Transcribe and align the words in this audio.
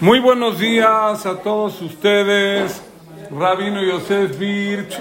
Muy 0.00 0.20
buenos 0.20 0.60
días 0.60 1.26
a 1.26 1.42
todos 1.42 1.82
ustedes, 1.82 2.80
Rabino 3.32 3.82
Yosef 3.82 4.38
Birch, 4.38 4.96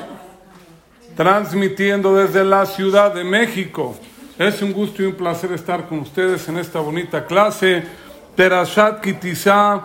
transmitiendo 1.15 2.15
desde 2.15 2.43
la 2.43 2.65
Ciudad 2.65 3.13
de 3.13 3.23
México. 3.23 3.95
Es 4.39 4.63
un 4.63 4.73
gusto 4.73 5.03
y 5.03 5.05
un 5.05 5.13
placer 5.13 5.51
estar 5.51 5.87
con 5.87 5.99
ustedes 5.99 6.49
en 6.49 6.57
esta 6.57 6.79
bonita 6.79 7.27
clase. 7.27 7.83
Terashat 8.35 9.01
Kitizá, 9.01 9.81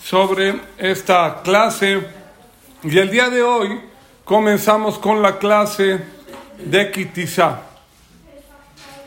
sobre 0.01 0.61
esta 0.79 1.41
clase. 1.43 2.25
Y 2.83 2.99
el 2.99 3.11
día 3.11 3.29
de 3.31 3.43
hoy 3.43 3.81
comenzamos 4.25 4.99
con 4.99 5.23
la 5.23 5.39
clase 5.39 6.05
de 6.59 6.91
Kitizá. 6.91 7.63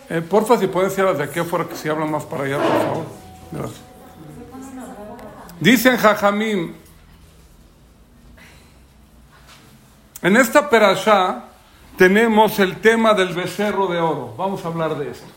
Eh, 0.09 0.21
porfa, 0.21 0.57
si 0.57 0.67
pueden 0.67 0.89
decir 0.89 1.05
de 1.05 1.23
aquí 1.23 1.39
afuera 1.39 1.65
que 1.65 1.75
si 1.75 1.87
hablan 1.87 2.09
más 2.09 2.23
para 2.23 2.43
allá, 2.45 2.57
por 2.57 2.81
favor. 2.81 3.05
Gracias. 3.51 3.81
Dicen 5.59 5.97
Jajamim, 5.97 6.73
en 10.21 10.37
esta 10.37 10.69
perashá 10.69 11.45
tenemos 11.97 12.57
el 12.59 12.77
tema 12.77 13.13
del 13.13 13.33
becerro 13.33 13.87
de 13.87 13.99
oro. 13.99 14.33
Vamos 14.37 14.63
a 14.65 14.69
hablar 14.69 14.97
de 14.97 15.11
esto. 15.11 15.27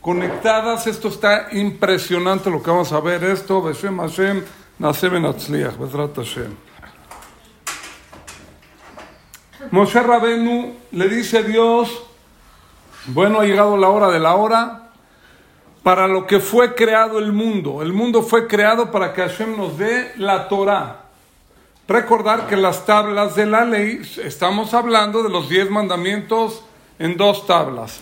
Conectadas, 0.00 0.86
esto 0.86 1.08
está 1.08 1.48
impresionante 1.52 2.48
lo 2.48 2.62
que 2.62 2.70
vamos 2.70 2.92
a 2.92 3.00
ver. 3.00 3.24
Esto, 3.24 3.60
Beshem 3.60 3.98
Hashem, 3.98 4.44
Nasem 4.78 5.24
Atzliach, 5.24 5.74
Hashem. 6.14 6.56
Moshe 9.70 10.00
Rabenu 10.00 10.74
le 10.92 11.08
dice 11.08 11.38
a 11.38 11.42
Dios, 11.42 12.02
bueno, 13.06 13.40
ha 13.40 13.44
llegado 13.44 13.76
la 13.76 13.88
hora 13.88 14.10
de 14.10 14.18
la 14.18 14.34
hora 14.34 14.90
para 15.82 16.08
lo 16.08 16.26
que 16.26 16.40
fue 16.40 16.74
creado 16.74 17.18
el 17.18 17.32
mundo. 17.32 17.82
El 17.82 17.92
mundo 17.92 18.22
fue 18.22 18.46
creado 18.46 18.90
para 18.90 19.12
que 19.12 19.22
Hashem 19.22 19.56
nos 19.56 19.76
dé 19.76 20.12
la 20.16 20.48
Torah. 20.48 21.02
Recordar 21.86 22.46
que 22.46 22.56
las 22.56 22.86
tablas 22.86 23.34
de 23.34 23.44
la 23.44 23.64
ley, 23.64 24.00
estamos 24.22 24.72
hablando 24.72 25.22
de 25.22 25.28
los 25.28 25.50
diez 25.50 25.68
mandamientos 25.68 26.64
en 26.98 27.16
dos 27.18 27.46
tablas. 27.46 28.00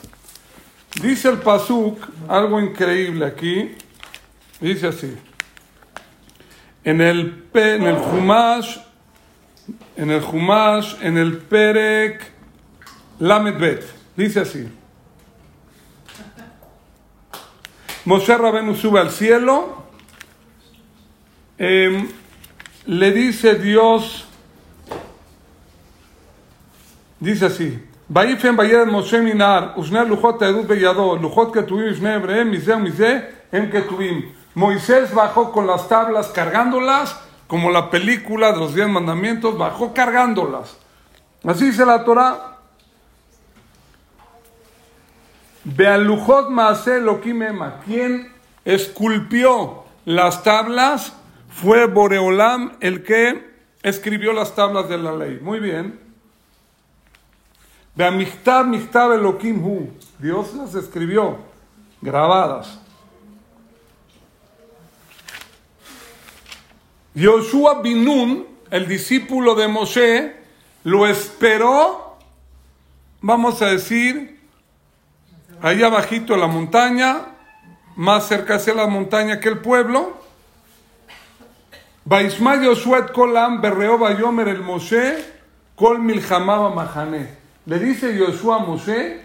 Dice 1.01 1.29
el 1.31 1.39
Pasuk 1.39 1.99
algo 2.29 2.61
increíble 2.61 3.27
aquí. 3.27 3.75
Dice 4.61 4.87
así. 4.87 5.17
En 6.85 7.01
el, 7.01 7.47
en 7.55 7.83
el 7.83 7.97
Humash 7.97 8.79
en 9.96 10.12
el 10.12 10.24
Humash, 10.24 10.96
en 11.02 11.18
el 11.18 11.38
Perek 11.38 12.32
Lamed 13.20 13.58
Bet. 13.58 13.84
Dice 14.16 14.42
así. 14.42 14.68
Moshe 18.06 18.38
Rabenu 18.38 18.76
sube 18.76 19.00
al 19.00 19.12
cielo. 19.12 19.84
Eh, 21.58 22.08
le 22.86 23.12
dice 23.12 23.56
Dios, 23.56 24.26
dice 27.20 27.46
así. 27.46 27.80
ויפן 28.10 28.58
ביד 28.58 28.88
משה 28.88 29.22
מנהר, 29.22 29.80
ושני 29.80 30.00
לוחות 30.10 30.42
העדות 30.42 30.66
בידו, 30.66 31.16
לוחות 31.16 31.54
כתובים 31.54 31.92
ושני 31.92 32.16
אבריהם, 32.16 32.52
מזה 32.52 32.78
ומזה 32.78 33.20
הם 33.54 33.66
כתובים. 33.72 34.22
Moisés 34.58 35.14
bajó 35.14 35.52
con 35.52 35.68
las 35.68 35.88
tablas 35.88 36.30
cargándolas 36.30 37.16
como 37.53 37.71
la 37.71 37.91
película 37.91 38.51
de 38.53 38.59
los 38.61 38.75
diez 38.75 38.89
mandamientos, 38.89 39.59
bajó 39.59 39.93
cargándolas. 39.93 40.75
Así 41.45 41.67
dice 41.67 41.85
la 41.85 42.03
Torah. 42.03 42.57
Bealujot 45.63 46.49
Maase 46.49 46.99
Lokimema, 46.99 47.81
quien 47.85 48.33
esculpió 48.65 49.85
las 50.07 50.43
tablas 50.43 51.13
fue 51.51 51.85
Boreolam 51.85 52.73
el 52.81 53.03
que 53.05 53.47
escribió 53.83 54.33
las 54.33 54.55
tablas 54.55 54.89
de 54.89 54.97
la 54.97 55.13
ley. 55.13 55.39
Muy 55.43 55.61
bien. 55.61 56.01
Dios 60.19 60.55
las 60.55 60.75
escribió, 60.75 61.37
grabadas. 62.01 62.82
Yoshua 67.15 67.83
Binun, 67.83 68.47
el 68.71 68.89
discípulo 68.89 69.55
de 69.55 69.69
Moshe, 69.69 70.33
lo 70.85 71.07
esperó, 71.07 72.17
vamos 73.21 73.61
a 73.61 73.67
decir, 73.67 74.41
ahí 75.61 75.83
abajito 75.83 76.37
la 76.37 76.47
montaña, 76.47 77.27
más 77.97 78.29
cerca 78.29 78.55
hacia 78.55 78.75
la 78.75 78.87
montaña 78.87 79.41
que 79.41 79.51
el 79.51 79.59
pueblo. 79.59 80.17
Baisma 82.05 82.57
Yoshua 82.57 83.09
Kolam 83.09 83.61
berreo 83.61 83.99
bayomer 83.99 84.49
el 84.49 84.63
Moshe, 84.63 85.23
kol 85.77 85.99
milhamaba 85.99 86.75
mahane. 86.75 87.29
Le 87.67 87.79
dice 87.79 88.17
Yoshua 88.17 88.57
a 88.57 88.59
Moshe, 88.61 89.21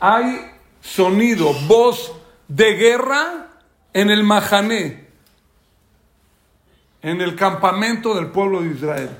hay 0.00 0.44
sonido, 0.80 1.54
voz 1.68 2.12
de 2.48 2.74
guerra 2.74 3.46
en 3.92 4.10
el 4.10 4.24
Mahané 4.24 5.07
en 7.02 7.20
el 7.20 7.36
campamento 7.36 8.14
del 8.14 8.28
pueblo 8.28 8.62
de 8.62 8.70
Israel. 8.70 9.10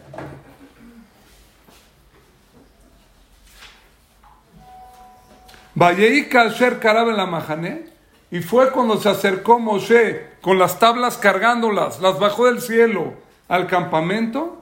La 5.79 7.27
Mahané, 7.27 7.87
y 8.31 8.41
fue 8.41 8.73
cuando 8.73 9.01
se 9.01 9.09
acercó 9.09 9.61
Moshe 9.61 10.33
con 10.41 10.59
las 10.59 10.79
tablas 10.79 11.17
cargándolas, 11.17 12.01
las 12.01 12.19
bajó 12.19 12.47
del 12.47 12.61
cielo 12.61 13.15
al 13.47 13.67
campamento. 13.69 14.61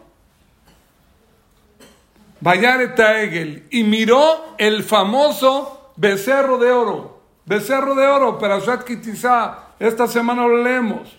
Vayareta 2.40 3.24
y 3.70 3.82
miró 3.84 4.54
el 4.58 4.82
famoso 4.84 5.92
becerro 5.96 6.58
de 6.58 6.70
oro. 6.70 7.20
Becerro 7.46 7.94
de 7.94 8.06
oro, 8.06 8.38
Perashat 8.38 8.84
Kitizá, 8.84 9.68
esta 9.78 10.06
semana 10.06 10.46
lo 10.46 10.62
leemos. 10.62 11.16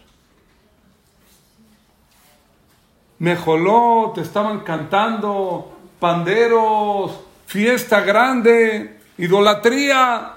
Mejolot, 3.20 4.18
estaban 4.20 4.60
cantando, 4.60 5.72
panderos, 6.00 7.20
fiesta 7.48 8.02
grande, 8.02 9.00
idolatría. 9.18 10.34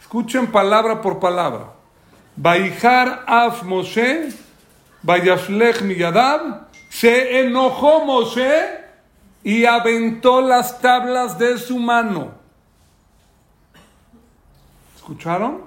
Escuchen 0.00 0.48
palabra 0.48 1.00
por 1.00 1.20
palabra. 1.20 1.72
Baijar 2.36 3.24
af 3.26 3.62
Moshe, 3.62 4.30
Bayashlech 5.02 5.82
miyadab, 5.82 6.66
se 6.90 7.40
enojó 7.40 8.04
Moshe 8.04 8.84
y 9.44 9.64
aventó 9.64 10.40
las 10.40 10.80
tablas 10.80 11.38
de 11.38 11.58
su 11.58 11.78
mano. 11.78 12.32
¿Escucharon? 14.96 15.62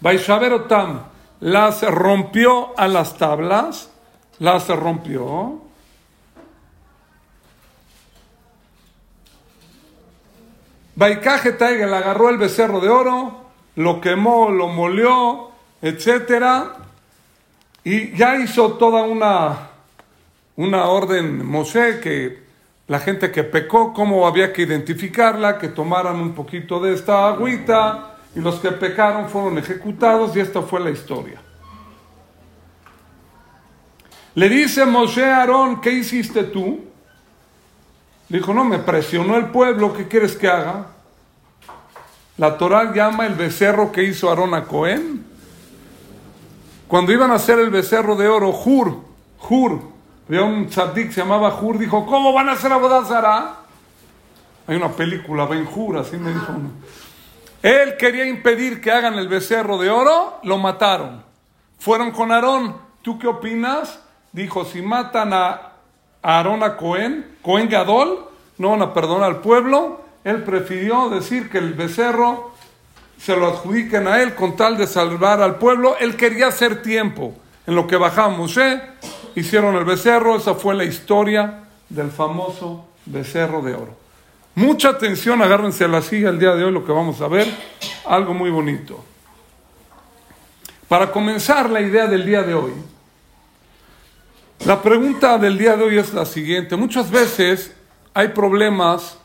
Baishaverotam 0.00 1.00
las 1.40 1.82
rompió 1.82 2.78
a 2.78 2.88
las 2.88 3.16
tablas, 3.18 3.90
las 4.38 4.68
rompió. 4.68 5.60
Baikaje 10.94 11.52
Taigel 11.52 11.92
agarró 11.92 12.30
el 12.30 12.38
becerro 12.38 12.80
de 12.80 12.88
oro, 12.88 13.44
lo 13.74 14.00
quemó, 14.00 14.50
lo 14.50 14.68
molió, 14.68 15.50
etc. 15.82 16.70
Y 17.84 18.16
ya 18.16 18.36
hizo 18.36 18.72
toda 18.72 19.02
una, 19.02 19.70
una 20.56 20.86
orden 20.86 21.46
Moshe 21.46 22.00
que 22.00 22.46
la 22.86 22.98
gente 22.98 23.30
que 23.30 23.44
pecó, 23.44 23.92
cómo 23.92 24.26
había 24.26 24.52
que 24.54 24.62
identificarla, 24.62 25.58
que 25.58 25.68
tomaran 25.68 26.16
un 26.16 26.32
poquito 26.32 26.80
de 26.80 26.94
esta 26.94 27.28
agüita 27.28 28.15
y 28.36 28.40
los 28.40 28.60
que 28.60 28.70
pecaron 28.70 29.30
fueron 29.30 29.56
ejecutados 29.56 30.36
y 30.36 30.40
esta 30.40 30.60
fue 30.60 30.78
la 30.78 30.90
historia. 30.90 31.40
Le 34.34 34.50
dice 34.50 34.84
Moshe 34.84 35.24
a 35.24 35.38
Aarón, 35.38 35.80
¿qué 35.80 35.90
hiciste 35.90 36.44
tú? 36.44 36.84
Dijo, 38.28 38.52
no, 38.52 38.62
me 38.62 38.78
presionó 38.78 39.36
el 39.36 39.46
pueblo, 39.46 39.94
¿qué 39.94 40.06
quieres 40.06 40.36
que 40.36 40.48
haga? 40.48 40.88
La 42.36 42.58
Torah 42.58 42.92
llama 42.92 43.24
el 43.24 43.34
becerro 43.34 43.90
que 43.90 44.02
hizo 44.02 44.28
Aarón 44.28 44.52
a 44.52 44.64
Cohen. 44.64 45.24
Cuando 46.88 47.12
iban 47.12 47.30
a 47.30 47.36
hacer 47.36 47.58
el 47.58 47.70
becerro 47.70 48.16
de 48.16 48.28
oro, 48.28 48.52
Jur, 48.52 48.98
Jur, 49.38 49.80
había 50.28 50.42
un 50.42 50.66
tzadik 50.66 51.10
se 51.10 51.22
llamaba 51.22 51.52
Jur, 51.52 51.78
dijo, 51.78 52.04
¿cómo 52.04 52.34
van 52.34 52.50
a 52.50 52.52
hacer 52.52 52.70
Abodazara? 52.70 53.60
Hay 54.66 54.76
una 54.76 54.90
película, 54.90 55.46
Ben 55.46 55.64
Jur, 55.64 55.96
así 55.96 56.18
me 56.18 56.34
dijo 56.34 56.52
uno. 56.54 56.68
Él 57.66 57.96
quería 57.96 58.24
impedir 58.24 58.80
que 58.80 58.92
hagan 58.92 59.14
el 59.14 59.26
becerro 59.26 59.76
de 59.76 59.90
oro, 59.90 60.38
lo 60.44 60.56
mataron. 60.56 61.24
Fueron 61.80 62.12
con 62.12 62.30
Aarón. 62.30 62.76
¿Tú 63.02 63.18
qué 63.18 63.26
opinas? 63.26 63.98
dijo, 64.30 64.64
si 64.64 64.82
matan 64.82 65.32
a 65.32 65.72
Aarón 66.22 66.62
a 66.62 66.76
Cohen, 66.76 67.38
Cohen 67.42 67.68
Gadol, 67.68 68.24
no 68.58 68.70
van 68.70 68.82
a 68.82 68.94
perdonar 68.94 69.30
al 69.30 69.40
pueblo. 69.40 70.00
Él 70.22 70.44
prefirió 70.44 71.08
decir 71.08 71.50
que 71.50 71.58
el 71.58 71.74
becerro 71.74 72.52
se 73.18 73.36
lo 73.36 73.48
adjudiquen 73.48 74.06
a 74.06 74.22
él 74.22 74.36
con 74.36 74.54
tal 74.54 74.76
de 74.76 74.86
salvar 74.86 75.42
al 75.42 75.56
pueblo. 75.56 75.96
Él 75.98 76.16
quería 76.16 76.46
hacer 76.46 76.82
tiempo. 76.82 77.34
En 77.66 77.74
lo 77.74 77.88
que 77.88 77.96
bajamos, 77.96 78.56
¿eh? 78.58 78.80
hicieron 79.34 79.74
el 79.74 79.84
becerro, 79.84 80.36
esa 80.36 80.54
fue 80.54 80.76
la 80.76 80.84
historia 80.84 81.64
del 81.88 82.12
famoso 82.12 82.86
becerro 83.06 83.60
de 83.60 83.74
oro. 83.74 84.05
Mucha 84.56 84.88
atención, 84.88 85.42
agárrense 85.42 85.84
a 85.84 85.88
la 85.88 86.00
silla 86.00 86.30
el 86.30 86.38
día 86.38 86.54
de 86.54 86.64
hoy, 86.64 86.72
lo 86.72 86.82
que 86.82 86.90
vamos 86.90 87.20
a 87.20 87.28
ver, 87.28 87.46
algo 88.06 88.32
muy 88.32 88.48
bonito. 88.48 89.04
Para 90.88 91.12
comenzar 91.12 91.68
la 91.68 91.82
idea 91.82 92.06
del 92.06 92.24
día 92.24 92.42
de 92.42 92.54
hoy, 92.54 92.72
la 94.64 94.80
pregunta 94.80 95.36
del 95.36 95.58
día 95.58 95.76
de 95.76 95.84
hoy 95.84 95.98
es 95.98 96.14
la 96.14 96.24
siguiente. 96.24 96.74
Muchas 96.74 97.10
veces 97.10 97.76
hay 98.14 98.28
problemas 98.28 99.18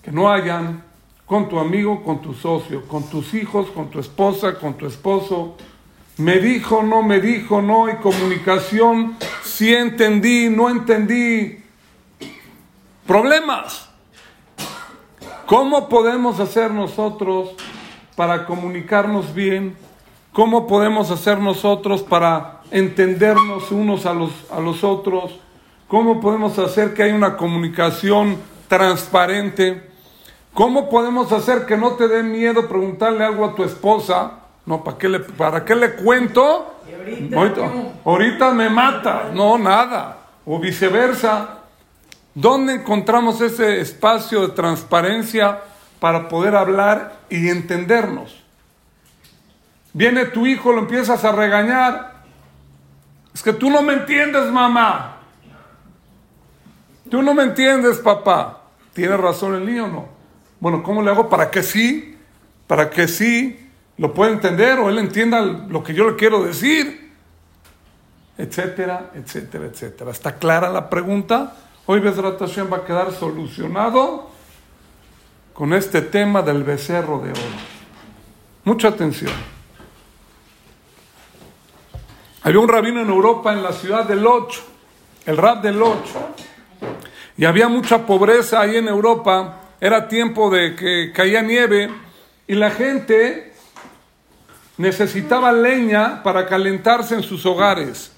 que 0.00 0.12
no 0.12 0.30
hayan 0.30 0.84
con 1.26 1.48
tu 1.48 1.58
amigo, 1.58 2.00
con 2.04 2.22
tu 2.22 2.32
socio, 2.32 2.86
con 2.86 3.10
tus 3.10 3.34
hijos, 3.34 3.68
con 3.70 3.90
tu 3.90 3.98
esposa, 3.98 4.54
con 4.60 4.74
tu 4.74 4.86
esposo. 4.86 5.56
Me 6.18 6.38
dijo, 6.38 6.84
no 6.84 7.02
me 7.02 7.20
dijo, 7.20 7.60
no 7.60 7.86
hay 7.86 7.96
comunicación, 7.96 9.16
sí 9.42 9.74
entendí, 9.74 10.48
no 10.48 10.70
entendí. 10.70 11.64
Problemas. 13.08 13.89
¿Cómo 15.50 15.88
podemos 15.88 16.38
hacer 16.38 16.70
nosotros 16.70 17.48
para 18.14 18.46
comunicarnos 18.46 19.34
bien? 19.34 19.76
¿Cómo 20.32 20.68
podemos 20.68 21.10
hacer 21.10 21.40
nosotros 21.40 22.04
para 22.04 22.60
entendernos 22.70 23.72
unos 23.72 24.06
a 24.06 24.14
los, 24.14 24.30
a 24.52 24.60
los 24.60 24.84
otros? 24.84 25.40
¿Cómo 25.88 26.20
podemos 26.20 26.56
hacer 26.60 26.94
que 26.94 27.02
haya 27.02 27.16
una 27.16 27.36
comunicación 27.36 28.36
transparente? 28.68 29.90
¿Cómo 30.54 30.88
podemos 30.88 31.32
hacer 31.32 31.66
que 31.66 31.76
no 31.76 31.94
te 31.94 32.06
dé 32.06 32.22
miedo 32.22 32.68
preguntarle 32.68 33.24
algo 33.24 33.44
a 33.44 33.56
tu 33.56 33.64
esposa? 33.64 34.34
No, 34.66 34.84
¿para 34.84 34.98
qué 34.98 35.08
le, 35.08 35.18
para 35.18 35.64
qué 35.64 35.74
le 35.74 35.96
cuento? 35.96 36.76
Ahorita, 38.04 38.52
me 38.52 38.70
mata. 38.70 39.32
No, 39.34 39.58
nada. 39.58 40.16
O 40.46 40.60
viceversa. 40.60 41.59
¿Dónde 42.34 42.74
encontramos 42.74 43.40
ese 43.40 43.80
espacio 43.80 44.42
de 44.42 44.54
transparencia 44.54 45.60
para 45.98 46.28
poder 46.28 46.54
hablar 46.54 47.20
y 47.28 47.48
entendernos? 47.48 48.42
Viene 49.92 50.26
tu 50.26 50.46
hijo, 50.46 50.72
lo 50.72 50.80
empiezas 50.80 51.24
a 51.24 51.32
regañar. 51.32 52.22
Es 53.34 53.42
que 53.42 53.52
tú 53.52 53.70
no 53.70 53.82
me 53.82 53.94
entiendes, 53.94 54.50
mamá. 54.50 55.16
Tú 57.10 57.22
no 57.22 57.34
me 57.34 57.42
entiendes, 57.42 57.98
papá. 57.98 58.62
¿Tiene 58.92 59.16
razón 59.16 59.54
el 59.54 59.66
niño 59.66 59.86
o 59.86 59.88
no? 59.88 60.08
Bueno, 60.60 60.82
¿cómo 60.82 61.02
le 61.02 61.10
hago 61.10 61.28
para 61.28 61.50
que 61.50 61.62
sí? 61.62 62.16
Para 62.66 62.90
que 62.90 63.08
sí 63.08 63.68
lo 63.96 64.14
pueda 64.14 64.30
entender 64.30 64.78
o 64.78 64.88
él 64.88 64.98
entienda 64.98 65.40
lo 65.42 65.82
que 65.82 65.94
yo 65.94 66.08
le 66.08 66.16
quiero 66.16 66.44
decir. 66.44 67.10
Etcétera, 68.38 69.10
etcétera, 69.14 69.66
etcétera. 69.66 70.10
¿Está 70.12 70.36
clara 70.36 70.70
la 70.70 70.88
pregunta? 70.88 71.54
Hoy 71.92 71.98
Besrat 71.98 72.38
Hashem 72.38 72.72
va 72.72 72.76
a 72.76 72.84
quedar 72.84 73.10
solucionado 73.10 74.30
con 75.52 75.72
este 75.74 76.02
tema 76.02 76.40
del 76.40 76.62
becerro 76.62 77.18
de 77.18 77.32
oro. 77.32 77.40
Mucha 78.62 78.86
atención. 78.86 79.32
Había 82.42 82.60
un 82.60 82.68
rabino 82.68 83.00
en 83.00 83.08
Europa, 83.08 83.52
en 83.52 83.64
la 83.64 83.72
ciudad 83.72 84.04
de 84.04 84.14
Loch, 84.14 84.54
el 85.26 85.36
rab 85.36 85.62
de 85.62 85.72
Loch, 85.72 86.06
y 87.36 87.44
había 87.44 87.66
mucha 87.66 88.06
pobreza 88.06 88.60
ahí 88.60 88.76
en 88.76 88.86
Europa 88.86 89.56
era 89.80 90.06
tiempo 90.06 90.48
de 90.48 90.76
que 90.76 91.10
caía 91.12 91.42
nieve 91.42 91.90
y 92.46 92.54
la 92.54 92.70
gente 92.70 93.52
necesitaba 94.76 95.50
leña 95.50 96.22
para 96.22 96.46
calentarse 96.46 97.16
en 97.16 97.24
sus 97.24 97.44
hogares. 97.46 98.12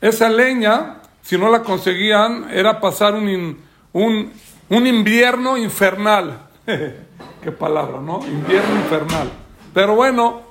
Esa 0.00 0.30
leña, 0.30 1.02
si 1.26 1.36
no 1.36 1.50
la 1.50 1.64
conseguían, 1.64 2.46
era 2.52 2.80
pasar 2.80 3.14
un, 3.16 3.58
un, 3.92 4.32
un 4.68 4.86
invierno 4.86 5.56
infernal. 5.56 6.38
Qué 7.42 7.50
palabra, 7.50 8.00
¿no? 8.00 8.24
Invierno 8.24 8.76
infernal. 8.76 9.32
Pero 9.74 9.96
bueno, 9.96 10.42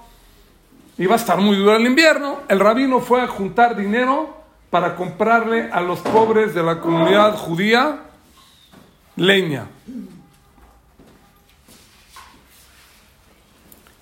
iba 0.97 1.13
a 1.13 1.17
estar 1.17 1.37
muy 1.37 1.55
duro 1.55 1.77
el 1.77 1.85
invierno. 1.85 2.41
El 2.49 2.59
rabino 2.59 2.99
fue 2.99 3.21
a 3.21 3.27
juntar 3.27 3.77
dinero 3.77 4.35
para 4.69 4.97
comprarle 4.97 5.71
a 5.71 5.79
los 5.79 5.99
pobres 5.99 6.53
de 6.53 6.63
la 6.63 6.81
comunidad 6.81 7.37
judía 7.37 8.01
leña. 9.15 9.67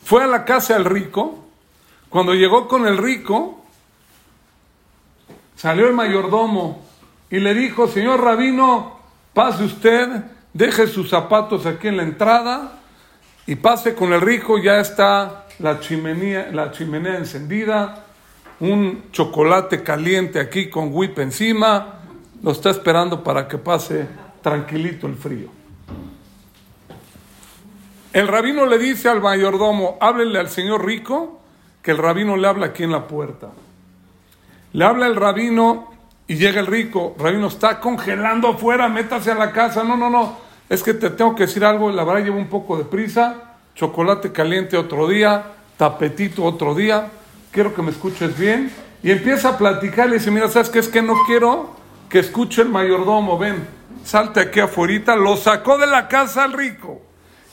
Fue 0.04 0.24
a 0.24 0.28
la 0.28 0.44
casa 0.44 0.74
del 0.74 0.86
rico. 0.86 1.46
Cuando 2.10 2.34
llegó 2.34 2.68
con 2.68 2.88
el 2.88 2.98
rico, 2.98 3.63
salió 5.64 5.88
el 5.88 5.94
mayordomo 5.94 6.84
y 7.30 7.40
le 7.40 7.54
dijo, 7.54 7.88
señor 7.88 8.20
rabino, 8.20 9.00
pase 9.34 9.64
usted, 9.64 10.10
deje 10.52 10.88
sus 10.88 11.10
zapatos 11.10 11.66
aquí 11.66 11.88
en 11.88 11.96
la 11.96 12.04
entrada 12.04 12.82
y 13.48 13.56
pase 13.56 13.96
con 13.96 14.12
el 14.12 14.20
rico, 14.20 14.58
ya 14.58 14.82
está 14.82 15.46
la 15.60 15.80
chimenea, 15.80 16.50
la 16.52 16.74
chimenea 16.74 17.16
encendida, 17.16 18.04
un 18.60 19.04
chocolate 19.14 19.84
caliente 19.84 20.42
aquí 20.42 20.70
con 20.70 20.90
whip 20.92 21.18
encima, 21.20 22.02
lo 22.42 22.52
está 22.52 22.70
esperando 22.70 23.24
para 23.24 23.48
que 23.48 23.58
pase 23.58 24.06
tranquilito 24.42 25.08
el 25.08 25.16
frío. 25.16 25.48
El 28.12 28.28
rabino 28.28 28.66
le 28.66 28.78
dice 28.78 29.08
al 29.08 29.22
mayordomo, 29.22 29.98
háblele 30.02 30.40
al 30.40 30.50
señor 30.50 30.86
rico, 30.86 31.40
que 31.82 31.92
el 31.92 32.00
rabino 32.00 32.36
le 32.36 32.50
habla 32.50 32.66
aquí 32.66 32.84
en 32.84 32.92
la 32.92 33.08
puerta. 33.08 33.48
Le 34.74 34.86
habla 34.86 35.08
el 35.08 35.16
rabino 35.16 35.92
y 36.28 36.36
llega 36.36 36.60
el 36.60 36.68
rico, 36.68 37.16
rabino 37.20 37.48
está 37.48 37.80
congelando 37.80 38.50
afuera, 38.50 38.90
métase 38.90 39.32
a 39.32 39.36
la 39.36 39.52
casa. 39.52 39.84
No, 39.84 39.96
no, 39.96 40.10
no, 40.10 40.38
es 40.70 40.82
que 40.82 40.94
te 40.94 41.12
tengo 41.12 41.36
que 41.36 41.44
decir 41.46 41.64
algo, 41.64 41.92
la 41.92 42.04
verdad 42.04 42.24
llevo 42.24 42.38
un 42.38 42.48
poco 42.48 42.78
de 42.78 42.84
prisa, 42.84 43.36
chocolate 43.76 44.32
caliente 44.32 44.76
otro 44.78 45.08
día, 45.08 45.44
tapetito 45.78 46.44
otro 46.44 46.74
día, 46.74 47.10
quiero 47.52 47.74
que 47.74 47.82
me 47.82 47.92
escuches 47.92 48.38
bien. 48.38 48.72
Y 49.04 49.12
empieza 49.12 49.50
a 49.50 49.58
platicar, 49.58 50.08
y 50.10 50.14
dice, 50.14 50.32
mira, 50.32 50.48
¿sabes 50.48 50.70
qué? 50.70 50.80
Es 50.80 50.88
que 50.88 51.02
no 51.02 51.14
quiero 51.28 51.72
que 52.10 52.20
escuche 52.20 52.62
el 52.62 52.70
mayordomo, 52.70 53.38
ven, 53.38 53.68
salte 54.04 54.40
aquí 54.40 54.60
afuera, 54.60 55.16
lo 55.16 55.36
sacó 55.36 55.78
de 55.78 55.88
la 55.88 56.08
casa 56.08 56.46
al 56.46 56.54
rico. 56.54 57.02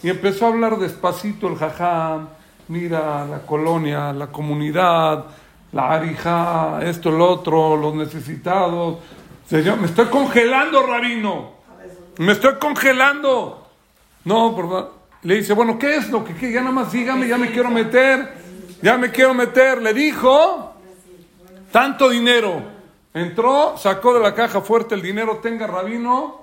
Y 0.03 0.09
empezó 0.09 0.47
a 0.47 0.49
hablar 0.51 0.79
despacito 0.79 1.49
el 1.49 1.57
jajam, 1.57 2.29
mira 2.69 3.27
la 3.27 3.41
colonia, 3.41 4.13
la 4.13 4.29
comunidad, 4.29 5.27
la 5.73 5.93
arija, 5.93 6.81
esto, 6.83 7.11
lo 7.11 7.31
otro, 7.31 7.77
los 7.77 7.95
necesitados. 7.95 8.99
Señor, 9.47 9.79
me 9.79 9.87
estoy 9.87 10.07
congelando, 10.07 10.87
rabino. 10.87 11.53
Me 12.19 12.33
estoy 12.33 12.55
congelando. 12.61 13.69
No, 14.25 14.55
por 14.55 14.93
Le 15.23 15.37
dice, 15.37 15.55
bueno, 15.55 15.79
¿qué 15.79 15.97
es 15.97 16.11
lo 16.11 16.25
que 16.25 16.35
qué? 16.35 16.53
Ya 16.53 16.61
nada 16.61 16.73
más 16.73 16.93
dígame, 16.93 17.29
ya 17.29 17.39
me 17.39 17.51
quiero 17.51 17.71
meter. 17.71 18.41
Ya 18.83 18.97
me 18.97 19.11
quiero 19.11 19.35
meter. 19.35 19.81
Le 19.81 19.95
dijo, 19.95 20.75
tanto 21.71 22.09
dinero. 22.09 22.63
Entró, 23.13 23.77
sacó 23.77 24.15
de 24.15 24.21
la 24.21 24.35
caja 24.35 24.61
fuerte 24.61 24.95
el 24.95 25.03
dinero, 25.03 25.39
tenga 25.43 25.67
rabino 25.67 26.41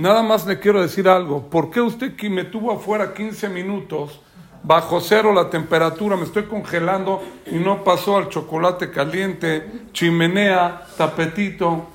Nada 0.00 0.22
más 0.22 0.46
le 0.46 0.58
quiero 0.58 0.80
decir 0.80 1.06
algo. 1.08 1.50
¿Por 1.50 1.70
qué 1.70 1.82
usted 1.82 2.16
que 2.16 2.30
me 2.30 2.44
tuvo 2.44 2.72
afuera 2.72 3.12
15 3.12 3.50
minutos, 3.50 4.22
bajo 4.62 5.00
cero 5.00 5.32
la 5.32 5.50
temperatura, 5.50 6.16
me 6.16 6.24
estoy 6.24 6.44
congelando 6.44 7.22
y 7.46 7.56
no 7.56 7.82
pasó 7.84 8.16
al 8.16 8.28
chocolate 8.28 8.90
caliente, 8.90 9.66
chimenea, 9.92 10.86
tapetito? 10.96 11.88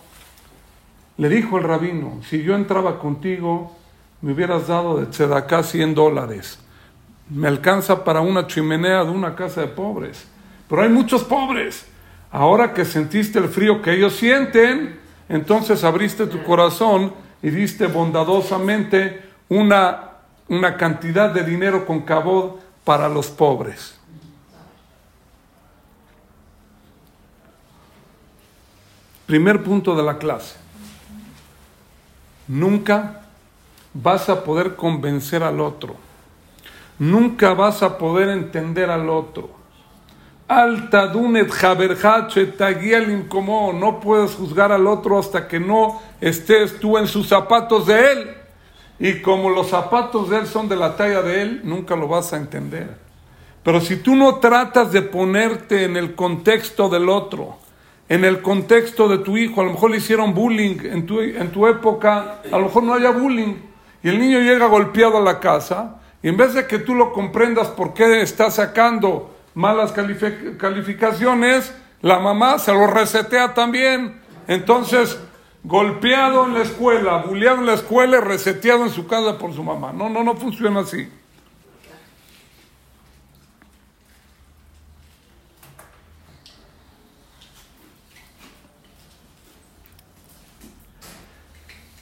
Le 1.17 1.29
dijo 1.29 1.57
el 1.57 1.63
rabino, 1.63 2.19
si 2.27 2.43
yo 2.43 2.55
entraba 2.55 2.99
contigo, 2.99 3.75
me 4.21 4.33
hubieras 4.33 4.67
dado 4.67 4.99
de 4.99 5.05
tzedaká 5.05 5.63
100 5.63 5.95
dólares. 5.95 6.59
Me 7.29 7.47
alcanza 7.47 8.03
para 8.03 8.21
una 8.21 8.47
chimenea 8.47 9.03
de 9.03 9.11
una 9.11 9.35
casa 9.35 9.61
de 9.61 9.67
pobres. 9.67 10.27
Pero 10.67 10.81
hay 10.81 10.89
muchos 10.89 11.23
pobres. 11.23 11.85
Ahora 12.31 12.73
que 12.73 12.85
sentiste 12.85 13.39
el 13.39 13.47
frío 13.47 13.81
que 13.81 13.93
ellos 13.93 14.15
sienten, 14.15 14.99
entonces 15.29 15.83
abriste 15.83 16.27
tu 16.27 16.43
corazón 16.43 17.13
y 17.41 17.49
diste 17.49 17.87
bondadosamente 17.87 19.21
una, 19.49 20.14
una 20.47 20.77
cantidad 20.77 21.29
de 21.31 21.43
dinero 21.43 21.85
con 21.85 22.01
cabod 22.01 22.55
para 22.83 23.09
los 23.09 23.27
pobres. 23.27 23.97
Primer 29.25 29.63
punto 29.63 29.95
de 29.95 30.03
la 30.03 30.17
clase. 30.17 30.55
Nunca 32.47 33.21
vas 33.93 34.29
a 34.29 34.43
poder 34.43 34.75
convencer 34.75 35.41
al 35.41 35.59
otro. 35.59 35.95
Nunca 36.99 37.53
vas 37.53 37.81
a 37.81 37.97
poder 37.97 38.29
entender 38.29 38.89
al 38.89 39.09
otro. 39.09 39.49
Alta 40.47 41.07
dunet 41.07 41.51
no 43.73 43.99
puedes 43.99 44.35
juzgar 44.35 44.71
al 44.71 44.85
otro 44.85 45.17
hasta 45.17 45.47
que 45.47 45.59
no 45.59 45.99
estés 46.21 46.79
tú 46.79 46.99
en 46.99 47.07
sus 47.07 47.27
zapatos 47.27 47.87
de 47.87 48.11
él. 48.11 48.34
Y 48.99 49.21
como 49.21 49.49
los 49.49 49.69
zapatos 49.69 50.29
de 50.29 50.39
él 50.39 50.47
son 50.47 50.69
de 50.69 50.75
la 50.75 50.95
talla 50.95 51.21
de 51.21 51.41
él, 51.41 51.61
nunca 51.63 51.95
lo 51.95 52.07
vas 52.07 52.31
a 52.33 52.37
entender. 52.37 52.97
Pero 53.63 53.81
si 53.81 53.97
tú 53.97 54.15
no 54.15 54.35
tratas 54.35 54.91
de 54.91 55.01
ponerte 55.01 55.83
en 55.83 55.97
el 55.97 56.15
contexto 56.15 56.87
del 56.87 57.09
otro, 57.09 57.57
en 58.07 58.23
el 58.23 58.41
contexto 58.41 59.07
de 59.07 59.17
tu 59.17 59.37
hijo, 59.37 59.61
a 59.61 59.65
lo 59.65 59.71
mejor 59.71 59.91
le 59.91 59.97
hicieron 59.97 60.33
bullying 60.33 60.77
en 60.83 61.05
tu, 61.05 61.19
en 61.19 61.51
tu 61.51 61.67
época, 61.67 62.41
a 62.51 62.57
lo 62.57 62.65
mejor 62.65 62.83
no 62.83 62.93
haya 62.93 63.09
bullying, 63.09 63.55
y 64.03 64.09
el 64.09 64.19
niño 64.19 64.39
llega 64.39 64.67
golpeado 64.67 65.17
a 65.17 65.21
la 65.21 65.39
casa, 65.39 65.95
y 66.21 66.29
en 66.29 66.37
vez 66.37 66.53
de 66.53 66.67
que 66.67 66.79
tú 66.79 66.93
lo 66.93 67.11
comprendas 67.11 67.67
por 67.69 67.93
qué 67.93 68.21
está 68.21 68.51
sacando 68.51 69.35
malas 69.55 69.91
calificaciones, 69.91 71.73
la 72.01 72.19
mamá 72.19 72.59
se 72.59 72.71
lo 72.71 72.85
resetea 72.85 73.55
también. 73.55 74.21
Entonces, 74.47 75.19
golpeado 75.65 76.45
en 76.45 76.53
la 76.53 76.61
escuela, 76.61 77.17
bulleado 77.23 77.57
en 77.57 77.65
la 77.65 77.73
escuela 77.73 78.17
y 78.17 78.21
reseteado 78.21 78.83
en 78.83 78.91
su 78.91 79.07
casa 79.07 79.37
por 79.37 79.53
su 79.53 79.63
mamá. 79.63 79.91
No, 79.91 80.09
no, 80.09 80.23
no 80.23 80.35
funciona 80.35 80.81
así. 80.81 81.09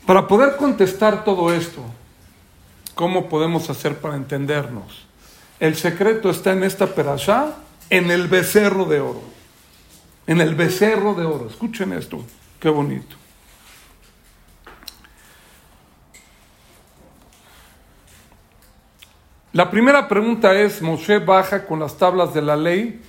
Para 0.06 0.28
poder 0.28 0.58
contestar 0.58 1.24
todo 1.24 1.54
esto, 1.54 1.82
¿cómo 2.94 3.30
podemos 3.30 3.70
hacer 3.70 3.98
para 4.00 4.18
entendernos? 4.18 5.06
El 5.62 5.78
secreto 5.78 6.30
está 6.30 6.52
en 6.52 6.66
esta 6.66 6.88
perashá, 6.88 7.56
en 7.90 8.12
el 8.12 8.28
becerro 8.28 8.84
de 8.84 9.00
oro. 9.00 9.22
En 10.28 10.42
el 10.42 10.56
becerro 10.56 11.14
de 11.14 11.24
oro. 11.24 11.48
Escuchen 11.50 11.94
esto, 11.94 12.22
qué 12.60 12.68
bonito. 12.68 13.23
La 19.54 19.70
primera 19.70 20.08
pregunta 20.08 20.56
es, 20.56 20.82
Moshe 20.82 21.20
baja 21.20 21.68
con 21.68 21.80
las 21.80 21.96
tablas 21.96 22.34
de 22.34 22.42
la 22.42 22.56
ley 22.56 23.00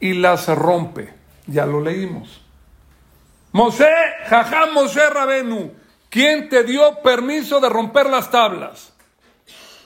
y 0.00 0.12
las 0.14 0.48
rompe. 0.48 1.14
Ya 1.46 1.66
lo 1.66 1.80
leímos. 1.80 2.42
Moshe, 3.52 3.88
jaja 4.26 4.66
Moshe 4.74 5.08
Rabenu, 5.08 5.70
¿quién 6.10 6.48
te 6.48 6.64
dio 6.64 7.00
permiso 7.00 7.60
de 7.60 7.68
romper 7.68 8.06
las 8.10 8.28
tablas? 8.28 8.92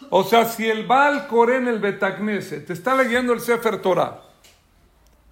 O 0.08 0.24
sea, 0.24 0.46
si 0.46 0.66
el 0.66 0.86
Baal 0.86 1.28
en 1.50 1.68
el 1.68 1.78
Betagnese 1.78 2.60
te 2.60 2.72
está 2.72 2.94
leyendo 2.94 3.34
el 3.34 3.40
Sefer 3.40 3.82
Torah, 3.82 4.22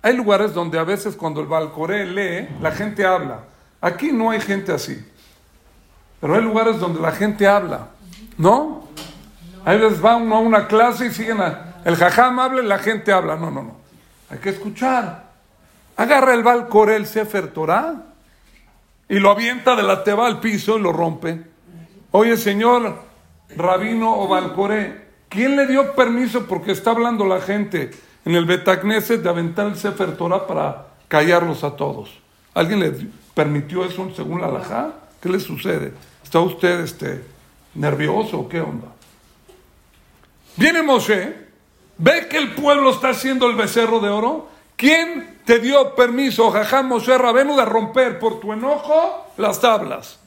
hay 0.02 0.14
lugares 0.14 0.52
donde 0.52 0.78
a 0.78 0.84
veces 0.84 1.16
cuando 1.16 1.40
el 1.40 1.46
Baal 1.46 1.72
lee, 2.14 2.48
la 2.60 2.70
gente 2.70 3.06
habla. 3.06 3.44
Aquí 3.80 4.12
no 4.12 4.30
hay 4.30 4.40
gente 4.40 4.72
así. 4.72 5.02
Pero 6.20 6.34
hay 6.34 6.42
lugares 6.42 6.78
donde 6.78 7.00
la 7.00 7.12
gente 7.12 7.46
habla. 7.46 7.88
¿No? 8.36 8.84
Hay 9.64 9.78
veces 9.78 10.04
va 10.04 10.16
uno 10.16 10.36
a 10.36 10.40
una 10.40 10.66
clase 10.66 11.06
y 11.06 11.10
siguen 11.10 11.40
a, 11.40 11.74
el 11.84 11.96
jajam 11.96 12.38
habla 12.38 12.62
y 12.62 12.66
la 12.66 12.78
gente 12.78 13.12
habla. 13.12 13.36
No, 13.36 13.50
no, 13.50 13.62
no. 13.62 13.76
Hay 14.30 14.38
que 14.38 14.50
escuchar. 14.50 15.24
Agarra 15.96 16.34
el 16.34 16.42
Balcoré, 16.42 16.96
el 16.96 17.06
Sefer 17.06 17.48
Torah, 17.48 17.94
y 19.08 19.18
lo 19.18 19.30
avienta 19.30 19.76
de 19.76 19.82
la 19.82 20.02
teba 20.02 20.26
al 20.26 20.40
piso 20.40 20.78
y 20.78 20.82
lo 20.82 20.92
rompe. 20.92 21.40
Oye, 22.10 22.36
señor 22.36 22.96
Rabino 23.56 24.18
o 24.18 24.28
Balcoré, 24.28 25.08
¿quién 25.28 25.56
le 25.56 25.66
dio 25.66 25.94
permiso 25.94 26.46
porque 26.46 26.72
está 26.72 26.90
hablando 26.90 27.24
la 27.26 27.40
gente 27.40 27.90
en 28.24 28.34
el 28.34 28.46
Betacneset 28.46 29.22
de 29.22 29.28
aventar 29.28 29.66
el 29.66 29.76
Sefer 29.76 30.16
Torah 30.16 30.46
para 30.46 30.86
callarlos 31.08 31.62
a 31.64 31.76
todos? 31.76 32.18
¿Alguien 32.54 32.80
le 32.80 32.92
permitió 33.34 33.84
eso 33.84 34.10
según 34.14 34.40
la 34.40 34.48
alajá? 34.48 34.92
¿Qué 35.20 35.28
le 35.28 35.40
sucede? 35.40 35.92
¿Está 36.22 36.40
usted 36.40 36.80
este, 36.80 37.24
nervioso 37.74 38.40
o 38.40 38.48
qué 38.48 38.60
onda? 38.60 38.88
Viene 40.56 40.82
Moshe, 40.82 41.34
ve 41.98 42.28
que 42.28 42.38
el 42.38 42.54
pueblo 42.54 42.90
está 42.90 43.10
haciendo 43.10 43.48
el 43.48 43.56
becerro 43.56 44.00
de 44.00 44.08
oro. 44.08 44.48
¿Quién 44.76 45.40
te 45.44 45.58
dio 45.58 45.94
permiso, 45.94 46.50
Jajam 46.50 46.88
Moshe 46.88 47.16
Rabenu, 47.16 47.56
de 47.56 47.64
romper 47.64 48.18
por 48.18 48.40
tu 48.40 48.52
enojo 48.52 49.32
las 49.36 49.60
tablas? 49.60 50.20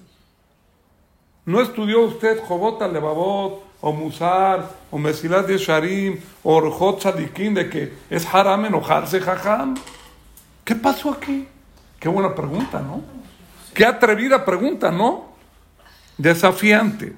¿No 1.46 1.62
estudió 1.62 2.01
usted 2.01 2.41
Jobot 2.43 2.81
Levavot, 2.81 3.63
o 3.79 3.93
Musar, 3.93 4.69
o 4.91 4.98
Mesilat 4.98 5.48
de 5.48 5.57
Sharim, 5.57 6.19
o 6.43 6.55
Orjot 6.55 7.01
Sadikin, 7.01 7.53
de 7.53 7.69
que 7.69 7.93
es 8.10 8.25
haram 8.34 8.65
enojarse, 8.65 9.22
Jajam? 9.22 9.75
¿Qué 10.65 10.75
pasó 10.75 11.12
aquí? 11.12 11.48
Qué 12.00 12.10
buena 12.10 12.36
pregunta, 12.36 12.79
¿no? 12.79 13.01
Qué 13.74 13.86
atrevida 13.86 14.43
pregunta, 14.43 14.91
¿no? 14.91 15.27
Desafiante. 16.17 17.15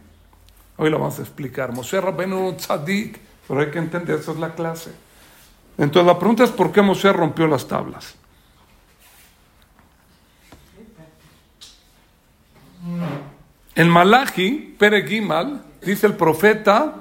Hoy 0.81 0.89
lo 0.89 0.97
vamos 0.97 1.19
a 1.19 1.23
explicar. 1.23 1.73
Moshe 1.73 1.99
Rabbeinu 1.99 2.53
tzadik, 2.55 3.19
pero 3.45 3.59
hay 3.59 3.69
que 3.69 3.79
entender, 3.79 4.19
esa 4.19 4.31
es 4.31 4.37
la 4.37 4.55
clase. 4.55 4.91
Entonces 5.77 6.07
la 6.07 6.17
pregunta 6.17 6.45
es 6.45 6.51
por 6.51 6.71
qué 6.71 6.81
Moshe 6.81 7.11
rompió 7.11 7.47
las 7.47 7.67
tablas. 7.67 8.15
En 13.75 13.89
Malachi, 13.89 14.75
Peregimal, 14.79 15.61
dice 15.81 16.07
el 16.07 16.13
profeta, 16.13 16.95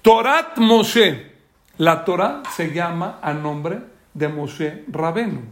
Torat 0.00 0.56
Moshe. 0.56 1.34
La 1.76 2.02
Torah 2.02 2.44
se 2.56 2.72
llama 2.72 3.18
a 3.20 3.34
nombre 3.34 3.80
de 4.14 4.28
Moshe 4.28 4.84
Rabenu. 4.88 5.42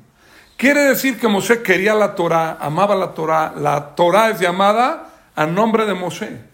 Quiere 0.56 0.84
decir 0.84 1.20
que 1.20 1.28
Moshe 1.28 1.62
quería 1.62 1.94
la 1.94 2.14
Torah, 2.14 2.56
amaba 2.58 2.94
la 2.94 3.12
Torah. 3.12 3.52
La 3.54 3.94
Torah 3.94 4.30
es 4.30 4.40
llamada 4.40 5.10
a 5.36 5.44
nombre 5.44 5.84
de 5.84 5.92
Moshe. 5.92 6.51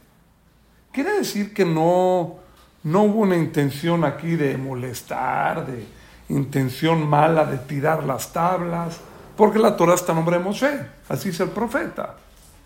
Quiere 0.98 1.18
decir 1.18 1.54
que 1.54 1.64
no, 1.64 2.38
no 2.82 3.02
hubo 3.04 3.20
una 3.20 3.36
intención 3.36 4.04
aquí 4.04 4.34
de 4.34 4.56
molestar, 4.58 5.64
de 5.64 5.86
intención 6.28 7.08
mala 7.08 7.44
de 7.44 7.58
tirar 7.58 8.02
las 8.02 8.32
tablas, 8.32 8.98
porque 9.36 9.60
la 9.60 9.76
Torah 9.76 9.94
está 9.94 10.10
en 10.10 10.16
nombre 10.16 10.38
de 10.38 10.42
Moshe, 10.42 10.86
así 11.08 11.28
es 11.28 11.38
el 11.38 11.50
profeta. 11.50 12.16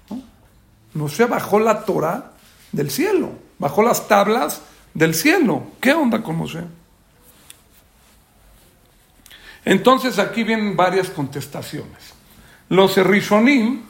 ¿no? 0.08 0.22
Moshe 0.94 1.26
bajó 1.26 1.60
la 1.60 1.84
Torah 1.84 2.32
del 2.72 2.90
cielo, 2.90 3.32
bajó 3.58 3.82
las 3.82 4.08
tablas 4.08 4.62
del 4.94 5.14
cielo. 5.14 5.64
¿Qué 5.78 5.92
onda 5.92 6.22
con 6.22 6.36
Moshe? 6.36 6.64
Entonces 9.66 10.18
aquí 10.18 10.42
vienen 10.42 10.74
varias 10.74 11.10
contestaciones. 11.10 12.14
Los 12.70 12.96
Rishonim, 12.96 13.82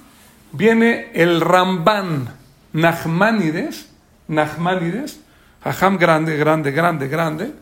viene 0.50 1.12
el 1.14 1.40
Ramban 1.40 2.34
Nachmanides, 2.72 3.91
Nachmanides, 4.32 5.20
Jajam 5.62 5.96
grande, 5.96 6.36
grande, 6.36 6.72
grande, 6.72 7.08
grande. 7.08 7.52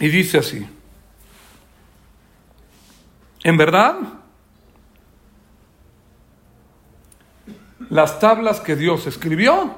Y 0.00 0.08
dice 0.08 0.38
así, 0.38 0.66
en 3.44 3.56
verdad, 3.56 3.94
las 7.90 8.18
tablas 8.18 8.58
que 8.60 8.74
Dios 8.74 9.06
escribió, 9.06 9.76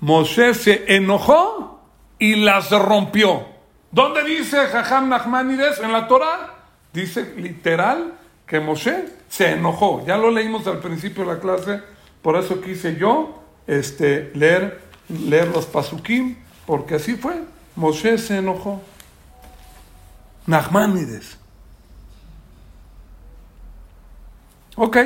Moshe 0.00 0.54
se 0.54 0.94
enojó 0.94 1.80
y 2.18 2.36
las 2.36 2.70
rompió. 2.70 3.46
¿Dónde 3.90 4.22
dice 4.22 4.66
Jajam 4.68 5.08
Nachmanides 5.08 5.80
en 5.80 5.92
la 5.92 6.06
Torah? 6.06 6.54
Dice 6.92 7.34
literal 7.36 8.14
que 8.46 8.60
Moshe 8.60 9.06
se 9.28 9.52
enojó. 9.52 10.04
Ya 10.06 10.16
lo 10.16 10.30
leímos 10.30 10.66
al 10.68 10.78
principio 10.78 11.24
de 11.24 11.34
la 11.34 11.40
clase 11.40 11.91
por 12.22 12.36
eso 12.36 12.60
quise 12.60 12.96
yo 12.96 13.42
este, 13.66 14.30
leer, 14.34 14.80
leer 15.08 15.48
los 15.48 15.66
pasukim, 15.66 16.36
porque 16.66 16.94
así 16.94 17.16
fue. 17.16 17.42
Moshe 17.74 18.16
se 18.18 18.38
enojó. 18.38 18.80
Nachmanides. 20.46 21.38
Ok. 24.76 24.96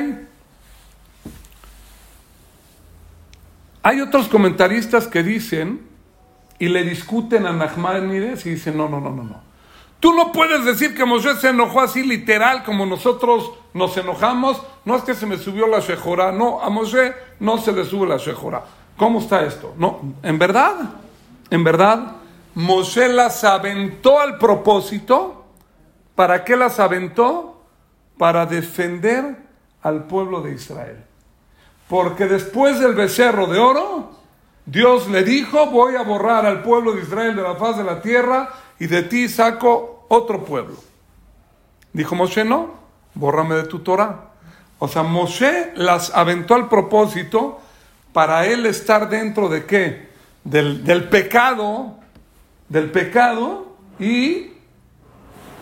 Hay 3.83 4.01
otros 4.01 4.27
comentaristas 4.27 5.07
que 5.07 5.23
dicen 5.23 5.87
y 6.59 6.67
le 6.67 6.83
discuten 6.83 7.45
a 7.45 7.53
Nachmanides 7.53 8.45
y 8.45 8.51
dicen, 8.51 8.77
no, 8.77 8.89
no, 8.89 8.99
no, 8.99 9.11
no, 9.11 9.23
no. 9.23 9.46
Tú 9.99 10.13
no 10.13 10.31
puedes 10.31 10.63
decir 10.63 10.95
que 10.95 11.05
Moshe 11.05 11.35
se 11.35 11.49
enojó 11.49 11.81
así 11.81 12.03
literal 12.03 12.63
como 12.63 12.85
nosotros 12.85 13.51
nos 13.73 13.97
enojamos. 13.97 14.61
No 14.85 14.95
es 14.95 15.03
que 15.03 15.15
se 15.15 15.25
me 15.25 15.37
subió 15.37 15.67
la 15.67 15.79
shejora. 15.79 16.31
No, 16.31 16.61
a 16.61 16.69
Moshe 16.69 17.13
no 17.39 17.57
se 17.57 17.71
le 17.71 17.83
sube 17.83 18.07
la 18.07 18.17
shejora. 18.17 18.63
¿Cómo 18.95 19.19
está 19.19 19.43
esto? 19.43 19.73
No, 19.77 20.15
en 20.21 20.37
verdad, 20.37 20.75
en 21.49 21.63
verdad, 21.63 22.15
Moshe 22.55 23.09
las 23.09 23.43
aventó 23.43 24.19
al 24.19 24.37
propósito. 24.37 25.45
¿Para 26.15 26.43
qué 26.43 26.55
las 26.55 26.79
aventó? 26.79 27.63
Para 28.17 28.45
defender 28.45 29.37
al 29.81 30.05
pueblo 30.05 30.41
de 30.41 30.53
Israel. 30.53 31.03
Porque 31.87 32.25
después 32.25 32.79
del 32.79 32.93
becerro 32.93 33.47
de 33.47 33.59
oro, 33.59 34.11
Dios 34.65 35.07
le 35.07 35.23
dijo, 35.23 35.67
voy 35.67 35.95
a 35.95 36.03
borrar 36.03 36.45
al 36.45 36.61
pueblo 36.61 36.93
de 36.93 37.01
Israel 37.01 37.35
de 37.35 37.41
la 37.41 37.55
faz 37.55 37.77
de 37.77 37.83
la 37.83 38.01
tierra 38.01 38.49
y 38.79 38.87
de 38.87 39.03
ti 39.03 39.27
saco 39.29 40.05
otro 40.07 40.45
pueblo. 40.45 40.75
Dijo 41.93 42.15
Moshe, 42.15 42.43
no, 42.45 42.75
bórrame 43.13 43.55
de 43.55 43.63
tu 43.63 43.79
Torah. 43.79 44.31
O 44.79 44.87
sea, 44.87 45.03
Moshe 45.03 45.71
las 45.75 46.11
aventó 46.13 46.53
al 46.53 46.69
propósito 46.69 47.59
para 48.13 48.45
él 48.45 48.65
estar 48.65 49.09
dentro 49.09 49.49
de 49.49 49.65
qué? 49.65 50.09
Del, 50.43 50.83
del 50.83 51.05
pecado, 51.09 51.95
del 52.69 52.91
pecado 52.91 53.75
y 53.99 54.51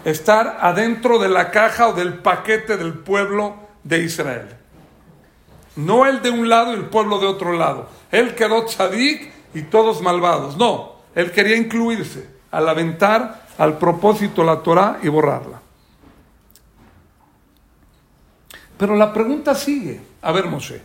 estar 0.04 0.58
adentro 0.60 1.18
de 1.18 1.30
la 1.30 1.52
caja 1.52 1.88
o 1.88 1.94
del 1.94 2.16
paquete 2.16 2.78
del 2.78 2.94
pueblo 2.94 3.56
de 3.84 4.04
Israel. 4.04 4.48
No 5.78 6.06
el 6.06 6.22
de 6.22 6.30
un 6.30 6.50
lado 6.50 6.74
y 6.74 6.76
el 6.76 6.86
pueblo 6.86 7.20
de 7.20 7.28
otro 7.28 7.54
lado. 7.54 7.90
Él 8.12 8.36
quedó 8.36 8.66
tzadik 8.66 9.32
y 9.54 9.64
todos 9.64 10.02
malvados. 10.02 10.58
No, 10.58 10.96
él 11.16 11.32
quería 11.32 11.56
incluirse 11.56 12.35
al 12.56 12.70
aventar 12.70 13.48
al 13.58 13.78
propósito 13.78 14.42
la 14.42 14.64
Torah 14.64 15.00
y 15.04 15.10
borrarla. 15.10 15.60
Pero 18.78 18.96
la 18.96 19.12
pregunta 19.12 19.54
sigue. 19.54 20.00
A 20.22 20.32
ver, 20.32 20.48
Moshe, 20.48 20.82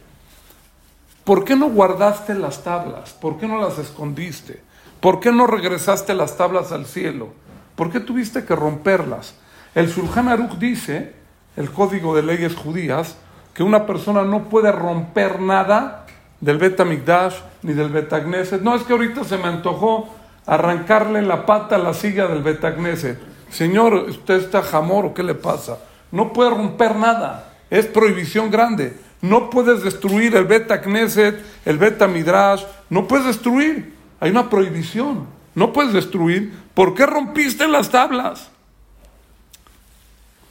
¿por 1.22 1.44
qué 1.44 1.54
no 1.54 1.70
guardaste 1.70 2.34
las 2.34 2.64
tablas? 2.64 3.12
¿Por 3.12 3.38
qué 3.38 3.46
no 3.46 3.60
las 3.60 3.78
escondiste? 3.78 4.60
¿Por 4.98 5.20
qué 5.20 5.30
no 5.30 5.46
regresaste 5.46 6.12
las 6.12 6.36
tablas 6.36 6.72
al 6.72 6.86
cielo? 6.86 7.28
¿Por 7.76 7.92
qué 7.92 8.00
tuviste 8.00 8.44
que 8.44 8.56
romperlas? 8.56 9.36
El 9.72 9.88
Sulhan 9.92 10.28
Aruch 10.28 10.58
dice, 10.58 11.14
el 11.56 11.70
código 11.70 12.16
de 12.16 12.24
leyes 12.24 12.56
judías, 12.56 13.16
que 13.54 13.62
una 13.62 13.86
persona 13.86 14.24
no 14.24 14.48
puede 14.48 14.72
romper 14.72 15.40
nada 15.40 16.04
del 16.40 16.58
Betamigdash 16.58 17.36
ni 17.62 17.74
del 17.74 17.90
Betagneset. 17.90 18.60
No 18.60 18.74
es 18.74 18.82
que 18.82 18.92
ahorita 18.92 19.22
se 19.22 19.38
me 19.38 19.46
antojó 19.46 20.19
arrancarle 20.50 21.22
la 21.22 21.46
pata 21.46 21.76
a 21.76 21.78
la 21.78 21.94
silla 21.94 22.26
del 22.26 22.42
Betagneset. 22.42 23.16
Señor, 23.52 23.94
¿usted 23.94 24.34
está 24.34 24.62
jamor 24.62 25.06
o 25.06 25.14
qué 25.14 25.22
le 25.22 25.36
pasa? 25.36 25.78
No 26.10 26.32
puede 26.32 26.50
romper 26.50 26.96
nada. 26.96 27.54
Es 27.70 27.86
prohibición 27.86 28.50
grande. 28.50 28.98
No 29.22 29.48
puedes 29.48 29.84
destruir 29.84 30.34
el 30.34 30.46
Betagneset, 30.46 31.40
el 31.64 31.78
Betamidrash. 31.78 32.64
No 32.88 33.06
puedes 33.06 33.26
destruir. 33.26 33.94
Hay 34.18 34.32
una 34.32 34.50
prohibición. 34.50 35.28
No 35.54 35.72
puedes 35.72 35.92
destruir. 35.92 36.52
¿Por 36.74 36.96
qué 36.96 37.06
rompiste 37.06 37.68
las 37.68 37.88
tablas? 37.88 38.50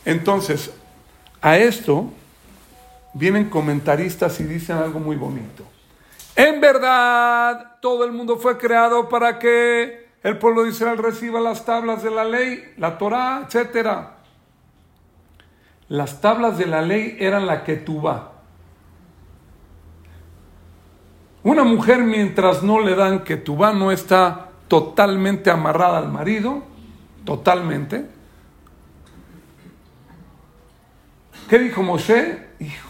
Entonces, 0.05 0.71
a 1.41 1.57
esto 1.57 2.09
vienen 3.13 3.49
comentaristas 3.49 4.39
y 4.39 4.43
dicen 4.43 4.77
algo 4.77 5.01
muy 5.01 5.17
bonito. 5.17 5.65
En 6.39 6.61
verdad, 6.61 7.79
todo 7.81 8.05
el 8.05 8.13
mundo 8.13 8.37
fue 8.37 8.57
creado 8.57 9.09
para 9.09 9.39
que 9.39 10.07
el 10.23 10.37
pueblo 10.37 10.63
de 10.63 10.69
Israel 10.69 10.97
reciba 10.97 11.41
las 11.41 11.65
tablas 11.65 12.01
de 12.01 12.11
la 12.11 12.23
ley, 12.23 12.63
la 12.77 12.97
Torah, 12.97 13.45
etc. 13.51 14.07
Las 15.89 16.21
tablas 16.21 16.57
de 16.57 16.65
la 16.65 16.81
ley 16.81 17.17
eran 17.19 17.45
la 17.45 17.65
que. 17.65 17.83
Una 21.43 21.65
mujer 21.65 22.03
mientras 22.03 22.63
no 22.63 22.79
le 22.79 22.95
dan 22.95 23.25
que 23.25 23.35
no 23.73 23.91
está 23.91 24.47
totalmente 24.69 25.51
amarrada 25.51 25.97
al 25.97 26.07
marido, 26.07 26.63
totalmente. 27.25 28.05
¿Qué 31.49 31.59
dijo 31.59 31.83
Moshe? 31.83 32.47
Hijo, 32.61 32.88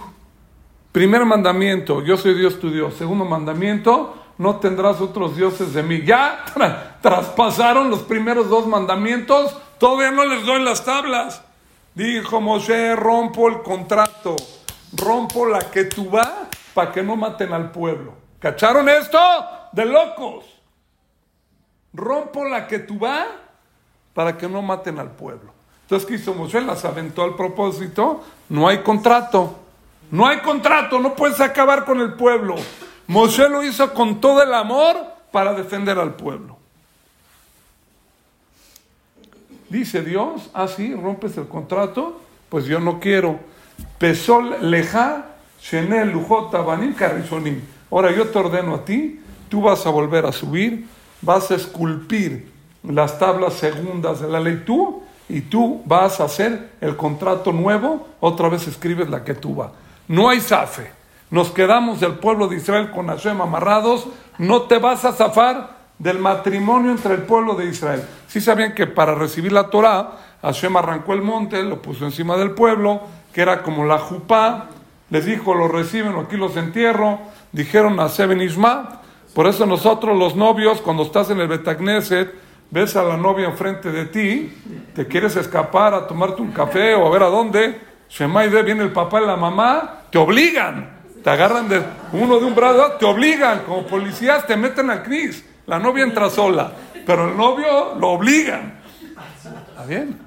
Primer 0.92 1.24
mandamiento, 1.24 2.04
yo 2.04 2.18
soy 2.18 2.34
Dios 2.34 2.60
tu 2.60 2.72
Dios. 2.72 2.96
Segundo 2.96 3.24
mandamiento, 3.24 4.16
no 4.40 4.56
tendrás 4.56 5.00
otros 5.02 5.36
dioses 5.36 5.74
de 5.74 5.84
mí. 5.84 6.02
Ya 6.04 6.46
traspasaron 7.02 7.92
los 7.92 8.00
primeros 8.00 8.50
dos 8.50 8.66
mandamientos, 8.66 9.56
todavía 9.78 10.10
no 10.10 10.26
les 10.26 10.44
doy 10.46 10.64
las 10.64 10.84
tablas. 10.84 11.44
Dijo 11.94 12.42
Moshe, 12.42 12.96
rompo 12.96 13.50
el 13.50 13.62
contrato, 13.62 14.36
rompo 14.94 15.46
la 15.46 15.60
que 15.60 15.84
tú 15.84 16.10
vas 16.10 16.32
para 16.74 16.92
que 16.92 17.04
no 17.04 17.16
maten 17.16 17.54
al 17.54 17.72
pueblo. 17.72 18.14
¿Cacharon 18.40 18.90
esto? 18.90 19.20
De 19.74 19.86
locos. 19.86 20.46
Rompo 21.94 22.46
la 22.46 22.66
que 22.66 22.80
tú 22.80 22.98
vas 22.98 23.28
para 24.14 24.38
que 24.38 24.48
no 24.48 24.62
maten 24.62 24.98
al 24.98 25.12
pueblo. 25.12 25.52
Entonces, 25.82 26.08
¿qué 26.08 26.16
hizo 26.16 26.34
Moshe? 26.34 26.62
Las 26.62 26.86
aventó 26.86 27.24
al 27.24 27.36
propósito, 27.36 28.24
no 28.50 28.68
hay 28.68 28.80
contrato. 28.80 29.69
No 30.12 30.28
hay 30.28 30.40
contrato, 30.40 31.00
no 31.00 31.16
puedes 31.16 31.40
acabar 31.40 31.86
con 31.86 32.00
el 32.00 32.14
pueblo. 32.14 32.56
Moshe 33.08 33.48
lo 33.50 33.64
hizo 33.64 33.94
con 33.94 34.20
todo 34.22 34.42
el 34.42 34.54
amor 34.54 34.98
para 35.32 35.54
defender 35.54 36.00
al 36.00 36.16
pueblo. 36.16 36.58
Dice 39.70 40.02
Dios, 40.02 40.50
ah 40.54 40.68
sí, 40.68 40.96
rompes 40.96 41.38
el 41.38 41.48
contrato, 41.48 42.20
pues 42.50 42.66
yo 42.66 42.80
no 42.80 43.00
quiero. 43.00 43.40
Pesol 44.00 44.58
leja, 44.72 45.26
shenel 45.62 46.12
lujota 46.12 46.62
banim 46.62 46.94
carrizonim. 46.94 47.62
Ahora 47.92 48.12
yo 48.12 48.28
te 48.30 48.40
ordeno 48.40 48.76
a 48.76 48.86
ti, 48.86 49.20
tú 49.48 49.62
vas 49.62 49.86
a 49.86 49.90
volver 49.90 50.26
a 50.26 50.32
subir, 50.32 50.88
vas 51.22 51.52
a 51.52 51.56
esculpir 51.56 52.52
las 52.84 53.20
tablas 53.20 53.54
segundas 53.54 54.22
de 54.22 54.28
la 54.28 54.40
ley 54.40 54.64
tú, 54.66 55.04
y 55.28 55.42
tú 55.42 55.84
vas 55.86 56.20
a 56.20 56.24
hacer 56.26 56.72
el 56.82 56.96
contrato 56.98 57.52
nuevo, 57.52 58.08
otra 58.20 58.50
vez 58.50 58.68
escribes 58.68 59.10
la 59.10 59.24
que 59.24 59.36
tú 59.36 59.56
vas. 59.56 59.72
No 60.10 60.28
hay 60.28 60.42
zafe. 60.42 60.92
Nos 61.30 61.52
quedamos 61.52 62.00
del 62.00 62.14
pueblo 62.14 62.48
de 62.48 62.58
Israel 62.58 62.90
con 62.90 63.08
Hashem 63.10 63.40
amarrados. 63.40 64.08
No 64.40 64.64
te 64.64 64.80
vas 64.80 65.06
a 65.06 65.14
zafar 65.14 65.78
del 66.00 66.18
matrimonio 66.18 66.90
entre 66.90 67.14
el 67.14 67.22
pueblo 67.22 67.54
de 67.54 67.66
Israel. 67.66 68.04
Sí 68.28 68.42
sabían 68.42 68.74
que 68.74 68.88
para 68.88 69.14
recibir 69.14 69.52
la 69.52 69.70
Torah, 69.70 70.14
Hashem 70.42 70.76
arrancó 70.76 71.14
el 71.14 71.22
monte, 71.22 71.62
lo 71.62 71.80
puso 71.80 72.06
encima 72.06 72.38
del 72.38 72.52
pueblo, 72.52 73.02
que 73.32 73.42
era 73.42 73.62
como 73.62 73.86
la 73.86 74.00
jupá. 74.00 74.70
Les 75.12 75.26
dijo, 75.26 75.54
lo 75.54 75.68
reciben, 75.68 76.16
aquí 76.18 76.38
los 76.38 76.58
entierro. 76.58 77.20
Dijeron 77.52 78.00
a 78.00 78.10
Seben 78.10 78.42
Isma. 78.42 79.02
Por 79.36 79.46
eso 79.46 79.68
nosotros 79.68 80.18
los 80.18 80.36
novios, 80.36 80.82
cuando 80.82 81.04
estás 81.04 81.30
en 81.30 81.40
el 81.40 81.48
Betagneset, 81.48 82.34
ves 82.72 82.96
a 82.96 83.04
la 83.04 83.16
novia 83.16 83.48
enfrente 83.48 83.92
de 83.92 84.06
ti, 84.06 84.58
te 84.96 85.06
quieres 85.06 85.36
escapar 85.36 85.94
a 85.94 86.08
tomarte 86.08 86.42
un 86.42 86.52
café 86.52 86.96
o 86.96 87.06
a 87.06 87.12
ver 87.12 87.22
a 87.22 87.28
dónde, 87.28 87.80
Shemaide 88.10 88.64
viene 88.64 88.84
el 88.84 88.92
papá 88.92 89.22
y 89.22 89.26
la 89.26 89.36
mamá, 89.36 90.02
te 90.12 90.18
obligan, 90.18 90.90
te 91.24 91.30
agarran 91.30 91.70
de 91.70 91.84
uno 92.14 92.40
de 92.40 92.46
un 92.46 92.56
brazo, 92.56 92.94
te 92.94 93.06
obligan, 93.06 93.60
como 93.60 93.86
policías 93.86 94.48
te 94.48 94.58
meten 94.58 94.90
al 94.90 95.04
CNIS. 95.04 95.46
La 95.68 95.78
novia 95.78 96.04
entra 96.04 96.30
sola, 96.30 96.72
pero 97.06 97.30
el 97.30 97.38
novio 97.38 97.96
lo 97.96 98.10
obligan. 98.10 98.80
¿Está 99.70 99.86
bien? 99.86 100.20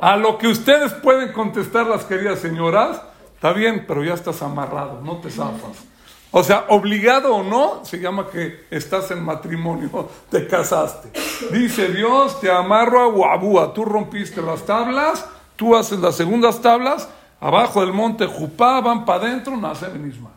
A 0.00 0.16
lo 0.16 0.36
que 0.36 0.48
ustedes 0.48 0.92
pueden 0.94 1.32
contestar 1.32 1.86
las 1.86 2.04
queridas 2.04 2.40
señoras, 2.40 3.00
está 3.34 3.52
bien, 3.52 3.84
pero 3.86 4.02
ya 4.02 4.14
estás 4.14 4.42
amarrado, 4.42 5.00
no 5.00 5.18
te 5.18 5.30
zafas. 5.30 5.84
O 6.32 6.42
sea, 6.42 6.64
obligado 6.70 7.36
o 7.36 7.42
no, 7.42 7.84
se 7.84 8.00
llama 8.00 8.26
que 8.28 8.64
estás 8.70 9.10
en 9.10 9.22
matrimonio, 9.22 10.08
te 10.30 10.48
casaste. 10.48 11.10
Dice 11.52 11.88
Dios, 11.88 12.40
te 12.40 12.50
amarro 12.50 13.00
a 13.00 13.06
guabúa, 13.06 13.72
tú 13.72 13.84
rompiste 13.84 14.42
las 14.42 14.64
tablas, 14.64 15.24
Tú 15.56 15.76
haces 15.76 15.98
las 15.98 16.16
segundas 16.16 16.60
tablas, 16.60 17.08
abajo 17.40 17.80
del 17.80 17.92
monte 17.92 18.26
Jupá, 18.26 18.80
van 18.80 19.04
para 19.04 19.24
adentro, 19.24 19.56
nace 19.56 19.88
Benisma. 19.88 20.30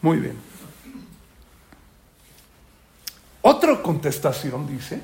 Muy 0.00 0.18
bien. 0.18 0.36
Otra 3.42 3.80
contestación 3.82 4.66
dice, 4.66 5.02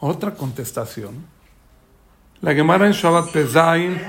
otra 0.00 0.34
contestación. 0.34 1.26
La 2.40 2.54
Gemara 2.54 2.86
en 2.86 2.92
Shabbat 2.92 3.32
Pezain, 3.32 4.00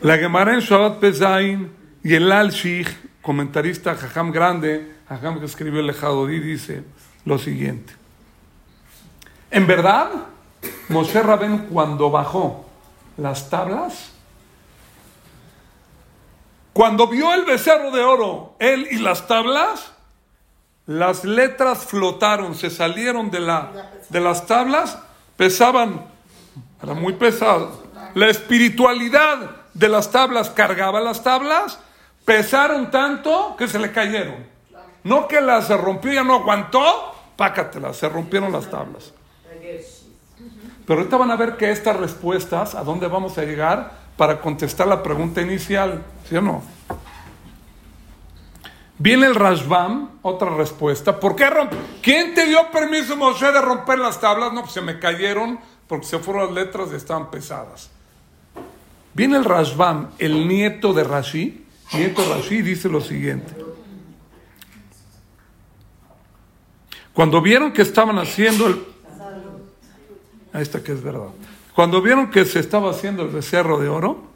la 0.00 0.16
Gemara 0.16 0.54
en 0.54 0.60
Shabbat 0.60 0.98
Pezain 0.98 1.70
y 2.02 2.14
el 2.14 2.30
Al-Shich, 2.30 2.88
comentarista 3.20 3.94
Jajam 3.94 4.30
Grande, 4.30 4.96
Jajam 5.08 5.40
que 5.40 5.46
escribió 5.46 5.80
el 5.80 5.90
Ejadodí, 5.90 6.38
dice 6.38 6.84
lo 7.24 7.38
siguiente. 7.38 7.92
En 9.50 9.66
verdad, 9.66 10.10
Moshe 10.88 11.22
Rabén 11.22 11.68
cuando 11.68 12.10
bajó 12.10 12.64
las 13.16 13.50
tablas, 13.50 14.12
cuando 16.72 17.06
vio 17.06 17.34
el 17.34 17.44
becerro 17.44 17.90
de 17.90 18.02
oro, 18.02 18.54
él 18.58 18.88
y 18.90 18.98
las 18.98 19.26
tablas, 19.26 19.92
las 20.86 21.24
letras 21.24 21.84
flotaron, 21.84 22.54
se 22.54 22.70
salieron 22.70 23.30
de, 23.30 23.40
la, 23.40 23.90
de 24.08 24.20
las 24.20 24.46
tablas, 24.46 24.98
pesaban, 25.36 26.06
era 26.82 26.94
muy 26.94 27.12
pesado. 27.14 27.82
La 28.14 28.28
espiritualidad 28.28 29.50
de 29.74 29.88
las 29.88 30.10
tablas 30.10 30.50
cargaba 30.50 31.00
las 31.00 31.22
tablas, 31.22 31.78
pesaron 32.24 32.90
tanto 32.90 33.54
que 33.56 33.68
se 33.68 33.78
le 33.78 33.92
cayeron. 33.92 34.46
No 35.04 35.28
que 35.28 35.40
las 35.40 35.68
rompió, 35.68 36.12
ya 36.12 36.24
no 36.24 36.36
aguantó, 36.36 37.14
pácatelas, 37.36 37.96
se 37.96 38.08
rompieron 38.08 38.52
las 38.52 38.70
tablas. 38.70 39.12
Pero 40.86 41.00
ahorita 41.00 41.16
van 41.16 41.30
a 41.30 41.36
ver 41.36 41.56
que 41.56 41.70
estas 41.70 41.96
respuestas, 41.96 42.74
a 42.74 42.82
dónde 42.82 43.06
vamos 43.06 43.38
a 43.38 43.44
llegar 43.44 43.92
para 44.16 44.40
contestar 44.40 44.86
la 44.86 45.02
pregunta 45.02 45.40
inicial, 45.40 46.02
¿sí 46.28 46.36
o 46.36 46.42
no? 46.42 46.62
Viene 48.98 49.26
el 49.26 49.34
Rashbam, 49.34 50.10
otra 50.22 50.50
respuesta. 50.54 51.18
¿Por 51.18 51.34
qué 51.34 51.50
rompe? 51.50 51.76
¿Quién 52.02 52.34
te 52.34 52.46
dio 52.46 52.70
permiso, 52.70 53.16
Moshe, 53.16 53.50
de 53.50 53.60
romper 53.60 53.98
las 53.98 54.20
tablas? 54.20 54.52
No, 54.52 54.60
pues 54.60 54.72
se 54.72 54.80
me 54.80 54.98
cayeron 54.98 55.58
porque 55.88 56.06
se 56.06 56.18
fueron 56.18 56.46
las 56.46 56.54
letras 56.54 56.90
y 56.92 56.96
estaban 56.96 57.30
pesadas. 57.30 57.90
Viene 59.14 59.36
el 59.36 59.44
Rashbam, 59.44 60.10
el 60.18 60.46
nieto 60.46 60.92
de 60.92 61.04
Rashi, 61.04 61.66
nieto 61.94 62.22
de 62.22 62.34
Rashi, 62.34 62.62
dice 62.62 62.88
lo 62.88 63.00
siguiente. 63.00 63.52
Cuando 67.12 67.42
vieron 67.42 67.72
que 67.72 67.82
estaban 67.82 68.18
haciendo 68.18 68.66
el... 68.68 68.91
Está 70.54 70.82
que 70.82 70.92
es 70.92 71.02
verdad. 71.02 71.28
Cuando 71.74 72.02
vieron 72.02 72.30
que 72.30 72.44
se 72.44 72.60
estaba 72.60 72.90
haciendo 72.90 73.22
el 73.22 73.28
becerro 73.28 73.78
de 73.78 73.88
oro, 73.88 74.32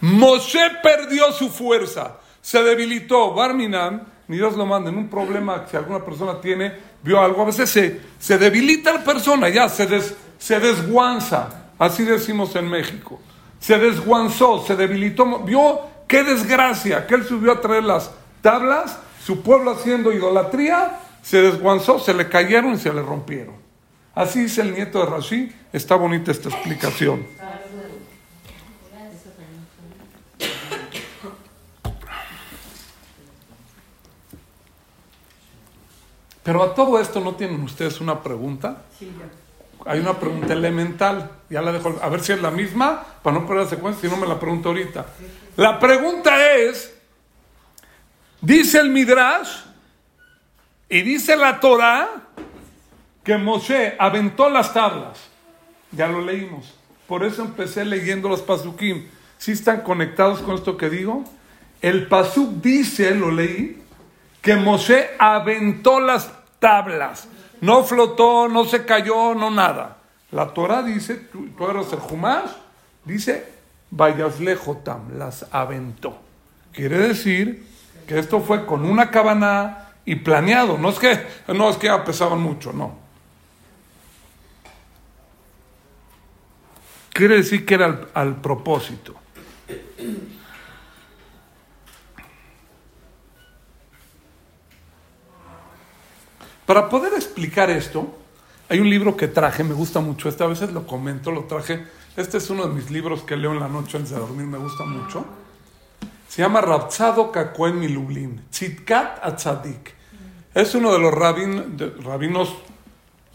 Moshe 0.00 0.60
perdió 0.82 1.32
su 1.32 1.48
fuerza, 1.48 2.18
se 2.42 2.62
debilitó. 2.62 3.32
Barminan, 3.32 4.06
ni 4.28 4.36
Dios 4.36 4.54
lo 4.54 4.66
manda, 4.66 4.90
en 4.90 4.98
un 4.98 5.08
problema 5.08 5.64
que 5.64 5.78
alguna 5.78 6.04
persona 6.04 6.40
tiene, 6.40 6.74
vio 7.02 7.20
algo, 7.20 7.42
a 7.42 7.46
veces 7.46 7.70
se, 7.70 8.00
se 8.18 8.36
debilita 8.36 8.92
la 8.92 9.04
persona, 9.04 9.48
ya 9.48 9.68
se, 9.68 9.86
des, 9.86 10.14
se 10.38 10.60
desguanza, 10.60 11.70
así 11.78 12.04
decimos 12.04 12.54
en 12.56 12.68
México. 12.68 13.18
Se 13.60 13.78
desguanzó, 13.78 14.62
se 14.66 14.76
debilitó, 14.76 15.38
vio 15.38 15.80
qué 16.06 16.22
desgracia, 16.22 17.06
que 17.06 17.14
él 17.14 17.24
subió 17.24 17.52
a 17.52 17.60
traer 17.62 17.84
las 17.84 18.10
tablas, 18.42 18.98
su 19.24 19.42
pueblo 19.42 19.70
haciendo 19.70 20.12
idolatría, 20.12 21.00
se 21.22 21.40
desguanzó, 21.40 21.98
se 21.98 22.12
le 22.12 22.28
cayeron 22.28 22.74
y 22.74 22.78
se 22.78 22.92
le 22.92 23.00
rompieron. 23.00 23.63
Así 24.14 24.42
dice 24.42 24.62
el 24.62 24.74
nieto 24.74 25.00
de 25.00 25.06
Rashi, 25.06 25.52
está 25.72 25.96
bonita 25.96 26.30
esta 26.30 26.48
explicación. 26.48 27.26
Pero 36.44 36.62
a 36.62 36.74
todo 36.74 37.00
esto 37.00 37.20
no 37.20 37.34
tienen 37.34 37.60
ustedes 37.62 38.00
una 38.00 38.22
pregunta. 38.22 38.82
Hay 39.86 39.98
una 39.98 40.20
pregunta 40.20 40.52
elemental. 40.52 41.30
Ya 41.48 41.62
la 41.62 41.72
dejo. 41.72 41.98
A 42.02 42.08
ver 42.10 42.20
si 42.22 42.32
es 42.32 42.42
la 42.42 42.50
misma 42.50 43.02
para 43.22 43.38
no 43.38 43.46
perder 43.46 43.64
la 43.64 43.70
secuencia, 43.70 44.08
si 44.08 44.14
no 44.14 44.20
me 44.20 44.28
la 44.28 44.38
pregunto 44.38 44.68
ahorita. 44.68 45.06
La 45.56 45.80
pregunta 45.80 46.52
es: 46.54 46.94
dice 48.42 48.78
el 48.78 48.90
Midrash 48.90 49.62
y 50.90 51.00
dice 51.00 51.34
la 51.34 51.58
Torah 51.60 52.23
que 53.24 53.38
Moshe 53.38 53.96
aventó 53.98 54.50
las 54.50 54.72
tablas. 54.72 55.18
Ya 55.90 56.06
lo 56.06 56.20
leímos. 56.20 56.74
Por 57.08 57.24
eso 57.24 57.42
empecé 57.42 57.84
leyendo 57.84 58.28
los 58.28 58.42
pasukim. 58.42 59.06
Si 59.38 59.52
están 59.52 59.80
conectados 59.80 60.40
con 60.40 60.54
esto 60.54 60.76
que 60.76 60.90
digo? 60.90 61.24
El 61.80 62.06
pasuk 62.06 62.62
dice, 62.62 63.14
lo 63.14 63.30
leí, 63.30 63.82
que 64.40 64.56
Moshe 64.56 65.10
aventó 65.18 66.00
las 66.00 66.30
tablas. 66.58 67.28
No 67.60 67.84
flotó, 67.84 68.48
no 68.48 68.64
se 68.64 68.84
cayó, 68.84 69.34
no 69.34 69.50
nada. 69.50 69.98
La 70.30 70.48
Torah 70.48 70.82
dice, 70.82 71.14
tú, 71.14 71.48
eres 71.68 71.92
el 71.92 71.98
Jumash, 71.98 72.50
dice, 73.04 73.46
lejotam, 74.40 75.18
las 75.18 75.46
aventó. 75.50 76.18
Quiere 76.72 77.08
decir 77.08 77.66
que 78.06 78.18
esto 78.18 78.40
fue 78.40 78.66
con 78.66 78.84
una 78.84 79.10
cabana 79.10 79.90
y 80.04 80.16
planeado. 80.16 80.76
No 80.78 80.90
es 80.90 80.98
que, 80.98 81.26
no 81.48 81.70
es 81.70 81.76
que 81.76 81.90
pesaban 82.04 82.40
mucho, 82.40 82.72
no. 82.72 83.03
Quiere 87.14 87.36
decir 87.36 87.64
que 87.64 87.74
era 87.74 88.08
al 88.12 88.40
propósito. 88.42 89.14
Para 96.66 96.88
poder 96.88 97.14
explicar 97.14 97.70
esto, 97.70 98.18
hay 98.68 98.80
un 98.80 98.90
libro 98.90 99.16
que 99.16 99.28
traje, 99.28 99.62
me 99.62 99.74
gusta 99.74 100.00
mucho, 100.00 100.28
este 100.28 100.42
a 100.42 100.48
veces 100.48 100.72
lo 100.72 100.88
comento, 100.88 101.30
lo 101.30 101.44
traje. 101.44 101.86
Este 102.16 102.38
es 102.38 102.50
uno 102.50 102.66
de 102.66 102.74
mis 102.74 102.90
libros 102.90 103.22
que 103.22 103.36
leo 103.36 103.52
en 103.52 103.60
la 103.60 103.68
noche 103.68 103.96
antes 103.96 104.10
de 104.10 104.18
dormir, 104.18 104.46
me 104.46 104.58
gusta 104.58 104.84
mucho. 104.84 105.24
Se 106.28 106.42
llama 106.42 106.62
Rabzado 106.62 107.30
Kakuen 107.30 107.78
Milublin, 107.78 108.46
Tzitkat 108.50 109.24
Atzadik. 109.24 109.94
Es 110.52 110.74
uno 110.74 110.92
de 110.92 110.98
los 110.98 111.14
rabinos, 111.14 112.56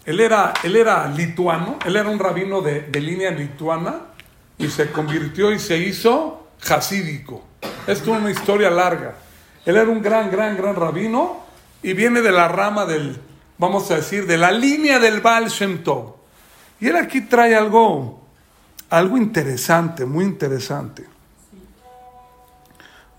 él 0.10 0.22
era, 0.22 0.56
él 0.63 0.76
era 0.76 1.08
lituano, 1.08 1.78
él 1.86 1.95
era 1.95 2.10
un 2.10 2.17
rabino 2.17 2.62
de, 2.62 2.82
de 2.82 3.00
línea 3.00 3.30
lituana 3.30 4.08
y 4.58 4.67
se 4.67 4.89
convirtió 4.91 5.52
y 5.52 5.60
se 5.60 5.78
hizo 5.78 6.48
hasídico. 6.67 7.43
Esto 7.86 8.15
es 8.15 8.19
una 8.19 8.32
historia 8.32 8.72
larga. 8.72 9.13
Él 9.67 9.78
era 9.78 9.88
un 9.88 10.02
gran, 10.02 10.32
gran, 10.32 10.58
gran 10.58 10.76
rabino 10.76 11.43
y 11.84 11.93
viene 11.93 12.22
de 12.22 12.32
la 12.32 12.48
rama 12.48 12.88
del, 12.88 13.22
vamos 13.60 13.91
a 13.91 13.98
decir, 13.98 14.26
de 14.26 14.39
la 14.39 14.52
línea 14.52 14.98
del 14.98 15.22
Baal 15.22 15.48
Shem 15.48 15.84
Tov. 15.84 16.15
Y 16.80 16.88
él 16.88 16.95
aquí 16.95 17.22
trae 17.22 17.56
algo, 17.56 18.26
algo 18.89 19.15
interesante, 19.15 20.08
muy 20.08 20.26
interesante. 20.26 21.06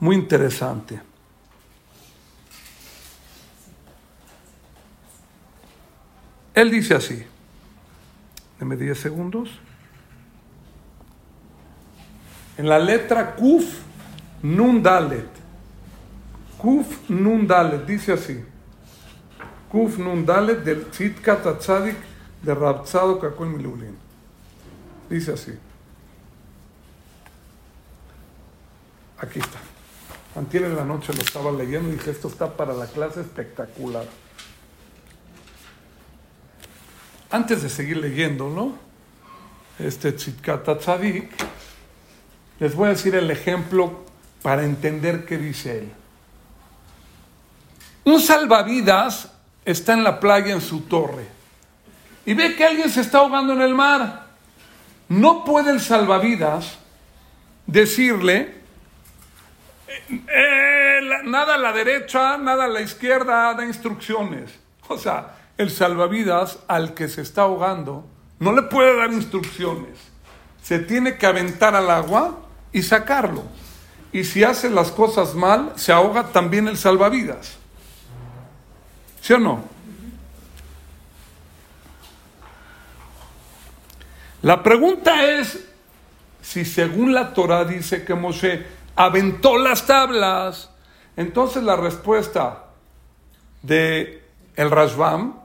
Muy 0.00 0.16
interesante. 0.16 1.00
Él 6.54 6.70
dice 6.70 6.94
así, 6.94 7.24
deme 8.58 8.76
10 8.76 8.98
segundos. 8.98 9.50
En 12.56 12.68
la 12.68 12.78
letra 12.78 13.34
Kuf 13.36 13.64
Nun 14.42 14.82
Dalet. 14.82 15.28
Kuf 16.58 17.08
Nun 17.08 17.46
Dalet, 17.46 17.86
dice 17.86 18.12
así. 18.12 18.44
Kuf 19.70 19.98
Nun 19.98 20.26
Dalet 20.26 20.64
del 20.64 20.90
Tzitkat 20.90 21.46
Atzadik 21.46 21.96
de 22.42 22.54
Rabzado 22.54 23.18
Kakol 23.18 23.48
Milulin. 23.48 23.96
Dice 25.08 25.32
así. 25.32 25.52
Aquí 29.18 29.38
está. 29.38 29.58
Antier 30.36 30.64
en 30.64 30.76
la 30.76 30.84
noche 30.84 31.12
lo 31.12 31.20
estaba 31.20 31.50
leyendo 31.52 31.88
y 31.88 31.92
dije, 31.92 32.10
esto 32.10 32.28
está 32.28 32.56
para 32.56 32.72
la 32.72 32.86
clase 32.86 33.20
espectacular. 33.20 34.04
Antes 37.30 37.62
de 37.62 37.68
seguir 37.68 37.96
leyéndolo, 37.96 38.72
este 39.78 40.12
Tzitkat 40.12 40.68
Atzadik, 40.68 41.30
les 42.58 42.74
voy 42.74 42.86
a 42.86 42.90
decir 42.90 43.14
el 43.14 43.30
ejemplo 43.30 44.04
para 44.42 44.64
entender 44.64 45.24
qué 45.24 45.38
dice 45.38 45.78
él. 45.78 45.92
Un 48.04 48.20
salvavidas 48.20 49.30
está 49.64 49.92
en 49.92 50.02
la 50.02 50.18
playa 50.18 50.52
en 50.52 50.60
su 50.60 50.82
torre 50.82 51.26
y 52.26 52.34
ve 52.34 52.56
que 52.56 52.64
alguien 52.64 52.90
se 52.90 53.00
está 53.02 53.18
ahogando 53.18 53.52
en 53.52 53.62
el 53.62 53.74
mar. 53.74 54.26
No 55.08 55.44
puede 55.44 55.70
el 55.70 55.80
salvavidas 55.80 56.78
decirle 57.66 58.54
eh, 60.08 61.00
nada 61.24 61.54
a 61.54 61.58
la 61.58 61.72
derecha, 61.72 62.36
nada 62.38 62.64
a 62.64 62.68
la 62.68 62.80
izquierda, 62.80 63.54
da 63.54 63.64
instrucciones. 63.64 64.50
O 64.88 64.98
sea, 64.98 65.39
el 65.60 65.70
salvavidas 65.70 66.58
al 66.68 66.94
que 66.94 67.08
se 67.08 67.20
está 67.20 67.42
ahogando 67.42 68.06
no 68.38 68.52
le 68.52 68.62
puede 68.62 68.96
dar 68.96 69.12
instrucciones. 69.12 69.98
Se 70.62 70.78
tiene 70.78 71.18
que 71.18 71.26
aventar 71.26 71.74
al 71.74 71.90
agua 71.90 72.38
y 72.72 72.82
sacarlo. 72.82 73.44
Y 74.12 74.24
si 74.24 74.42
hace 74.42 74.70
las 74.70 74.90
cosas 74.90 75.34
mal, 75.34 75.72
se 75.76 75.92
ahoga 75.92 76.28
también 76.28 76.66
el 76.66 76.78
salvavidas. 76.78 77.58
¿Sí 79.20 79.34
o 79.34 79.38
no? 79.38 79.62
La 84.42 84.62
pregunta 84.62 85.24
es 85.24 85.66
si 86.40 86.64
según 86.64 87.12
la 87.12 87.34
Torah 87.34 87.66
dice 87.66 88.04
que 88.06 88.14
Moshe 88.14 88.66
aventó 88.96 89.58
las 89.58 89.86
tablas, 89.86 90.70
entonces 91.16 91.62
la 91.62 91.76
respuesta 91.76 92.64
de 93.62 94.24
el 94.56 94.70
Rashbam, 94.70 95.39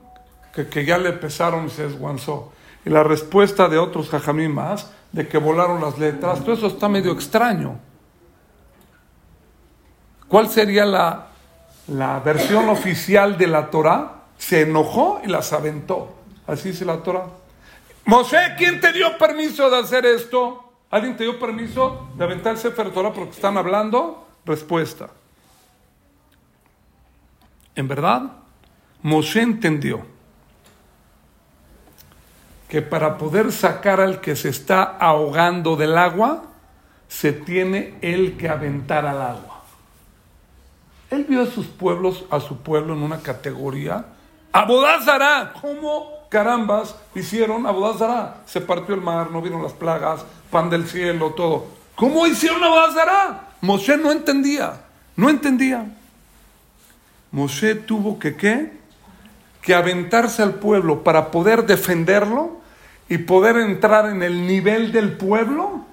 que, 0.56 0.86
ya 0.86 0.98
le 0.98 1.12
pesaron 1.14 1.66
y 1.66 1.70
se 1.70 1.84
desguanzó, 1.84 2.54
y 2.86 2.90
la 2.90 3.04
respuesta 3.04 3.68
de 3.68 3.78
otros 3.78 4.10
jajamí 4.10 4.48
más, 4.48 4.92
de 5.12 5.28
que 5.28 5.38
volaron 5.38 5.82
las 5.82 5.98
letras, 5.98 6.40
todo 6.42 6.54
eso 6.54 6.68
está 6.68 6.88
medio 6.88 7.12
extraño. 7.12 7.80
¿Cuál 10.28 10.50
sería 10.50 10.86
la 10.86 11.28
la 11.88 12.20
versión 12.20 12.70
oficial 12.70 13.38
de 13.38 13.48
la 13.48 13.70
Torah, 13.70 14.24
se 14.38 14.62
enojó 14.62 15.22
y 15.24 15.28
las 15.28 15.54
aventó. 15.54 16.16
Así 16.48 16.70
dice 16.70 16.86
la 16.86 16.98
Torah. 16.98 17.28
Mosé, 18.06 18.38
¿quién 18.58 18.80
te 18.80 18.92
dio 18.92 19.18
permiso 19.18 19.70
de 19.70 19.78
hacer 19.78 20.06
esto? 20.06 20.74
¿Alguien 20.90 21.16
te 21.18 21.24
dio 21.24 21.40
permiso 21.40 22.10
de 22.16 22.24
aventar 22.24 22.54
el 22.54 22.60
Sefer 22.60 22.92
Torah 22.92 23.12
porque 23.12 23.32
están 23.32 23.58
hablando? 23.58 24.28
Respuesta. 24.46 25.10
En 27.76 27.88
verdad, 27.88 28.32
Mosé 29.02 29.42
entendió 29.42 30.06
que 32.76 32.82
para 32.82 33.18
poder 33.18 33.54
sacar 33.54 34.02
al 34.02 34.20
que 34.20 34.36
se 34.36 34.50
está 34.50 34.84
ahogando 34.84 35.78
del 35.78 35.98
agua, 35.98 36.44
se 37.08 37.32
tiene 37.32 37.98
él 38.02 38.36
que 38.38 38.50
aventar 38.50 39.06
al 39.06 39.22
agua. 39.22 39.64
Él 41.10 41.24
vio 41.24 41.44
a 41.44 41.46
sus 41.46 41.68
pueblos, 41.68 42.26
a 42.30 42.42
su 42.42 42.58
pueblo 42.58 42.94
en 42.94 43.02
una 43.02 43.20
categoría. 43.22 44.08
Abodazará. 44.52 45.54
¿Cómo 45.62 46.28
carambas 46.28 46.98
hicieron 47.16 47.66
Abodazará? 47.66 48.42
Se 48.46 48.60
partió 48.60 48.94
el 48.94 49.00
mar, 49.00 49.32
no 49.32 49.42
vieron 49.42 49.64
las 49.64 49.72
plagas, 49.72 50.26
pan 50.52 50.70
del 50.70 50.86
cielo, 50.86 51.30
todo. 51.30 51.68
¿Cómo 51.96 52.28
hicieron 52.28 52.62
Abodazará? 52.62 53.52
Moshe 53.62 53.96
no 53.96 54.12
entendía. 54.12 54.82
No 55.16 55.30
entendía. 55.30 55.96
Moshe 57.32 57.74
tuvo 57.76 58.20
que 58.20 58.36
qué? 58.36 58.74
Que 59.62 59.74
aventarse 59.74 60.44
al 60.44 60.56
pueblo 60.56 61.06
para 61.06 61.32
poder 61.32 61.66
defenderlo 61.66 62.65
y 63.10 63.20
poder 63.20 63.58
entrar 63.58 64.10
en 64.10 64.24
el 64.24 64.48
nivel 64.48 64.92
del 64.92 65.14
pueblo 65.14 65.86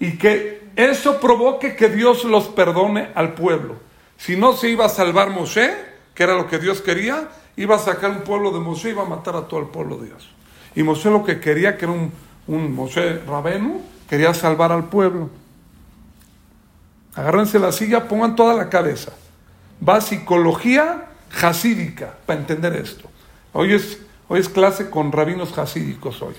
y 0.00 0.18
que 0.18 0.68
eso 0.76 1.20
provoque 1.20 1.74
que 1.74 1.88
Dios 1.88 2.24
los 2.24 2.48
perdone 2.48 3.08
al 3.14 3.34
pueblo. 3.34 3.76
Si 4.16 4.36
no 4.36 4.52
se 4.52 4.68
iba 4.68 4.86
a 4.86 4.88
salvar 4.88 5.30
Moshe, 5.30 5.74
que 6.14 6.22
era 6.22 6.34
lo 6.34 6.46
que 6.46 6.58
Dios 6.58 6.80
quería, 6.80 7.28
iba 7.56 7.76
a 7.76 7.78
sacar 7.78 8.10
un 8.10 8.20
pueblo 8.20 8.52
de 8.52 8.60
Moshe 8.60 8.88
y 8.88 8.92
iba 8.92 9.02
a 9.02 9.08
matar 9.08 9.36
a 9.36 9.48
todo 9.48 9.60
el 9.60 9.66
pueblo 9.66 9.96
de 9.98 10.06
Dios. 10.06 10.28
Y 10.74 10.82
Moshe 10.82 11.10
lo 11.10 11.24
que 11.24 11.40
quería, 11.40 11.76
que 11.76 11.84
era 11.84 11.92
un, 11.92 12.12
un 12.46 12.74
Moshe 12.74 13.20
rabeno, 13.26 13.80
quería 14.08 14.34
salvar 14.34 14.72
al 14.72 14.84
pueblo. 14.84 15.30
Agárrense 17.14 17.58
la 17.58 17.72
silla, 17.72 18.06
pongan 18.06 18.36
toda 18.36 18.54
la 18.54 18.68
cabeza. 18.68 19.12
Va 19.86 20.00
psicología 20.00 21.06
jasídica 21.30 22.14
para 22.26 22.38
entender 22.38 22.76
esto. 22.76 23.08
Hoy 23.52 23.74
es, 23.74 23.98
hoy 24.28 24.40
es 24.40 24.48
clase 24.48 24.90
con 24.90 25.10
rabinos 25.10 25.52
jasídicos 25.52 26.22
hoy. 26.22 26.34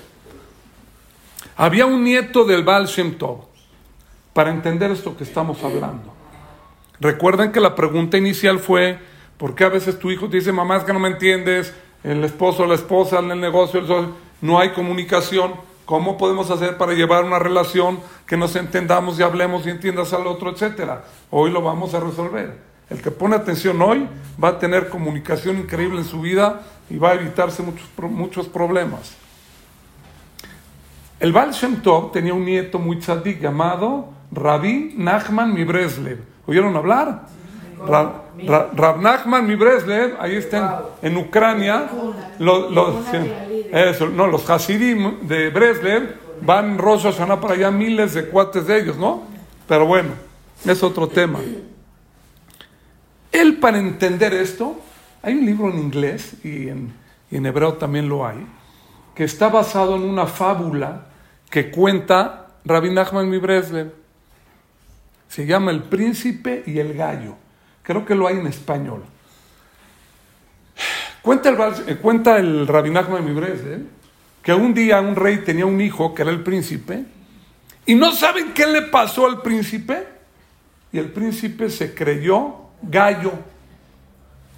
Había 1.55 1.85
un 1.85 2.03
nieto 2.03 2.45
del 2.45 2.63
Baal 2.63 2.87
Shem 2.87 3.17
Tov 3.17 3.45
para 4.33 4.51
entender 4.51 4.91
esto 4.91 5.17
que 5.17 5.23
estamos 5.23 5.63
hablando. 5.63 6.13
Recuerden 6.99 7.51
que 7.51 7.59
la 7.59 7.75
pregunta 7.75 8.17
inicial 8.17 8.59
fue, 8.59 8.99
¿por 9.37 9.55
qué 9.55 9.63
a 9.63 9.69
veces 9.69 9.99
tu 9.99 10.11
hijo 10.11 10.29
te 10.29 10.37
dice, 10.37 10.51
mamá, 10.51 10.77
es 10.77 10.83
que 10.83 10.93
no 10.93 10.99
me 10.99 11.09
entiendes? 11.09 11.73
El 12.03 12.23
esposo, 12.23 12.65
la 12.65 12.75
esposa, 12.75 13.19
en 13.19 13.31
el 13.31 13.39
negocio, 13.39 13.81
no 14.41 14.59
hay 14.59 14.69
comunicación. 14.71 15.53
¿Cómo 15.85 16.17
podemos 16.17 16.51
hacer 16.51 16.77
para 16.77 16.93
llevar 16.93 17.23
una 17.23 17.39
relación 17.39 17.99
que 18.27 18.37
nos 18.37 18.55
entendamos 18.55 19.19
y 19.19 19.23
hablemos 19.23 19.65
y 19.65 19.69
entiendas 19.71 20.13
al 20.13 20.27
otro, 20.27 20.51
etcétera? 20.51 21.03
Hoy 21.31 21.51
lo 21.51 21.61
vamos 21.61 21.93
a 21.93 21.99
resolver. 21.99 22.57
El 22.89 23.01
que 23.01 23.11
pone 23.11 23.35
atención 23.35 23.81
hoy 23.81 24.07
va 24.41 24.49
a 24.49 24.59
tener 24.59 24.89
comunicación 24.89 25.57
increíble 25.57 25.99
en 25.99 26.05
su 26.05 26.21
vida 26.21 26.61
y 26.89 26.97
va 26.97 27.11
a 27.11 27.13
evitarse 27.15 27.63
muchos, 27.63 27.87
muchos 27.97 28.47
problemas. 28.47 29.15
El 31.19 31.33
Baal 31.33 31.51
Shem 31.51 31.81
Tov 31.81 32.13
tenía 32.13 32.33
un 32.33 32.45
nieto 32.45 32.79
muy 32.79 32.97
tzadik 32.99 33.41
llamado 33.41 34.07
Rabbi 34.31 34.93
Nachman 34.97 35.53
Mibreslev. 35.53 36.19
¿Oyeron 36.47 36.75
hablar? 36.77 37.25
Rab 37.85 39.01
Nachman 39.01 39.45
Mibreslev, 39.45 40.15
ahí 40.19 40.35
está 40.35 40.83
en, 41.01 41.17
Ucrania. 41.17 41.89
Los, 42.39 42.71
no, 42.71 44.27
los 44.27 44.49
Hasidim 44.49 45.27
de 45.27 45.49
Breslev 45.49 46.15
van 46.41 46.77
Rosh 46.77 47.03
Hashanah 47.03 47.41
para 47.41 47.55
allá, 47.55 47.69
miles 47.69 48.13
de 48.13 48.25
cuates 48.25 48.65
de 48.65 48.79
ellos, 48.79 48.97
¿no? 48.97 49.23
Pero 49.67 49.85
bueno, 49.85 50.11
es 50.65 50.81
otro 50.83 51.07
tema. 51.07 51.39
Él, 53.31 53.57
para 53.57 53.77
entender 53.77 54.33
esto, 54.33 54.79
hay 55.21 55.33
un 55.33 55.45
libro 55.45 55.69
en 55.69 55.79
inglés 55.79 56.35
y 56.45 56.69
en, 56.69 56.93
y 57.29 57.37
en 57.37 57.45
hebreo 57.45 57.73
también 57.73 58.07
lo 58.07 58.25
hay, 58.25 58.37
que 59.15 59.25
está 59.25 59.49
basado 59.49 59.97
en 59.97 60.03
una 60.03 60.25
fábula 60.25 61.08
que 61.49 61.71
cuenta 61.71 62.47
Rabbi 62.65 62.91
Nachman 62.91 63.29
Mibreslev. 63.29 63.91
Se 65.27 65.45
llama 65.45 65.71
El 65.71 65.83
Príncipe 65.83 66.63
y 66.65 66.79
el 66.79 66.93
Gallo. 66.93 67.35
Creo 67.83 68.05
que 68.05 68.15
lo 68.15 68.27
hay 68.27 68.37
en 68.37 68.47
español. 68.47 69.03
Cuenta 71.21 71.49
el, 71.49 71.89
eh, 71.89 71.97
cuenta 71.97 72.37
el 72.37 72.67
Rabbi 72.67 72.89
Nachman 72.89 73.25
que 74.41 74.53
un 74.53 74.73
día 74.73 75.01
un 75.01 75.15
rey 75.15 75.39
tenía 75.39 75.65
un 75.65 75.81
hijo 75.81 76.13
que 76.15 76.21
era 76.21 76.31
el 76.31 76.43
príncipe 76.43 77.03
y 77.85 77.95
no 77.95 78.11
saben 78.11 78.53
qué 78.53 78.65
le 78.65 78.83
pasó 78.83 79.25
al 79.25 79.41
príncipe 79.41 80.07
y 80.91 80.97
el 80.97 81.11
príncipe 81.11 81.69
se 81.69 81.93
creyó 81.93 82.55
gallo, 82.81 83.33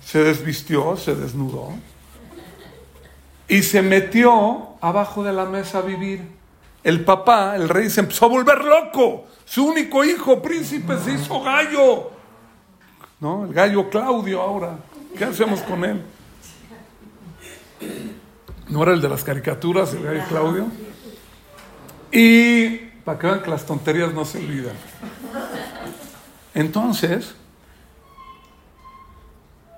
se 0.05 0.23
desvistió, 0.23 0.95
se 0.97 1.15
desnudó 1.15 1.73
y 3.47 3.63
se 3.63 3.81
metió 3.81 4.75
abajo 4.81 5.23
de 5.23 5.33
la 5.33 5.45
mesa 5.45 5.79
a 5.79 5.81
vivir 5.81 6.21
el 6.83 7.03
papá, 7.03 7.55
el 7.55 7.69
rey, 7.69 7.89
se 7.89 8.01
empezó 8.01 8.25
a 8.25 8.29
volver 8.29 8.63
loco. 8.63 9.25
Su 9.45 9.65
único 9.65 10.03
hijo, 10.03 10.41
príncipe, 10.41 10.97
se 10.97 11.13
hizo 11.13 11.41
gallo. 11.41 12.11
¿No? 13.19 13.45
El 13.45 13.53
gallo 13.53 13.89
Claudio 13.89 14.41
ahora. 14.41 14.77
¿Qué 15.17 15.25
hacemos 15.25 15.61
con 15.61 15.83
él? 15.83 16.01
¿No 18.69 18.83
era 18.83 18.93
el 18.93 19.01
de 19.01 19.09
las 19.09 19.23
caricaturas, 19.23 19.93
el 19.93 20.03
gallo 20.03 20.23
Claudio? 20.29 20.67
Y 22.11 22.77
para 23.03 23.19
que 23.19 23.27
vean 23.27 23.41
que 23.41 23.49
las 23.49 23.65
tonterías 23.65 24.13
no 24.13 24.25
se 24.25 24.39
olvidan. 24.39 24.75
Entonces, 26.53 27.35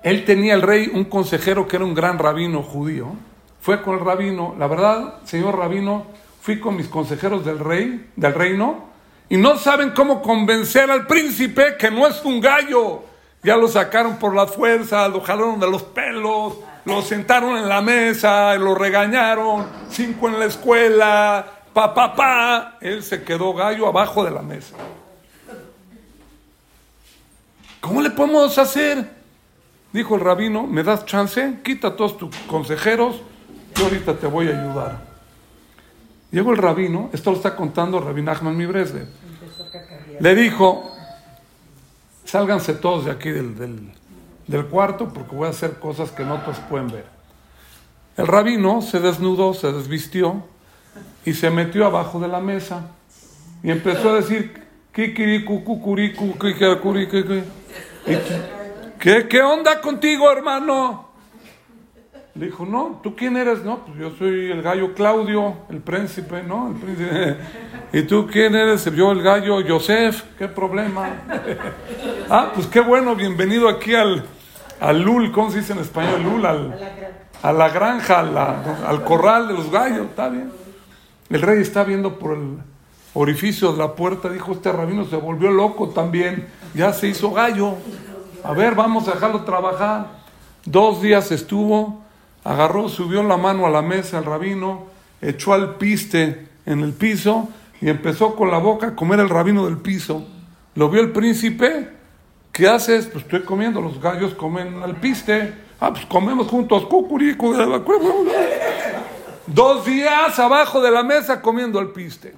él 0.02 0.24
tenía 0.24 0.54
el 0.54 0.62
rey 0.62 0.90
un 0.92 1.04
consejero 1.04 1.66
que 1.66 1.76
era 1.76 1.84
un 1.84 1.94
gran 1.94 2.18
rabino 2.18 2.62
judío. 2.62 3.14
Fue 3.60 3.82
con 3.82 3.94
el 3.94 4.04
rabino, 4.04 4.54
la 4.58 4.66
verdad, 4.66 5.22
señor 5.24 5.56
rabino, 5.56 6.06
fui 6.44 6.60
con 6.60 6.76
mis 6.76 6.88
consejeros 6.88 7.42
del 7.42 7.58
rey, 7.58 8.10
del 8.16 8.34
reino, 8.34 8.84
y 9.30 9.38
no 9.38 9.56
saben 9.56 9.92
cómo 9.92 10.20
convencer 10.20 10.90
al 10.90 11.06
príncipe 11.06 11.78
que 11.78 11.90
no 11.90 12.06
es 12.06 12.22
un 12.22 12.38
gallo. 12.38 13.02
Ya 13.42 13.56
lo 13.56 13.66
sacaron 13.66 14.18
por 14.18 14.34
la 14.34 14.46
fuerza, 14.46 15.08
lo 15.08 15.22
jalaron 15.22 15.58
de 15.58 15.70
los 15.70 15.82
pelos, 15.82 16.58
lo 16.84 17.00
sentaron 17.00 17.56
en 17.56 17.66
la 17.66 17.80
mesa, 17.80 18.54
lo 18.56 18.74
regañaron, 18.74 19.66
cinco 19.88 20.28
en 20.28 20.38
la 20.38 20.44
escuela, 20.44 21.46
pa, 21.72 21.94
pa, 21.94 22.14
pa. 22.14 22.76
Él 22.82 23.02
se 23.02 23.24
quedó 23.24 23.54
gallo 23.54 23.86
abajo 23.86 24.22
de 24.22 24.30
la 24.30 24.42
mesa. 24.42 24.74
¿Cómo 27.80 28.02
le 28.02 28.10
podemos 28.10 28.58
hacer? 28.58 29.10
Dijo 29.94 30.16
el 30.16 30.20
rabino, 30.20 30.64
¿me 30.64 30.82
das 30.82 31.06
chance? 31.06 31.60
Quita 31.64 31.88
a 31.88 31.96
todos 31.96 32.18
tus 32.18 32.36
consejeros, 32.46 33.22
yo 33.74 33.84
ahorita 33.84 34.12
te 34.18 34.26
voy 34.26 34.48
a 34.48 34.60
ayudar. 34.60 35.13
Llegó 36.34 36.50
el 36.50 36.58
rabino, 36.58 37.10
esto 37.12 37.30
lo 37.30 37.36
está 37.36 37.54
contando 37.54 38.00
Rabbi 38.00 38.20
Nachman 38.20 38.56
Mibresde. 38.56 39.06
Le 40.18 40.34
dijo, 40.34 40.90
sálganse 42.24 42.74
todos 42.74 43.04
de 43.04 43.12
aquí 43.12 43.30
del, 43.30 43.92
del, 44.48 44.66
cuarto 44.66 45.12
porque 45.14 45.36
voy 45.36 45.46
a 45.46 45.50
hacer 45.50 45.78
cosas 45.78 46.10
que 46.10 46.24
no 46.24 46.38
todos 46.40 46.58
pueden 46.68 46.88
ver. 46.88 47.04
El 48.16 48.26
rabino 48.26 48.82
se 48.82 48.98
desnudó, 48.98 49.54
se 49.54 49.70
desvistió 49.70 50.42
y 51.24 51.34
se 51.34 51.50
metió 51.50 51.86
abajo 51.86 52.18
de 52.18 52.26
la 52.26 52.40
mesa 52.40 52.88
y 53.62 53.70
empezó 53.70 54.10
a 54.10 54.16
decir, 54.16 54.60
¿qué, 54.92 55.14
qué 59.28 59.42
onda 59.42 59.80
contigo, 59.80 60.32
hermano? 60.32 61.03
Le 62.36 62.46
dijo, 62.46 62.66
no, 62.66 62.98
¿tú 63.00 63.14
quién 63.14 63.36
eres? 63.36 63.62
No, 63.62 63.84
pues 63.84 63.96
yo 63.96 64.10
soy 64.18 64.50
el 64.50 64.60
gallo 64.60 64.92
Claudio, 64.92 65.54
el 65.70 65.78
príncipe, 65.78 66.42
¿no? 66.42 66.66
El 66.66 66.74
príncipe. 66.74 67.36
¿Y 67.92 68.02
tú 68.02 68.26
quién 68.26 68.56
eres? 68.56 68.84
Yo 68.92 69.12
el 69.12 69.22
gallo 69.22 69.58
Joseph, 69.64 70.24
¿qué 70.36 70.48
problema? 70.48 71.10
ah, 72.30 72.50
pues 72.52 72.66
qué 72.66 72.80
bueno, 72.80 73.14
bienvenido 73.14 73.68
aquí 73.68 73.94
al, 73.94 74.24
al 74.80 75.00
Lul, 75.00 75.30
¿cómo 75.30 75.52
se 75.52 75.58
dice 75.58 75.74
en 75.74 75.78
español? 75.78 76.24
Lul, 76.24 76.44
al, 76.44 76.76
a 77.40 77.52
la 77.52 77.68
granja, 77.68 78.18
al 78.18 79.04
corral 79.04 79.46
de 79.46 79.54
los 79.54 79.70
gallos, 79.70 80.06
está 80.06 80.28
bien. 80.28 80.50
El 81.30 81.40
rey 81.40 81.62
está 81.62 81.84
viendo 81.84 82.18
por 82.18 82.36
el 82.36 82.58
orificio 83.14 83.70
de 83.70 83.78
la 83.78 83.94
puerta, 83.94 84.28
dijo, 84.28 84.50
este 84.50 84.72
rabino 84.72 85.04
se 85.04 85.14
volvió 85.14 85.52
loco 85.52 85.90
también, 85.90 86.48
ya 86.74 86.92
se 86.92 87.06
hizo 87.06 87.30
gallo. 87.30 87.74
A 88.42 88.52
ver, 88.54 88.74
vamos 88.74 89.06
a 89.06 89.12
dejarlo 89.12 89.44
trabajar. 89.44 90.24
Dos 90.64 91.00
días 91.00 91.30
estuvo 91.30 92.03
agarró, 92.44 92.88
subió 92.88 93.22
la 93.22 93.36
mano 93.36 93.66
a 93.66 93.70
la 93.70 93.82
mesa 93.82 94.18
el 94.18 94.24
rabino, 94.24 94.84
echó 95.20 95.54
al 95.54 95.76
piste 95.76 96.48
en 96.66 96.80
el 96.80 96.92
piso 96.92 97.48
y 97.80 97.88
empezó 97.88 98.36
con 98.36 98.50
la 98.50 98.58
boca 98.58 98.88
a 98.88 98.94
comer 98.94 99.20
el 99.20 99.28
rabino 99.28 99.64
del 99.64 99.78
piso. 99.78 100.26
Lo 100.74 100.90
vio 100.90 101.00
el 101.00 101.12
príncipe, 101.12 101.88
¿qué 102.52 102.68
haces? 102.68 103.06
Pues 103.06 103.24
estoy 103.24 103.42
comiendo, 103.42 103.80
los 103.80 104.00
gallos 104.00 104.34
comen 104.34 104.82
al 104.82 104.96
piste. 104.96 105.54
Ah, 105.80 105.90
pues 105.92 106.06
comemos 106.06 106.48
juntos, 106.48 106.84
cucurico. 106.86 107.52
Dos 109.46 109.84
días 109.84 110.38
abajo 110.38 110.80
de 110.80 110.90
la 110.90 111.02
mesa 111.02 111.40
comiendo 111.40 111.78
al 111.78 111.88
piste. 111.88 112.34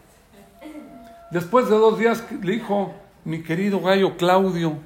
Después 1.30 1.68
de 1.68 1.76
dos 1.76 1.98
días 1.98 2.24
le 2.42 2.52
dijo, 2.52 2.94
mi 3.24 3.42
querido 3.42 3.80
gallo 3.80 4.16
Claudio, 4.16 4.78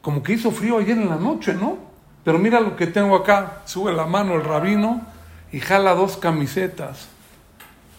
como 0.00 0.22
que 0.22 0.34
hizo 0.34 0.50
frío 0.50 0.78
ayer 0.78 0.96
en 0.96 1.08
la 1.08 1.16
noche, 1.16 1.52
¿no? 1.54 1.85
Pero 2.26 2.40
mira 2.40 2.58
lo 2.58 2.74
que 2.74 2.88
tengo 2.88 3.14
acá. 3.14 3.62
Sube 3.66 3.92
la 3.92 4.04
mano 4.04 4.34
el 4.34 4.42
rabino 4.42 5.00
y 5.52 5.60
jala 5.60 5.94
dos 5.94 6.16
camisetas. 6.16 7.06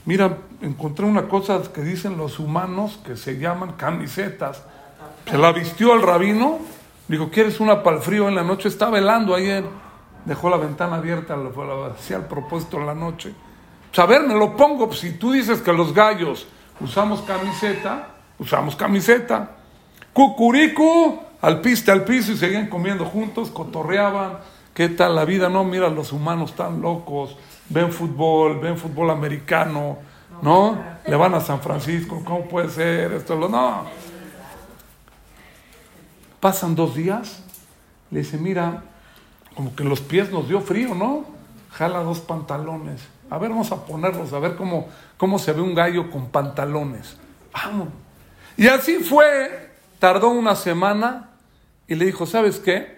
Mira, 0.03 0.39
encontré 0.61 1.05
una 1.05 1.29
cosa 1.29 1.61
que 1.73 1.81
dicen 1.81 2.17
los 2.17 2.37
humanos 2.37 2.99
que 3.05 3.15
se 3.15 3.39
llaman 3.39 3.77
camisetas. 3.77 4.63
Se 5.29 5.37
la 5.37 5.53
vistió 5.53 5.93
al 5.93 6.01
rabino, 6.01 6.59
dijo, 7.07 7.29
¿quieres 7.29 7.61
una 7.61 7.83
para 7.83 7.95
el 7.95 8.03
frío 8.03 8.27
en 8.27 8.35
la 8.35 8.43
noche? 8.43 8.67
Está 8.67 8.89
velando 8.89 9.33
ayer. 9.33 9.63
Dejó 10.25 10.49
la 10.49 10.57
ventana 10.57 10.97
abierta, 10.97 11.37
hacía 11.97 12.17
el 12.17 12.23
propósito 12.23 12.75
en 12.75 12.85
la 12.85 12.95
noche. 12.95 13.33
Pues 13.87 13.99
a 13.99 14.05
ver, 14.05 14.23
me 14.23 14.33
lo 14.33 14.57
pongo. 14.57 14.91
Si 14.91 15.13
tú 15.13 15.31
dices 15.31 15.61
que 15.61 15.71
los 15.71 15.93
gallos 15.93 16.47
usamos 16.81 17.21
camiseta, 17.21 18.09
usamos 18.37 18.75
camiseta. 18.75 19.51
Cucuricu, 20.11 21.26
al 21.41 21.61
piste, 21.61 21.91
al 21.91 22.03
piso 22.03 22.31
y 22.31 22.37
seguían 22.37 22.67
comiendo 22.67 23.05
juntos, 23.05 23.49
cotorreaban. 23.49 24.39
¿Qué 24.73 24.89
tal 24.89 25.15
la 25.15 25.25
vida? 25.25 25.49
No, 25.49 25.63
mira, 25.63 25.89
los 25.89 26.11
humanos 26.11 26.51
están 26.51 26.81
locos, 26.81 27.35
ven 27.69 27.91
fútbol, 27.91 28.59
ven 28.59 28.77
fútbol 28.77 29.09
americano, 29.09 29.97
¿no? 30.41 30.77
Le 31.05 31.15
van 31.15 31.33
a 31.33 31.41
San 31.41 31.61
Francisco, 31.61 32.21
¿cómo 32.23 32.47
puede 32.47 32.69
ser 32.69 33.11
esto? 33.13 33.35
No. 33.49 33.85
Pasan 36.39 36.75
dos 36.75 36.95
días, 36.95 37.43
le 38.11 38.19
dice, 38.19 38.37
mira, 38.37 38.83
como 39.55 39.75
que 39.75 39.83
los 39.83 39.99
pies 39.99 40.31
nos 40.31 40.47
dio 40.47 40.61
frío, 40.61 40.93
¿no? 40.93 41.25
Jala 41.71 42.03
dos 42.03 42.19
pantalones. 42.19 43.01
A 43.29 43.39
ver, 43.39 43.49
vamos 43.49 43.71
a 43.71 43.83
ponerlos, 43.83 44.31
a 44.33 44.39
ver 44.39 44.55
cómo, 44.55 44.87
cómo 45.17 45.39
se 45.39 45.53
ve 45.53 45.61
un 45.61 45.73
gallo 45.73 46.11
con 46.11 46.27
pantalones. 46.27 47.17
Vamos. 47.51 47.89
Y 48.55 48.67
así 48.67 48.99
fue, 48.99 49.71
tardó 49.97 50.29
una 50.29 50.55
semana 50.55 51.26
y 51.87 51.95
le 51.95 52.05
dijo, 52.05 52.25
¿sabes 52.25 52.59
qué? 52.59 52.97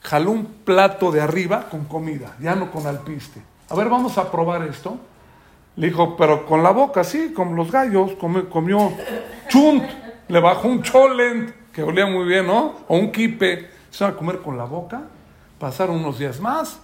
Jaló 0.00 0.32
un 0.32 0.46
plato 0.64 1.12
de 1.12 1.20
arriba 1.20 1.68
con 1.70 1.84
comida, 1.84 2.36
ya 2.40 2.54
no 2.54 2.70
con 2.70 2.86
alpiste. 2.86 3.40
A 3.68 3.74
ver, 3.74 3.88
vamos 3.88 4.18
a 4.18 4.30
probar 4.30 4.62
esto. 4.64 4.98
Le 5.76 5.86
dijo, 5.86 6.16
pero 6.16 6.44
con 6.44 6.62
la 6.62 6.70
boca, 6.70 7.04
sí, 7.04 7.32
como 7.34 7.54
los 7.54 7.70
gallos, 7.70 8.12
comió, 8.20 8.50
comió 8.50 8.92
chunt, 9.48 9.84
le 10.28 10.40
bajó 10.40 10.68
un 10.68 10.82
cholent, 10.82 11.70
que 11.72 11.82
olía 11.82 12.06
muy 12.06 12.26
bien, 12.26 12.46
¿no? 12.46 12.74
O 12.88 12.96
un 12.96 13.10
kipe, 13.10 13.70
se 13.90 14.04
va 14.04 14.10
a 14.10 14.14
comer 14.14 14.40
con 14.40 14.58
la 14.58 14.64
boca. 14.64 15.02
Pasaron 15.58 15.96
unos 15.96 16.18
días 16.18 16.40
más, 16.40 16.80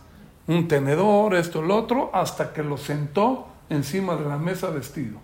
un 0.46 0.68
tenedor, 0.68 1.35
esto, 1.35 1.62
el 1.62 1.70
otro, 1.70 2.11
hasta 2.14 2.52
que 2.52 2.62
lo 2.62 2.78
sentó 2.78 3.48
encima 3.68 4.16
de 4.16 4.24
la 4.26 4.38
mesa 4.38 4.70
vestido. 4.70 5.18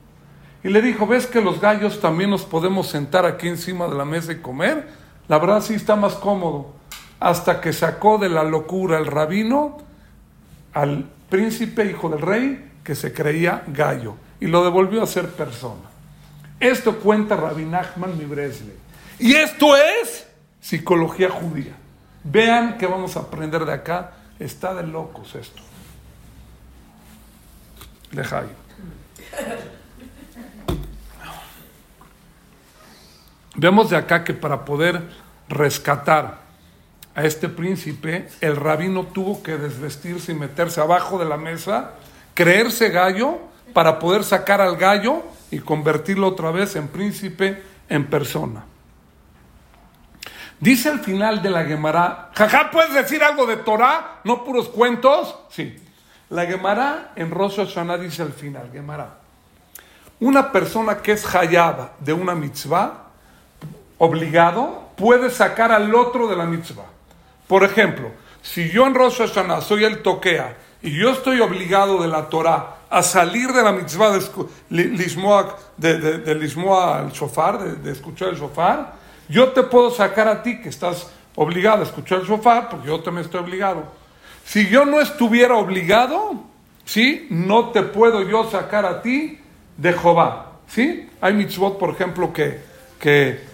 Y 0.62 0.68
le 0.68 0.82
dijo, 0.82 1.06
¿ves 1.06 1.26
que 1.26 1.40
los 1.40 1.60
gallos 1.60 2.00
también 2.00 2.30
nos 2.30 2.42
podemos 2.44 2.88
sentar 2.88 3.24
aquí 3.24 3.48
encima 3.48 3.86
de 3.86 3.94
la 3.94 4.04
mesa 4.04 4.32
y 4.32 4.36
comer? 4.36 5.03
La 5.28 5.38
verdad 5.38 5.62
sí 5.62 5.74
está 5.74 5.96
más 5.96 6.14
cómodo. 6.14 6.72
Hasta 7.20 7.60
que 7.60 7.72
sacó 7.72 8.18
de 8.18 8.28
la 8.28 8.44
locura 8.44 8.98
el 8.98 9.06
rabino 9.06 9.78
al 10.74 11.08
príncipe, 11.30 11.86
hijo 11.86 12.08
del 12.08 12.20
rey, 12.20 12.72
que 12.82 12.94
se 12.94 13.12
creía 13.12 13.62
gallo, 13.68 14.16
y 14.40 14.46
lo 14.46 14.62
devolvió 14.62 15.02
a 15.02 15.06
ser 15.06 15.28
persona. 15.30 15.88
Esto 16.60 16.98
cuenta 16.98 17.36
Rabbi 17.36 17.64
Nachman 17.64 18.18
Mibresle. 18.18 18.74
Y 19.18 19.34
esto 19.34 19.76
es 19.76 20.26
psicología 20.60 21.30
judía. 21.30 21.74
Vean 22.24 22.78
que 22.78 22.86
vamos 22.86 23.16
a 23.16 23.20
aprender 23.20 23.64
de 23.64 23.72
acá. 23.72 24.12
Está 24.38 24.74
de 24.74 24.82
locos 24.86 25.34
esto. 25.34 25.62
Lejay. 28.12 28.48
Vemos 33.54 33.90
de 33.90 33.96
acá 33.96 34.24
que 34.24 34.34
para 34.34 34.64
poder 34.64 35.02
rescatar 35.48 36.42
a 37.14 37.24
este 37.24 37.48
príncipe, 37.48 38.28
el 38.40 38.56
rabino 38.56 39.04
tuvo 39.04 39.42
que 39.42 39.56
desvestirse 39.56 40.32
y 40.32 40.34
meterse 40.34 40.80
abajo 40.80 41.18
de 41.18 41.24
la 41.24 41.36
mesa, 41.36 41.92
creerse 42.34 42.88
gallo 42.90 43.38
para 43.72 43.98
poder 43.98 44.24
sacar 44.24 44.60
al 44.60 44.76
gallo 44.76 45.22
y 45.50 45.60
convertirlo 45.60 46.28
otra 46.28 46.50
vez 46.50 46.74
en 46.74 46.88
príncipe 46.88 47.62
en 47.88 48.06
persona. 48.06 48.64
Dice 50.58 50.88
al 50.88 51.00
final 51.00 51.42
de 51.42 51.50
la 51.50 51.64
Gemara, 51.64 52.30
jaja, 52.34 52.70
¿puedes 52.70 52.94
decir 52.94 53.22
algo 53.22 53.46
de 53.46 53.58
Torah? 53.58 54.20
¿No 54.24 54.44
puros 54.44 54.68
cuentos? 54.68 55.36
Sí. 55.50 55.76
La 56.30 56.46
Gemara 56.46 57.12
en 57.16 57.30
Rosh 57.30 57.56
Hashanah 57.56 57.98
dice 57.98 58.22
al 58.22 58.32
final, 58.32 58.70
Gemara, 58.72 59.18
una 60.20 60.50
persona 60.50 60.98
que 60.98 61.12
es 61.12 61.34
hayaba 61.34 61.92
de 62.00 62.12
una 62.12 62.34
mitzvah, 62.34 63.03
obligado, 64.04 64.90
puede 64.96 65.30
sacar 65.30 65.72
al 65.72 65.94
otro 65.94 66.28
de 66.28 66.36
la 66.36 66.44
mitzvah. 66.44 66.86
Por 67.46 67.64
ejemplo, 67.64 68.10
si 68.42 68.70
yo 68.70 68.86
en 68.86 68.94
Rosh 68.94 69.18
Hashanah 69.18 69.60
soy 69.60 69.84
el 69.84 70.02
toquea 70.02 70.56
y 70.82 70.96
yo 70.98 71.10
estoy 71.10 71.40
obligado 71.40 72.00
de 72.00 72.08
la 72.08 72.28
Torah 72.28 72.76
a 72.90 73.02
salir 73.02 73.52
de 73.52 73.62
la 73.62 73.72
mitzvah 73.72 74.10
de, 74.10 74.84
lismoa, 74.84 75.56
de, 75.76 75.98
de, 76.18 76.48
shofar, 77.12 77.58
de, 77.58 77.90
escuchar 77.90 78.28
el 78.28 78.36
shofar, 78.36 78.94
yo 79.28 79.48
te 79.48 79.62
puedo 79.62 79.90
sacar 79.90 80.28
a 80.28 80.42
ti 80.42 80.60
que 80.60 80.68
estás 80.68 81.10
obligado 81.34 81.80
a 81.80 81.84
escuchar 81.84 82.20
el 82.20 82.26
shofar, 82.26 82.68
porque 82.68 82.86
yo 82.86 83.00
también 83.00 83.24
estoy 83.24 83.40
obligado. 83.40 83.84
Si 84.44 84.68
yo 84.68 84.84
no 84.84 85.00
estuviera 85.00 85.56
obligado, 85.56 86.44
¿sí? 86.84 87.26
No 87.30 87.70
te 87.70 87.82
puedo 87.82 88.22
yo 88.22 88.48
sacar 88.50 88.84
a 88.84 89.02
ti 89.02 89.40
de 89.76 89.92
Jehová, 89.92 90.52
¿sí? 90.68 91.08
Hay 91.20 91.34
mitzvot, 91.34 91.78
por 91.78 91.90
ejemplo, 91.90 92.32
que, 92.32 92.60
que, 93.00 93.53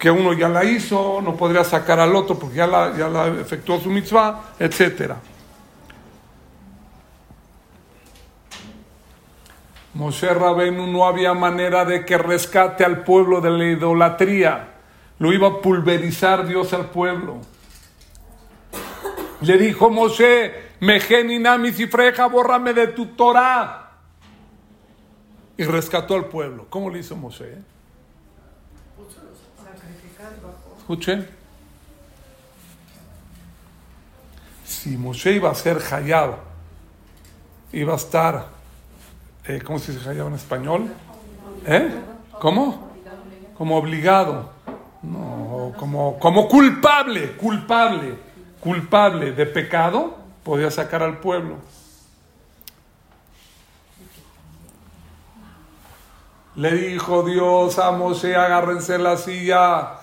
que 0.00 0.10
uno 0.10 0.32
ya 0.32 0.48
la 0.48 0.64
hizo, 0.64 1.20
no 1.20 1.36
podría 1.36 1.62
sacar 1.62 2.00
al 2.00 2.16
otro 2.16 2.38
porque 2.38 2.56
ya 2.56 2.66
la, 2.66 2.96
ya 2.96 3.06
la 3.06 3.26
efectuó 3.26 3.78
su 3.78 3.90
mitzvah, 3.90 4.54
etcétera. 4.58 5.18
Moshe 9.92 10.32
Rabenu 10.32 10.86
no 10.86 11.04
había 11.04 11.34
manera 11.34 11.84
de 11.84 12.06
que 12.06 12.16
rescate 12.16 12.82
al 12.82 13.04
pueblo 13.04 13.42
de 13.42 13.50
la 13.50 13.64
idolatría. 13.66 14.68
Lo 15.18 15.34
iba 15.34 15.48
a 15.48 15.60
pulverizar 15.60 16.46
Dios 16.46 16.72
al 16.72 16.86
pueblo. 16.86 17.42
Le 19.42 19.58
dijo 19.58 19.90
Moshe, 19.90 20.70
Mejeninami 20.80 21.72
freja, 21.72 22.26
bórrame 22.26 22.72
de 22.72 22.86
tu 22.86 23.08
Torah. 23.08 23.90
Y 25.58 25.64
rescató 25.64 26.14
al 26.14 26.24
pueblo. 26.24 26.68
¿Cómo 26.70 26.88
le 26.88 27.00
hizo 27.00 27.16
Moshe? 27.16 27.58
Escuchen. 30.90 31.24
Si 34.64 34.96
Moshe 34.96 35.30
iba 35.34 35.48
a 35.48 35.54
ser 35.54 35.78
Hayab, 35.78 36.34
iba 37.72 37.92
a 37.92 37.96
estar, 37.96 38.48
eh, 39.44 39.62
¿cómo 39.64 39.78
se 39.78 39.92
dice 39.92 40.10
en 40.10 40.34
español? 40.34 40.92
¿Eh? 41.64 41.94
¿Cómo? 42.40 42.90
Como 43.56 43.76
obligado 43.76 44.50
no, 45.04 45.74
como, 45.78 46.18
como 46.18 46.48
culpable, 46.48 47.36
culpable, 47.36 48.18
culpable 48.58 49.30
de 49.30 49.46
pecado, 49.46 50.16
podía 50.42 50.72
sacar 50.72 51.04
al 51.04 51.18
pueblo. 51.18 51.58
Le 56.56 56.74
dijo 56.74 57.22
Dios 57.22 57.78
a 57.78 57.92
Moshe, 57.92 58.34
agárrense 58.34 58.98
la 58.98 59.16
silla 59.16 59.99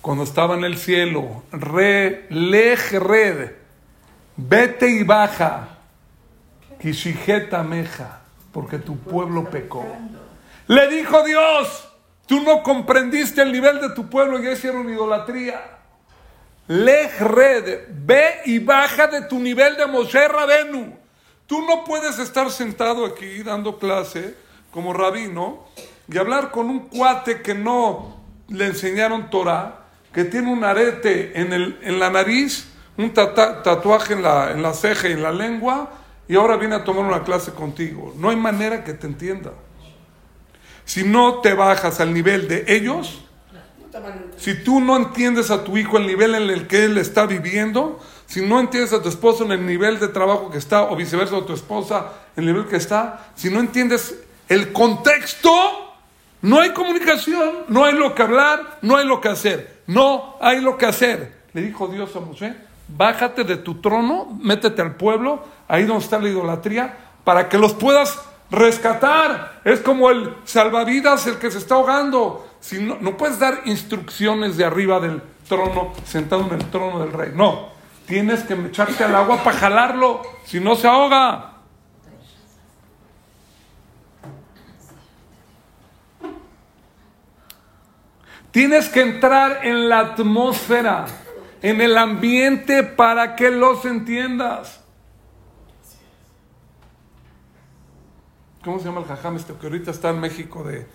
cuando 0.00 0.24
estaba 0.24 0.54
en 0.54 0.64
el 0.64 0.76
cielo. 0.76 1.42
Re, 1.52 2.26
lej, 2.30 2.92
red, 2.92 3.52
vete 4.36 4.88
y 4.88 5.02
baja, 5.02 5.78
kishijeta 6.80 7.62
meja, 7.62 8.22
porque 8.52 8.78
tu 8.78 8.98
pueblo 8.98 9.50
pecó. 9.50 9.86
Le 10.66 10.88
dijo 10.88 11.22
Dios, 11.24 11.88
Tú 12.28 12.42
no 12.42 12.62
comprendiste 12.62 13.40
el 13.40 13.50
nivel 13.50 13.80
de 13.80 13.88
tu 13.94 14.10
pueblo 14.10 14.38
y 14.38 14.52
hicieron 14.52 14.90
idolatría. 14.90 15.78
Lej 16.66 17.18
red, 17.20 17.86
ve 17.88 18.42
y 18.44 18.58
baja 18.58 19.06
de 19.06 19.22
tu 19.22 19.38
nivel 19.38 19.78
de 19.78 19.86
Moshe 19.86 20.28
Rabenu. 20.28 20.94
Tú 21.46 21.62
no 21.62 21.84
puedes 21.84 22.18
estar 22.18 22.50
sentado 22.50 23.06
aquí 23.06 23.42
dando 23.42 23.78
clase 23.78 24.36
como 24.70 24.92
rabino 24.92 25.64
y 26.06 26.18
hablar 26.18 26.50
con 26.50 26.68
un 26.68 26.80
cuate 26.80 27.40
que 27.40 27.54
no 27.54 28.20
le 28.48 28.66
enseñaron 28.66 29.30
Torah, 29.30 29.86
que 30.12 30.24
tiene 30.24 30.52
un 30.52 30.64
arete 30.64 31.38
en, 31.40 31.52
el, 31.52 31.78
en 31.82 31.98
la 31.98 32.10
nariz, 32.10 32.68
un 32.96 33.12
tatuaje 33.12 34.14
en 34.14 34.22
la, 34.22 34.52
en 34.52 34.62
la 34.62 34.72
ceja 34.72 35.08
y 35.08 35.12
en 35.12 35.22
la 35.22 35.32
lengua, 35.32 35.92
y 36.28 36.36
ahora 36.36 36.56
viene 36.56 36.74
a 36.74 36.84
tomar 36.84 37.04
una 37.04 37.24
clase 37.24 37.52
contigo. 37.52 38.14
No 38.16 38.30
hay 38.30 38.36
manera 38.36 38.84
que 38.84 38.94
te 38.94 39.06
entienda. 39.06 39.52
Si 40.84 41.04
no 41.04 41.40
te 41.40 41.54
bajas 41.54 42.00
al 42.00 42.12
nivel 42.12 42.48
de 42.48 42.64
ellos, 42.68 43.22
si 44.36 44.62
tú 44.62 44.80
no 44.80 44.96
entiendes 44.96 45.50
a 45.50 45.64
tu 45.64 45.76
hijo 45.76 45.98
el 45.98 46.06
nivel 46.06 46.34
en 46.34 46.50
el 46.50 46.66
que 46.66 46.84
él 46.84 46.98
está 46.98 47.26
viviendo, 47.26 47.98
si 48.26 48.42
no 48.42 48.60
entiendes 48.60 48.92
a 48.92 49.02
tu 49.02 49.08
esposo 49.08 49.44
en 49.44 49.52
el 49.52 49.66
nivel 49.66 49.98
de 49.98 50.08
trabajo 50.08 50.50
que 50.50 50.58
está, 50.58 50.82
o 50.82 50.96
viceversa, 50.96 51.36
a 51.36 51.46
tu 51.46 51.54
esposa 51.54 52.12
en 52.36 52.44
el 52.44 52.52
nivel 52.52 52.68
que 52.68 52.76
está, 52.76 53.32
si 53.34 53.50
no 53.50 53.60
entiendes 53.60 54.14
el 54.48 54.72
contexto, 54.72 55.87
no 56.42 56.60
hay 56.60 56.70
comunicación, 56.70 57.64
no 57.68 57.84
hay 57.84 57.94
lo 57.94 58.14
que 58.14 58.22
hablar, 58.22 58.78
no 58.82 58.96
hay 58.96 59.06
lo 59.06 59.20
que 59.20 59.28
hacer, 59.28 59.82
no 59.86 60.36
hay 60.40 60.60
lo 60.60 60.78
que 60.78 60.86
hacer. 60.86 61.38
Le 61.52 61.62
dijo 61.62 61.88
Dios 61.88 62.14
a 62.14 62.20
Mosé, 62.20 62.54
bájate 62.88 63.44
de 63.44 63.56
tu 63.56 63.80
trono, 63.80 64.38
métete 64.40 64.82
al 64.82 64.94
pueblo, 64.94 65.44
ahí 65.66 65.84
donde 65.84 66.04
está 66.04 66.18
la 66.18 66.28
idolatría, 66.28 66.96
para 67.24 67.48
que 67.48 67.58
los 67.58 67.74
puedas 67.74 68.22
rescatar. 68.50 69.60
Es 69.64 69.80
como 69.80 70.10
el 70.10 70.34
salvavidas, 70.44 71.26
el 71.26 71.38
que 71.38 71.50
se 71.50 71.58
está 71.58 71.74
ahogando. 71.74 72.46
Si 72.60 72.80
no, 72.80 72.96
no 73.00 73.16
puedes 73.16 73.38
dar 73.38 73.62
instrucciones 73.64 74.56
de 74.56 74.64
arriba 74.64 75.00
del 75.00 75.20
trono, 75.48 75.92
sentado 76.04 76.46
en 76.46 76.54
el 76.54 76.70
trono 76.70 77.00
del 77.00 77.12
rey. 77.12 77.32
No, 77.34 77.68
tienes 78.06 78.42
que 78.44 78.54
echarte 78.54 79.04
al 79.04 79.14
agua 79.14 79.42
para 79.42 79.58
jalarlo, 79.58 80.22
si 80.44 80.60
no 80.60 80.76
se 80.76 80.86
ahoga. 80.86 81.57
Tienes 88.50 88.88
que 88.88 89.02
entrar 89.02 89.60
en 89.64 89.88
la 89.88 90.00
atmósfera, 90.00 91.06
en 91.62 91.80
el 91.80 91.96
ambiente 91.98 92.82
para 92.82 93.36
que 93.36 93.50
los 93.50 93.84
entiendas. 93.84 94.80
¿Cómo 98.64 98.78
se 98.78 98.86
llama 98.86 99.00
el 99.00 99.06
jajam 99.06 99.36
este 99.36 99.52
que 99.54 99.66
ahorita 99.66 99.90
está 99.90 100.10
en 100.10 100.20
México 100.20 100.64
de, 100.64 100.86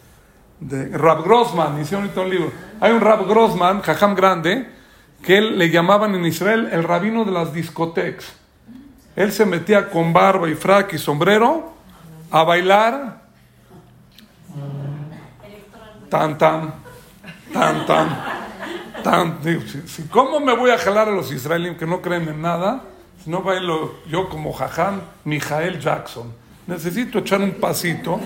de 0.59 0.97
Rab 0.97 1.23
Grossman? 1.23 1.79
Hicieron 1.79 2.03
ahorita 2.03 2.21
un 2.21 2.29
libro. 2.29 2.51
Hay 2.79 2.91
un 2.91 3.01
Rab 3.01 3.27
Grossman, 3.27 3.81
jajam 3.81 4.15
grande, 4.15 4.69
que 5.23 5.37
él 5.37 5.57
le 5.57 5.69
llamaban 5.69 6.13
en 6.15 6.25
Israel 6.25 6.69
el 6.71 6.83
rabino 6.83 7.23
de 7.23 7.31
las 7.31 7.53
discotecas. 7.53 8.33
Él 9.15 9.31
se 9.31 9.45
metía 9.45 9.89
con 9.89 10.11
barba 10.11 10.49
y 10.49 10.55
frac 10.55 10.93
y 10.93 10.97
sombrero 10.97 11.73
a 12.31 12.43
bailar. 12.43 13.21
Tan, 16.09 16.37
tan, 16.37 16.73
tan, 17.53 17.85
tan, 17.85 18.09
tan. 19.03 19.39
¿Cómo 20.09 20.39
me 20.39 20.55
voy 20.55 20.71
a 20.71 20.77
jalar 20.77 21.07
a 21.07 21.11
los 21.11 21.31
israelíes 21.31 21.77
que 21.77 21.85
no 21.85 22.01
creen 22.01 22.27
en 22.27 22.41
nada? 22.41 22.81
Si 23.23 23.29
no 23.29 23.41
bailo 23.41 23.99
yo 24.07 24.27
como 24.27 24.51
jajam 24.51 25.01
Mijael 25.23 25.79
Jackson. 25.79 26.33
Necesito 26.67 27.19
echar 27.19 27.41
un 27.41 27.51
pasito 27.53 28.19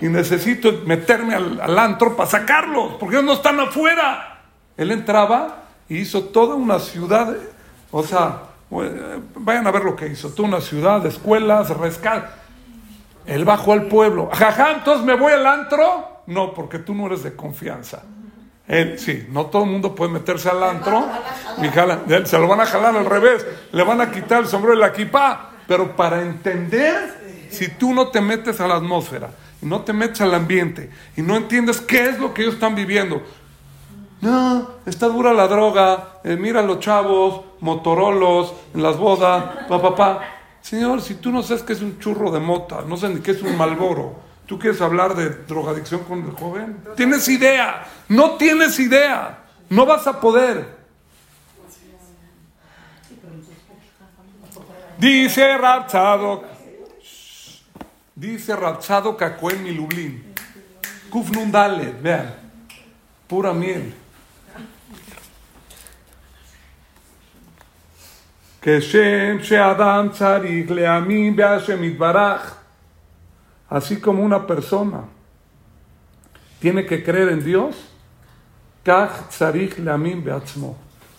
y 0.00 0.06
necesito 0.06 0.72
meterme 0.86 1.34
al, 1.34 1.60
al 1.60 1.78
antro 1.78 2.16
para 2.16 2.28
sacarlos, 2.28 2.94
porque 2.94 3.16
ellos 3.16 3.26
no 3.26 3.32
están 3.34 3.58
afuera. 3.60 4.42
Él 4.76 4.90
entraba 4.90 5.64
y 5.88 5.98
hizo 5.98 6.24
toda 6.24 6.54
una 6.54 6.78
ciudad, 6.78 7.34
o 7.90 8.02
sea, 8.02 8.42
eh, 8.70 9.20
vayan 9.36 9.66
a 9.66 9.70
ver 9.70 9.84
lo 9.84 9.96
que 9.96 10.06
hizo, 10.06 10.30
toda 10.30 10.48
una 10.48 10.60
ciudad, 10.60 11.04
escuelas, 11.06 11.70
rescate. 11.70 12.28
Él 13.26 13.44
bajó 13.44 13.72
al 13.72 13.88
pueblo. 13.88 14.30
Jajá, 14.32 14.72
entonces 14.72 15.04
me 15.04 15.14
voy 15.14 15.32
al 15.32 15.46
antro. 15.46 16.22
No, 16.26 16.54
porque 16.54 16.78
tú 16.78 16.94
no 16.94 17.06
eres 17.06 17.22
de 17.22 17.34
confianza. 17.34 18.02
Él, 18.68 18.98
sí, 18.98 19.26
no 19.30 19.46
todo 19.46 19.64
el 19.64 19.70
mundo 19.70 19.94
puede 19.94 20.12
meterse 20.12 20.48
al 20.50 20.62
antro. 20.62 21.06
Y 21.62 21.68
jala- 21.68 22.02
él, 22.08 22.26
se 22.26 22.38
lo 22.38 22.46
van 22.46 22.60
a 22.60 22.66
jalar 22.66 22.94
al 22.96 23.06
revés. 23.06 23.44
Le 23.72 23.82
van 23.82 24.00
a 24.00 24.10
quitar 24.10 24.40
el 24.42 24.46
sombrero 24.46 24.76
y 24.76 24.80
la 24.80 24.88
equipa. 24.88 25.50
Pero 25.66 25.96
para 25.96 26.22
entender, 26.22 27.46
si 27.50 27.68
tú 27.68 27.94
no 27.94 28.08
te 28.08 28.20
metes 28.20 28.60
a 28.60 28.66
la 28.68 28.76
atmósfera, 28.76 29.30
no 29.62 29.80
te 29.80 29.92
metes 29.92 30.20
al 30.20 30.34
ambiente, 30.34 30.88
y 31.16 31.22
no 31.22 31.34
entiendes 31.36 31.80
qué 31.80 32.08
es 32.10 32.18
lo 32.20 32.32
que 32.32 32.42
ellos 32.42 32.54
están 32.54 32.74
viviendo, 32.76 33.22
no, 34.20 34.70
está 34.86 35.06
dura 35.08 35.32
la 35.32 35.46
droga. 35.48 36.20
eh, 36.24 36.36
mira 36.36 36.62
los 36.62 36.80
chavos, 36.80 37.42
motorolos, 37.60 38.52
en 38.74 38.82
las 38.82 38.96
bodas, 38.96 39.44
pa, 39.68 39.80
pa, 39.82 39.94
pa. 39.94 40.20
Señor, 40.60 41.00
si 41.00 41.14
tú 41.14 41.30
no 41.30 41.42
sabes 41.42 41.62
qué 41.62 41.72
es 41.72 41.82
un 41.82 41.98
churro 41.98 42.30
de 42.30 42.40
mota, 42.40 42.82
no 42.86 42.96
sabes 42.96 43.16
ni 43.16 43.22
qué 43.22 43.30
es 43.32 43.42
un 43.42 43.56
malboro, 43.56 44.14
¿tú 44.47 44.59
quieres 44.59 44.81
hablar 44.81 45.15
de 45.15 45.29
drogadicción 45.29 46.03
con 46.03 46.23
el 46.23 46.31
joven? 46.31 46.77
¿Tienes 46.95 47.27
idea? 47.27 47.85
No 48.09 48.35
tienes 48.37 48.79
idea. 48.79 49.39
No 49.69 49.85
vas 49.85 50.05
a 50.07 50.19
poder. 50.19 50.83
Dice 54.97 55.57
Rapsado. 55.57 56.43
Dice 58.15 58.55
Rapsado 58.55 59.17
Cacoen 59.17 59.63
mi 59.63 59.71
Lublin. 59.71 60.33
Kufnun 61.09 61.51
Dalet, 61.51 62.01
vean. 62.01 62.33
Pura 63.27 63.53
miel. 63.53 63.93
כשם 68.65 69.43
שאדם 69.43 70.07
צריך 70.11 70.71
להאמין 70.71 71.35
בהשם 71.35 71.83
יתברך, 71.83 72.55
Así 73.68 73.98
como 73.98 74.22
una 74.22 74.46
persona 74.46 75.04
tiene 76.60 76.86
que 76.86 77.04
creer 77.04 77.28
en 77.28 77.44
Dios, 77.44 77.76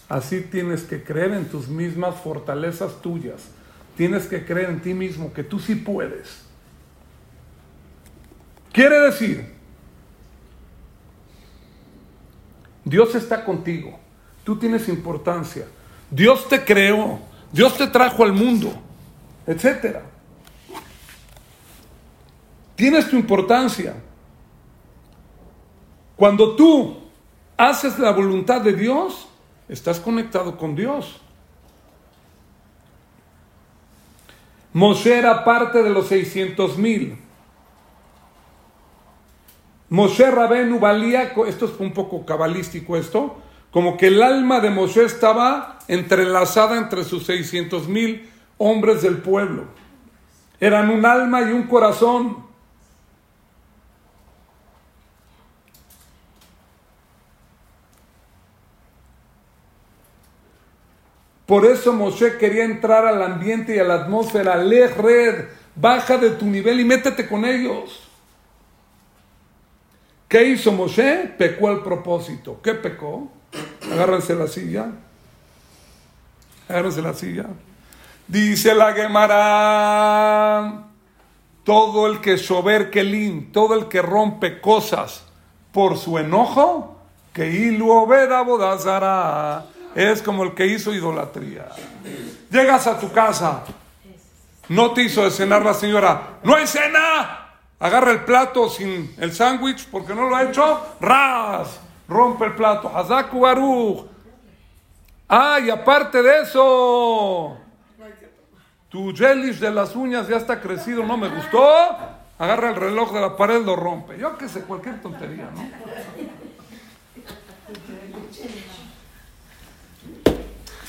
así 0.07 0.41
tienes 0.41 0.83
que 0.83 1.03
creer 1.03 1.33
en 1.33 1.45
tus 1.45 1.67
mismas 1.67 2.15
fortalezas 2.15 3.01
tuyas. 3.01 3.49
Tienes 3.95 4.27
que 4.27 4.45
creer 4.45 4.69
en 4.69 4.81
ti 4.81 4.93
mismo, 4.93 5.33
que 5.33 5.43
tú 5.43 5.59
sí 5.59 5.75
puedes. 5.75 6.41
Quiere 8.71 8.99
decir, 9.01 9.53
Dios 12.83 13.13
está 13.15 13.43
contigo, 13.43 13.99
tú 14.43 14.57
tienes 14.57 14.87
importancia, 14.87 15.65
Dios 16.09 16.47
te 16.47 16.63
creó, 16.63 17.19
Dios 17.51 17.77
te 17.77 17.87
trajo 17.87 18.23
al 18.23 18.33
mundo, 18.33 18.73
etcétera. 19.45 20.03
Tienes 22.79 23.09
tu 23.09 23.17
importancia. 23.17 23.93
Cuando 26.15 26.55
tú 26.55 26.95
haces 27.57 27.99
la 27.99 28.11
voluntad 28.11 28.61
de 28.61 28.71
Dios, 28.71 29.27
estás 29.67 29.99
conectado 29.99 30.57
con 30.57 30.77
Dios. 30.77 31.19
Moshe 34.71 35.17
era 35.17 35.43
parte 35.43 35.83
de 35.83 35.89
los 35.89 36.07
600 36.07 36.77
mil. 36.77 37.17
Moshe 39.89 40.31
Rabenu 40.31 40.79
valía, 40.79 41.33
esto 41.47 41.65
es 41.65 41.77
un 41.79 41.91
poco 41.91 42.25
cabalístico 42.25 42.95
esto, 42.95 43.41
como 43.71 43.97
que 43.97 44.07
el 44.07 44.23
alma 44.23 44.61
de 44.61 44.69
Moshe 44.69 45.03
estaba 45.03 45.79
entrelazada 45.89 46.77
entre 46.77 47.03
sus 47.03 47.25
600 47.25 47.89
mil 47.89 48.29
hombres 48.57 49.01
del 49.01 49.17
pueblo. 49.17 49.65
Eran 50.61 50.89
un 50.89 51.05
alma 51.05 51.41
y 51.41 51.51
un 51.51 51.63
corazón. 51.63 52.47
Por 61.49 61.65
eso 61.65 61.91
Moshe 61.93 62.37
quería 62.37 62.63
entrar 62.63 63.07
al 63.07 63.23
ambiente 63.23 63.75
y 63.75 63.79
a 63.79 63.83
la 63.83 63.95
atmósfera. 63.95 64.55
Lej 64.57 64.95
red, 64.95 65.45
baja 65.73 66.19
de 66.19 66.29
tu 66.29 66.45
nivel 66.45 66.79
y 66.79 66.85
métete 66.85 67.27
con 67.27 67.43
ellos. 67.43 68.07
¿Qué 70.27 70.43
hizo 70.43 70.71
Moshe? 70.71 71.33
Pecó 71.39 71.69
al 71.69 71.81
propósito. 71.81 72.61
¿Qué 72.61 72.75
pecó? 72.75 73.31
Agárrense 73.91 74.35
la 74.35 74.45
silla. 74.45 74.91
Agárrense 76.67 77.01
la 77.01 77.15
silla. 77.15 77.47
Dice 78.27 78.75
la 78.75 78.93
Gemara. 78.93 80.83
Todo 81.63 82.05
el 82.05 82.21
que 82.21 82.37
sober 82.37 82.91
kelim, 82.91 83.51
todo 83.51 83.73
el 83.73 83.87
que 83.87 84.03
rompe 84.03 84.61
cosas 84.61 85.23
por 85.71 85.97
su 85.97 86.19
enojo, 86.19 86.95
que 87.33 87.49
ilu 87.49 87.87
bodazara, 88.05 89.65
es 89.95 90.21
como 90.21 90.43
el 90.43 90.53
que 90.53 90.67
hizo 90.67 90.93
idolatría. 90.93 91.67
Llegas 92.49 92.87
a 92.87 92.99
tu 92.99 93.11
casa, 93.11 93.63
no 94.69 94.91
te 94.93 95.03
hizo 95.03 95.23
de 95.23 95.31
cenar 95.31 95.63
la 95.63 95.73
señora, 95.73 96.39
no 96.43 96.55
hay 96.55 96.67
cena, 96.67 97.49
agarra 97.79 98.11
el 98.11 98.23
plato 98.23 98.69
sin 98.69 99.13
el 99.17 99.33
sándwich 99.33 99.87
porque 99.89 100.13
no 100.13 100.29
lo 100.29 100.35
ha 100.35 100.43
hecho, 100.43 100.95
ras, 100.99 101.79
rompe 102.07 102.45
el 102.45 102.55
plato, 102.55 102.91
hazaku 102.95 103.39
baruch. 103.39 104.05
Ay, 105.27 105.69
aparte 105.69 106.23
de 106.23 106.41
eso, 106.41 107.55
tu 108.89 109.15
gelish 109.15 109.59
de 109.59 109.69
las 109.69 109.95
uñas 109.95 110.27
ya 110.27 110.37
está 110.37 110.59
crecido, 110.59 111.03
no 111.03 111.17
me 111.17 111.29
gustó. 111.29 111.69
Agarra 112.39 112.69
el 112.69 112.75
reloj 112.75 113.11
de 113.11 113.19
la 113.19 113.35
pared, 113.35 113.61
lo 113.63 113.75
rompe. 113.75 114.17
Yo 114.17 114.37
qué 114.37 114.47
sé, 114.47 114.61
cualquier 114.61 115.01
tontería, 115.01 115.49
¿no? 115.53 115.69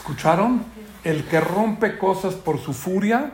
¿Escucharon? 0.00 0.64
El 1.04 1.24
que 1.24 1.40
rompe 1.40 1.98
cosas 1.98 2.34
por 2.34 2.58
su 2.58 2.72
furia, 2.72 3.32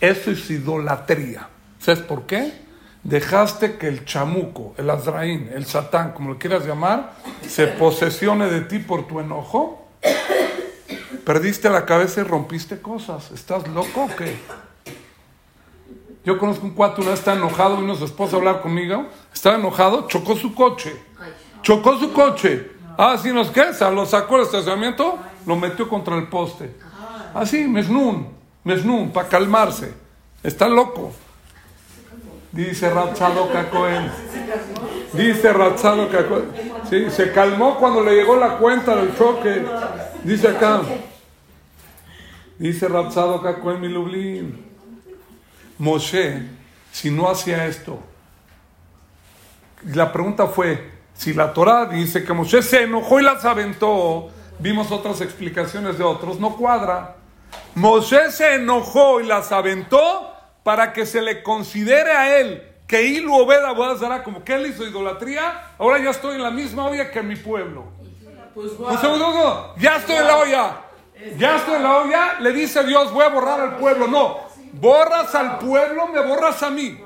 eso 0.00 0.30
es 0.30 0.48
idolatría. 0.50 1.46
¿Sabes 1.78 2.00
por 2.00 2.24
qué? 2.24 2.54
Dejaste 3.02 3.76
que 3.76 3.86
el 3.86 4.06
chamuco, 4.06 4.74
el 4.78 4.88
azraín, 4.88 5.50
el 5.54 5.66
satán, 5.66 6.12
como 6.12 6.30
lo 6.30 6.38
quieras 6.38 6.64
llamar, 6.64 7.12
se 7.46 7.66
posesione 7.66 8.46
de 8.46 8.62
ti 8.62 8.78
por 8.78 9.06
tu 9.06 9.20
enojo. 9.20 9.88
Perdiste 11.26 11.68
la 11.68 11.84
cabeza 11.84 12.22
y 12.22 12.24
rompiste 12.24 12.80
cosas. 12.80 13.30
¿Estás 13.30 13.68
loco 13.68 14.04
o 14.04 14.16
qué? 14.16 14.38
Yo 16.24 16.38
conozco 16.38 16.64
un 16.64 16.72
cuate, 16.72 17.02
una 17.02 17.10
vez 17.10 17.18
está 17.18 17.34
enojado, 17.34 17.76
vino 17.76 17.94
su 17.94 18.06
esposa 18.06 18.36
a 18.36 18.38
hablar 18.38 18.62
conmigo, 18.62 19.06
estaba 19.34 19.56
enojado, 19.56 20.08
chocó 20.08 20.34
su 20.34 20.54
coche. 20.54 20.96
Chocó 21.60 21.98
su 21.98 22.10
coche. 22.14 22.70
Ah, 22.96 23.18
sí, 23.22 23.30
nos 23.34 23.50
qué, 23.50 23.66
lo 23.92 24.06
sacó 24.06 24.36
del 24.38 24.46
estacionamiento, 24.46 25.18
lo 25.46 25.56
metió 25.56 25.88
contra 25.88 26.16
el 26.16 26.28
poste. 26.28 26.74
Así, 27.34 27.66
mesnún, 27.66 28.28
mesnún, 28.64 29.10
para 29.10 29.28
calmarse. 29.28 29.94
Está 30.42 30.68
loco. 30.68 31.12
Dice 32.52 32.90
Rabchadoka 32.90 33.70
Cohen. 33.70 34.10
Dice 35.12 35.52
Ratzado 35.52 36.10
que 36.10 36.18
sí, 36.90 37.10
se 37.10 37.32
calmó 37.32 37.78
cuando 37.78 38.02
le 38.02 38.14
llegó 38.14 38.36
la 38.36 38.58
cuenta 38.58 38.94
del 38.96 39.16
choque. 39.16 39.64
Dice 40.24 40.48
acá. 40.48 40.82
Dice 42.58 42.88
Ratzado 42.88 43.42
en 43.72 43.80
mi 43.80 43.88
Lublin. 43.88 44.66
Moshe, 45.78 46.42
si 46.92 47.10
no 47.10 47.28
hacía 47.28 47.66
esto. 47.66 47.98
La 49.94 50.12
pregunta 50.12 50.46
fue, 50.46 50.90
si 51.14 51.32
la 51.34 51.52
Torah 51.52 51.86
dice 51.86 52.24
que 52.24 52.32
Moshe 52.32 52.62
se 52.62 52.82
enojó 52.82 53.20
y 53.20 53.22
las 53.22 53.44
aventó, 53.44 54.30
vimos 54.58 54.90
otras 54.90 55.20
explicaciones 55.20 55.98
de 55.98 56.04
otros, 56.04 56.40
no 56.40 56.56
cuadra. 56.56 57.16
Moshe 57.74 58.30
se 58.30 58.54
enojó 58.54 59.20
y 59.20 59.26
las 59.26 59.52
aventó 59.52 60.32
para 60.62 60.92
que 60.92 61.06
se 61.06 61.22
le 61.22 61.42
considere 61.42 62.12
a 62.12 62.38
él 62.38 62.62
que 62.86 63.02
Ilu 63.02 63.34
Obeda 63.34 63.74
dará 64.00 64.22
como 64.22 64.44
que 64.44 64.54
él 64.54 64.66
hizo 64.66 64.84
idolatría, 64.84 65.74
ahora 65.78 65.98
ya 65.98 66.10
estoy 66.10 66.36
en 66.36 66.42
la 66.42 66.50
misma 66.50 66.86
olla 66.86 67.10
que 67.10 67.22
mi 67.22 67.36
pueblo. 67.36 67.84
Pues, 68.54 68.72
ya 69.78 69.96
estoy 69.96 70.16
en 70.16 70.26
la 70.26 70.36
olla. 70.36 70.76
Ya 71.36 71.56
estoy 71.56 71.76
en 71.76 71.82
la 71.82 71.96
olla, 71.98 72.40
le 72.40 72.52
dice 72.52 72.84
Dios, 72.84 73.12
voy 73.12 73.24
a 73.24 73.28
borrar 73.28 73.60
al 73.60 73.76
pueblo. 73.76 74.06
No, 74.06 74.38
borras 74.72 75.34
al 75.34 75.58
pueblo, 75.58 76.06
me 76.08 76.20
borras 76.20 76.62
a 76.62 76.70
mí. 76.70 76.98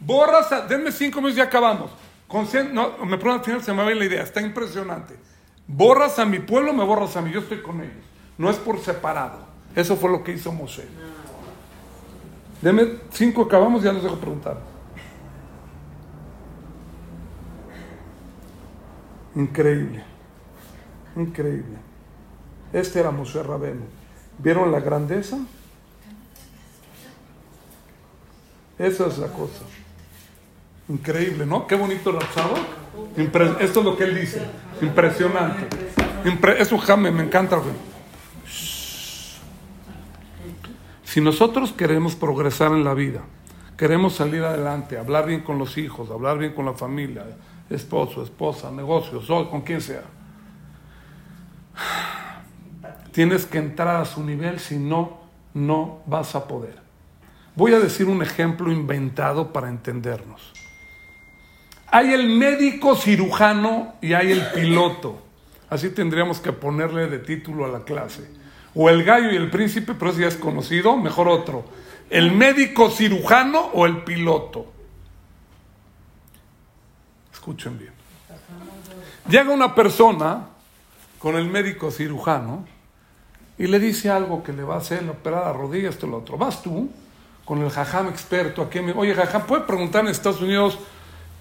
Borras, 0.00 0.50
a, 0.52 0.62
denme 0.62 0.90
cinco 0.90 1.20
minutos 1.20 1.38
y 1.38 1.40
acabamos. 1.40 1.90
no, 2.72 2.98
me 3.04 3.16
pregunto 3.16 3.32
al 3.32 3.44
final, 3.44 3.62
se 3.62 3.72
me 3.72 3.84
va 3.84 3.90
la 3.90 4.04
idea, 4.04 4.22
está 4.22 4.40
impresionante. 4.40 5.16
Borras 5.66 6.18
a 6.18 6.24
mi 6.24 6.40
pueblo, 6.40 6.72
me 6.72 6.84
borras 6.84 7.16
a 7.16 7.22
mí, 7.22 7.32
yo 7.32 7.40
estoy 7.40 7.62
con 7.62 7.80
ellos. 7.80 8.04
No 8.36 8.50
es 8.50 8.56
por 8.56 8.80
separado. 8.80 9.38
Eso 9.74 9.96
fue 9.96 10.10
lo 10.10 10.22
que 10.22 10.32
hizo 10.32 10.52
Moshe. 10.52 10.86
Denme 12.60 12.98
cinco, 13.10 13.42
acabamos, 13.42 13.82
ya 13.82 13.92
les 13.92 14.02
dejo 14.02 14.16
preguntar. 14.16 14.58
Increíble, 19.34 20.04
increíble. 21.16 21.76
Este 22.72 23.00
era 23.00 23.10
Moshe 23.10 23.42
Rabenu. 23.42 23.84
¿Vieron 24.38 24.70
la 24.70 24.80
grandeza? 24.80 25.38
Esa 28.78 29.06
es 29.06 29.18
la 29.18 29.28
cosa. 29.28 29.62
Increíble, 30.88 31.46
¿no? 31.46 31.66
Qué 31.66 31.76
bonito 31.76 32.12
Esto 33.16 33.80
es 33.80 33.84
lo 33.84 33.96
que 33.96 34.04
él 34.04 34.20
dice. 34.20 34.42
Impresionante. 34.80 35.68
es 36.58 36.72
un 36.72 36.78
jame, 36.78 37.10
me 37.10 37.24
encanta. 37.24 37.60
Si 41.04 41.20
nosotros 41.20 41.72
queremos 41.72 42.16
progresar 42.16 42.72
en 42.72 42.82
la 42.82 42.92
vida, 42.92 43.20
queremos 43.76 44.14
salir 44.14 44.42
adelante, 44.42 44.98
hablar 44.98 45.26
bien 45.26 45.42
con 45.42 45.58
los 45.58 45.78
hijos, 45.78 46.10
hablar 46.10 46.38
bien 46.38 46.54
con 46.54 46.64
la 46.64 46.72
familia, 46.72 47.24
esposo, 47.70 48.22
esposa, 48.22 48.70
negocios, 48.72 49.26
con 49.26 49.60
quien 49.60 49.80
sea, 49.80 50.02
tienes 53.12 53.46
que 53.46 53.58
entrar 53.58 53.96
a 53.96 54.04
su 54.04 54.24
nivel, 54.24 54.58
si 54.58 54.76
no, 54.76 55.18
no 55.54 56.00
vas 56.06 56.34
a 56.34 56.48
poder. 56.48 56.82
Voy 57.54 57.72
a 57.72 57.78
decir 57.78 58.08
un 58.08 58.20
ejemplo 58.20 58.72
inventado 58.72 59.52
para 59.52 59.68
entendernos. 59.68 60.53
Hay 61.94 62.12
el 62.12 62.26
médico 62.26 62.96
cirujano 62.96 63.94
y 64.00 64.14
hay 64.14 64.32
el 64.32 64.44
piloto. 64.48 65.22
Así 65.70 65.90
tendríamos 65.90 66.40
que 66.40 66.50
ponerle 66.50 67.06
de 67.06 67.20
título 67.20 67.66
a 67.66 67.68
la 67.68 67.84
clase. 67.84 68.28
O 68.74 68.90
el 68.90 69.04
gallo 69.04 69.30
y 69.30 69.36
el 69.36 69.48
príncipe, 69.48 69.94
pero 69.94 70.12
si 70.12 70.22
ya 70.22 70.26
es 70.26 70.34
conocido, 70.34 70.96
mejor 70.96 71.28
otro. 71.28 71.64
El 72.10 72.32
médico 72.32 72.90
cirujano 72.90 73.60
o 73.74 73.86
el 73.86 73.98
piloto. 73.98 74.66
Escuchen 77.32 77.78
bien. 77.78 77.92
Llega 79.28 79.52
una 79.52 79.72
persona 79.72 80.48
con 81.20 81.36
el 81.36 81.46
médico 81.46 81.92
cirujano 81.92 82.66
y 83.56 83.68
le 83.68 83.78
dice 83.78 84.10
algo 84.10 84.42
que 84.42 84.52
le 84.52 84.64
va 84.64 84.74
a 84.74 84.78
hacer, 84.78 85.08
operar 85.08 85.44
la 85.44 85.52
rodilla, 85.52 85.90
esto 85.90 86.08
lo 86.08 86.16
otro. 86.16 86.36
Vas 86.36 86.60
tú 86.60 86.90
con 87.44 87.62
el 87.62 87.70
jajam 87.70 88.08
experto 88.08 88.62
aquí. 88.62 88.80
Oye, 88.80 89.14
jajam, 89.14 89.46
¿puede 89.46 89.62
preguntar 89.62 90.02
en 90.02 90.10
Estados 90.10 90.40
Unidos 90.40 90.76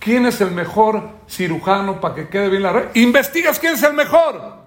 quién 0.04 0.26
es 0.26 0.42
el 0.42 0.52
mejor 0.52 1.10
cirujano 1.30 2.02
para 2.02 2.14
que 2.14 2.28
quede 2.28 2.50
bien 2.50 2.64
la 2.64 2.74
red? 2.74 2.96
Investigas 2.96 3.58
quién 3.58 3.76
es 3.76 3.84
el 3.84 3.94
mejor. 3.94 4.58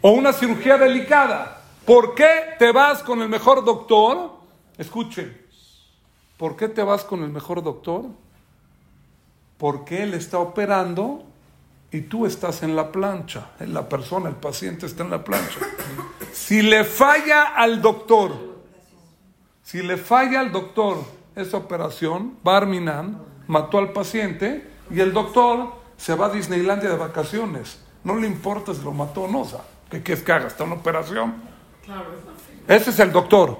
O 0.00 0.12
una 0.12 0.32
cirugía 0.32 0.78
delicada. 0.78 1.60
¿Por 1.84 2.14
qué 2.14 2.54
te 2.58 2.70
vas 2.70 3.02
con 3.02 3.20
el 3.20 3.28
mejor 3.28 3.64
doctor? 3.64 4.30
Escuchen. 4.78 5.36
¿Por 6.36 6.56
qué 6.56 6.68
te 6.68 6.82
vas 6.82 7.04
con 7.04 7.22
el 7.24 7.30
mejor 7.30 7.62
doctor? 7.62 8.04
Porque 9.58 10.04
él 10.04 10.14
está 10.14 10.38
operando 10.38 11.24
y 11.90 12.02
tú 12.02 12.24
estás 12.24 12.62
en 12.62 12.76
la 12.76 12.92
plancha. 12.92 13.50
La 13.58 13.88
persona, 13.88 14.28
el 14.28 14.36
paciente 14.36 14.86
está 14.86 15.02
en 15.02 15.10
la 15.10 15.24
plancha. 15.24 15.58
Si 16.32 16.62
le 16.62 16.84
falla 16.84 17.54
al 17.56 17.82
doctor, 17.82 18.32
si 19.64 19.82
le 19.82 19.96
falla 19.96 20.40
al 20.40 20.52
doctor 20.52 20.98
esa 21.34 21.56
operación, 21.56 22.38
Barminan 22.42 23.29
mató 23.50 23.78
al 23.78 23.92
paciente 23.92 24.64
y 24.90 25.00
el 25.00 25.12
doctor 25.12 25.72
se 25.96 26.14
va 26.14 26.26
a 26.26 26.30
Disneylandia 26.30 26.88
de 26.88 26.96
vacaciones. 26.96 27.80
No 28.04 28.14
le 28.14 28.28
importa 28.28 28.72
si 28.72 28.82
lo 28.82 28.92
mató 28.92 29.22
o 29.22 29.28
no, 29.28 29.44
¿qué 29.90 30.02
quieres 30.02 30.22
que 30.22 30.32
haga? 30.32 30.46
¿Está 30.46 30.62
una 30.62 30.76
operación? 30.76 31.34
Ese 32.68 32.90
es 32.90 32.98
el 33.00 33.10
doctor. 33.10 33.58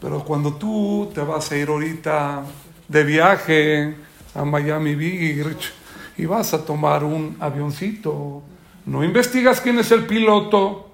Pero 0.00 0.24
cuando 0.24 0.54
tú 0.54 1.10
te 1.14 1.20
vas 1.20 1.52
a 1.52 1.56
ir 1.56 1.68
ahorita 1.68 2.44
de 2.88 3.04
viaje 3.04 3.94
a 4.34 4.44
Miami 4.44 4.94
Beach 4.94 5.72
y 6.16 6.24
vas 6.24 6.54
a 6.54 6.64
tomar 6.64 7.04
un 7.04 7.36
avioncito, 7.40 8.42
no 8.86 9.04
investigas 9.04 9.60
quién 9.60 9.78
es 9.78 9.90
el 9.92 10.06
piloto, 10.06 10.88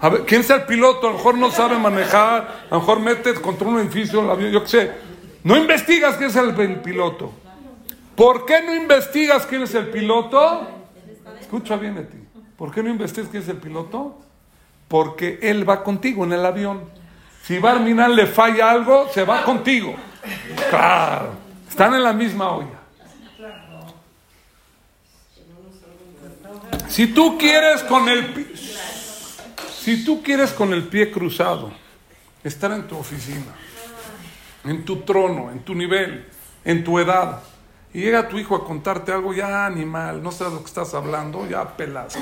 a 0.00 0.08
ver, 0.08 0.24
¿quién 0.24 0.40
es 0.40 0.48
el 0.48 0.62
piloto? 0.62 1.08
A 1.08 1.10
lo 1.10 1.16
mejor 1.18 1.36
no 1.36 1.50
sabe 1.50 1.78
manejar, 1.78 2.66
a 2.70 2.74
lo 2.74 2.80
mejor 2.80 3.00
mete 3.00 3.34
contra 3.34 3.68
un 3.68 3.80
edificio 3.80 4.22
el 4.22 4.30
avión, 4.30 4.50
yo 4.50 4.62
qué 4.62 4.68
sé. 4.68 5.11
No 5.44 5.56
investigas 5.56 6.16
quién 6.16 6.30
es 6.30 6.36
el, 6.36 6.76
piloto. 6.80 7.32
¿Por 8.14 8.46
qué 8.46 8.62
no 8.62 8.74
investigas 8.74 9.46
quién 9.46 9.62
es 9.62 9.74
el 9.74 9.88
piloto? 9.88 10.68
Escucha 11.40 11.76
bien 11.76 11.96
de 11.96 12.04
ti. 12.04 12.18
¿Por 12.56 12.72
qué 12.72 12.82
no 12.82 12.90
investigas 12.90 13.30
quién 13.30 13.42
es 13.42 13.48
el 13.48 13.56
piloto? 13.56 14.18
Porque 14.86 15.38
él 15.42 15.68
va 15.68 15.82
contigo 15.82 16.24
en 16.24 16.32
el 16.32 16.46
avión. 16.46 16.82
Si 17.42 17.58
Barminan 17.58 18.14
le 18.14 18.26
falla 18.26 18.70
algo, 18.70 19.08
se 19.12 19.24
va 19.24 19.42
contigo. 19.42 19.94
Claro. 20.70 21.30
Están 21.68 21.94
en 21.94 22.02
la 22.02 22.12
misma 22.12 22.50
olla. 22.50 22.82
Si 26.88 27.08
tú 27.08 27.38
quieres 27.38 27.82
con 27.84 28.08
el 28.08 28.52
si 29.82 30.04
tú 30.04 30.22
quieres 30.22 30.52
con 30.52 30.72
el 30.72 30.84
pie 30.84 31.10
cruzado 31.10 31.72
estar 32.44 32.70
en 32.70 32.86
tu 32.86 32.96
oficina, 32.96 33.52
en 34.64 34.84
tu 34.84 35.00
trono, 35.02 35.50
en 35.50 35.60
tu 35.60 35.74
nivel, 35.74 36.28
en 36.64 36.84
tu 36.84 36.98
edad, 36.98 37.42
y 37.92 38.00
llega 38.00 38.28
tu 38.28 38.38
hijo 38.38 38.56
a 38.56 38.64
contarte 38.64 39.12
algo, 39.12 39.34
ya 39.34 39.66
animal, 39.66 40.22
no 40.22 40.32
sabes 40.32 40.54
lo 40.54 40.60
que 40.60 40.66
estás 40.66 40.94
hablando, 40.94 41.46
ya 41.46 41.76
pelaste. 41.76 42.20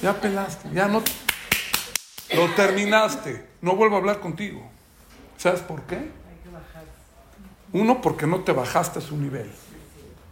Ya 0.00 0.20
pelaste, 0.20 0.68
ya 0.72 0.88
no. 0.88 1.02
Lo 2.34 2.48
terminaste, 2.54 3.46
no 3.60 3.76
vuelvo 3.76 3.96
a 3.96 3.98
hablar 3.98 4.20
contigo. 4.20 4.62
¿Sabes 5.36 5.60
por 5.60 5.82
qué? 5.82 6.10
Uno, 7.72 8.00
porque 8.00 8.26
no 8.26 8.40
te 8.40 8.52
bajaste 8.52 8.98
a 8.98 9.02
su 9.02 9.16
nivel. 9.16 9.50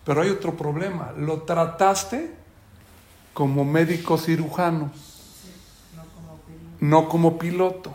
Pero 0.04 0.22
hay 0.22 0.30
otro 0.30 0.56
problema, 0.56 1.12
lo 1.16 1.42
trataste 1.42 2.34
como 3.32 3.64
médico 3.64 4.18
cirujano 4.18 4.90
no 6.80 7.08
como 7.08 7.38
piloto. 7.38 7.94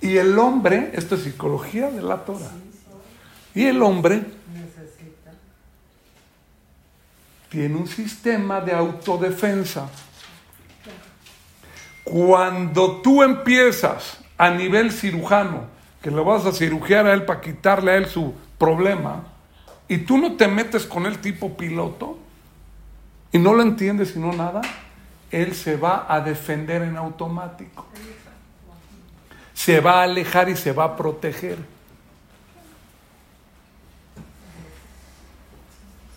Y 0.00 0.16
el 0.16 0.38
hombre, 0.38 0.90
esto 0.94 1.16
es 1.16 1.22
psicología 1.22 1.90
de 1.90 2.02
la 2.02 2.24
Torah, 2.24 2.52
y 3.54 3.64
el 3.64 3.82
hombre 3.82 4.24
tiene 7.48 7.76
un 7.76 7.88
sistema 7.88 8.60
de 8.60 8.72
autodefensa. 8.72 9.88
Cuando 12.04 13.00
tú 13.00 13.22
empiezas 13.22 14.18
a 14.36 14.50
nivel 14.50 14.92
cirujano, 14.92 15.64
que 16.00 16.10
le 16.10 16.22
vas 16.22 16.46
a 16.46 16.52
cirugiar 16.52 17.06
a 17.06 17.12
él 17.12 17.24
para 17.24 17.40
quitarle 17.40 17.90
a 17.90 17.96
él 17.96 18.06
su 18.06 18.34
problema, 18.56 19.24
y 19.88 19.98
tú 19.98 20.18
no 20.18 20.36
te 20.36 20.46
metes 20.46 20.86
con 20.86 21.06
el 21.06 21.18
tipo 21.18 21.56
piloto, 21.56 22.18
y 23.32 23.38
no 23.38 23.52
lo 23.52 23.62
entiendes 23.62 24.10
sino 24.12 24.32
nada, 24.32 24.60
él 25.30 25.54
se 25.54 25.76
va 25.76 26.06
a 26.08 26.20
defender 26.20 26.82
en 26.82 26.96
automático. 26.96 27.86
Se 29.58 29.80
va 29.80 29.98
a 29.98 30.02
alejar 30.04 30.48
y 30.48 30.54
se 30.54 30.70
va 30.70 30.84
a 30.84 30.96
proteger. 30.96 31.58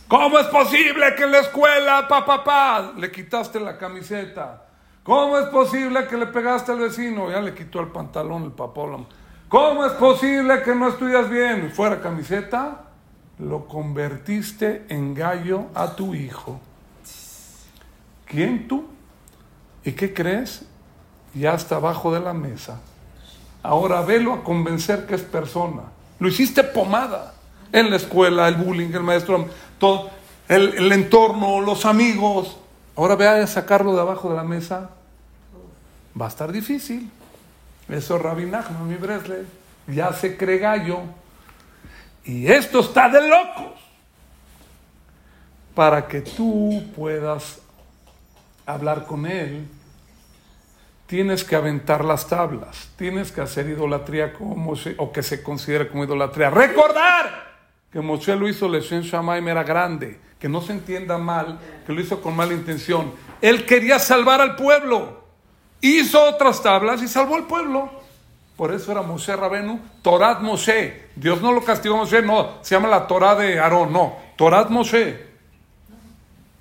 ¿Cómo 0.08 0.38
es 0.38 0.46
posible 0.46 1.16
que 1.16 1.24
en 1.24 1.32
la 1.32 1.40
escuela, 1.40 2.08
papá, 2.08 2.44
pa, 2.44 2.94
le 2.96 3.12
quitaste 3.12 3.60
la 3.60 3.80
camiseta? 3.80 4.62
¿Cómo 5.02 5.40
es 5.40 5.48
posible 5.48 6.06
que 6.06 6.18
le 6.18 6.28
pegaste 6.28 6.72
al 6.72 6.82
vecino? 6.82 7.32
Ya 7.32 7.42
le 7.42 7.56
quitó 7.56 7.80
el 7.80 7.88
pantalón 7.88 8.44
el 8.44 8.52
papá. 8.52 8.84
¿Cómo 9.50 9.86
es 9.88 9.94
posible 9.94 10.62
que 10.62 10.76
no 10.76 10.90
estudias 10.90 11.28
bien? 11.28 11.72
Fuera 11.72 12.00
camiseta, 12.00 12.90
lo 13.40 13.66
convertiste 13.66 14.86
en 14.88 15.16
gallo 15.16 15.66
a 15.74 15.96
tu 15.96 16.14
hijo. 16.14 16.60
¿Quién 18.28 18.68
tú? 18.68 18.86
¿Y 19.84 19.94
qué 19.94 20.14
crees? 20.14 20.64
Ya 21.34 21.56
está 21.56 21.78
abajo 21.78 22.14
de 22.14 22.20
la 22.20 22.34
mesa. 22.34 22.80
Ahora 23.64 24.02
velo 24.02 24.34
a 24.34 24.44
convencer 24.44 25.06
que 25.06 25.16
es 25.16 25.22
persona. 25.22 25.84
Lo 26.20 26.28
hiciste 26.28 26.64
pomada 26.64 27.34
en 27.72 27.90
la 27.90 27.96
escuela, 27.96 28.48
el 28.48 28.56
bullying, 28.56 28.92
el 28.94 29.04
maestro, 29.04 29.48
todo, 29.80 30.10
el, 30.48 30.92
entorno, 30.92 31.62
los 31.62 31.86
amigos. 31.86 32.58
Ahora 32.96 33.16
ve 33.16 33.28
a 33.28 33.48
sacarlo 33.48 33.96
de 33.96 34.02
abajo 34.02 34.30
de 34.30 34.36
la 34.36 34.44
mesa. 34.44 34.90
Va 36.20 36.26
a 36.26 36.30
estar 36.30 36.52
difícil. 36.52 37.10
Eso 37.88 38.16
es 38.16 38.22
Rabbi 38.22 38.46
Nachman, 38.46 38.88
mi 38.88 38.96
Bresle. 38.96 39.46
Ya 39.88 40.12
se 40.14 40.36
cree 40.38 40.58
gallo. 40.58 41.00
Y 42.24 42.48
esto 42.48 42.80
está 42.80 43.10
de 43.10 43.28
locos. 43.28 43.80
Para 45.76 46.08
que 46.08 46.22
tú 46.22 46.84
puedas 46.96 47.60
hablar 48.66 49.06
con 49.06 49.26
él, 49.26 49.68
tienes 51.12 51.44
que 51.44 51.58
aventar 51.58 52.06
las 52.06 52.26
tablas, 52.30 52.88
tienes 52.96 53.34
que 53.34 53.42
hacer 53.42 53.68
idolatría 53.68 54.32
como 54.32 54.76
o 54.96 55.12
que 55.12 55.22
se 55.22 55.44
considere 55.44 55.90
como 55.90 56.06
idolatría. 56.06 56.50
Recordar 56.50 57.52
que 57.92 58.00
Moshe 58.00 58.34
lo 58.34 58.48
hizo, 58.48 58.70
Leshen 58.70 59.02
Shamaim 59.02 59.46
era 59.46 59.62
grande, 59.62 60.22
que 60.40 60.48
no 60.48 60.62
se 60.62 60.72
entienda 60.72 61.18
mal, 61.18 61.60
que 61.86 61.92
lo 61.92 62.00
hizo 62.00 62.22
con 62.22 62.34
mala 62.34 62.54
intención. 62.54 63.12
Él 63.42 63.66
quería 63.66 64.00
salvar 64.00 64.40
al 64.40 64.56
pueblo, 64.56 65.26
hizo 65.82 66.24
otras 66.24 66.64
tablas 66.64 67.04
y 67.04 67.10
salvó 67.10 67.36
al 67.36 67.46
pueblo. 67.46 67.90
Por 68.56 68.74
eso 68.74 68.94
era 68.94 69.02
Moshe 69.02 69.36
Rabenu, 69.36 69.82
Torat 70.02 70.40
Moshe. 70.40 71.10
Dios 71.18 71.42
no 71.42 71.52
lo 71.52 71.62
castigó 71.62 71.96
a 71.96 71.98
Moshe, 71.98 72.22
no, 72.22 72.60
se 72.62 72.74
llama 72.74 72.88
la 72.88 73.06
Torah 73.06 73.36
de 73.36 73.60
Aarón, 73.60 73.92
no, 73.92 74.16
Torat 74.38 74.70
Moshe. 74.70 75.28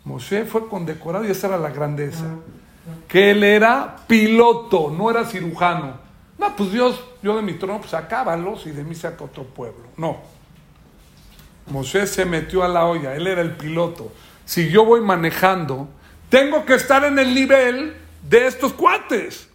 Moshe 0.03 0.44
fue 0.44 0.66
condecorado 0.66 1.24
y 1.24 1.30
esa 1.30 1.46
era 1.46 1.57
la 1.57 1.70
grandeza. 1.70 2.24
Que 3.08 3.32
él 3.32 3.44
era 3.44 3.96
piloto, 4.06 4.90
no 4.90 5.10
era 5.10 5.24
cirujano. 5.24 5.98
No, 6.38 6.56
pues 6.56 6.72
Dios, 6.72 6.98
yo 7.22 7.36
de 7.36 7.42
mi 7.42 7.54
trono, 7.54 7.80
pues 7.80 7.92
acábalos 7.92 8.66
y 8.66 8.70
de 8.70 8.82
mí 8.82 8.94
saca 8.94 9.24
otro 9.24 9.44
pueblo. 9.44 9.84
No. 9.96 10.18
Moshe 11.66 12.06
se 12.06 12.24
metió 12.24 12.64
a 12.64 12.68
la 12.68 12.86
olla, 12.86 13.14
él 13.14 13.26
era 13.26 13.42
el 13.42 13.56
piloto. 13.56 14.12
Si 14.44 14.70
yo 14.70 14.84
voy 14.84 15.00
manejando, 15.00 15.88
tengo 16.28 16.64
que 16.64 16.74
estar 16.74 17.04
en 17.04 17.18
el 17.18 17.34
nivel 17.34 17.96
de 18.28 18.46
estos 18.46 18.72
cuates. 18.72 19.48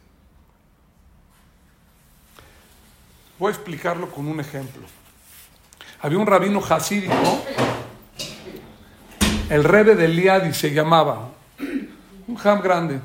Voy 3.37 3.49
a 3.49 3.55
explicarlo 3.55 4.09
con 4.09 4.27
un 4.27 4.39
ejemplo. 4.39 4.83
Había 6.01 6.19
un 6.19 6.27
rabino 6.27 6.61
hasídico, 6.63 7.45
el 9.49 9.63
rebe 9.63 9.95
de 9.95 10.07
Liadi 10.07 10.53
se 10.53 10.71
llamaba, 10.71 11.29
un 12.27 12.35
jam 12.35 12.61
grande. 12.61 12.99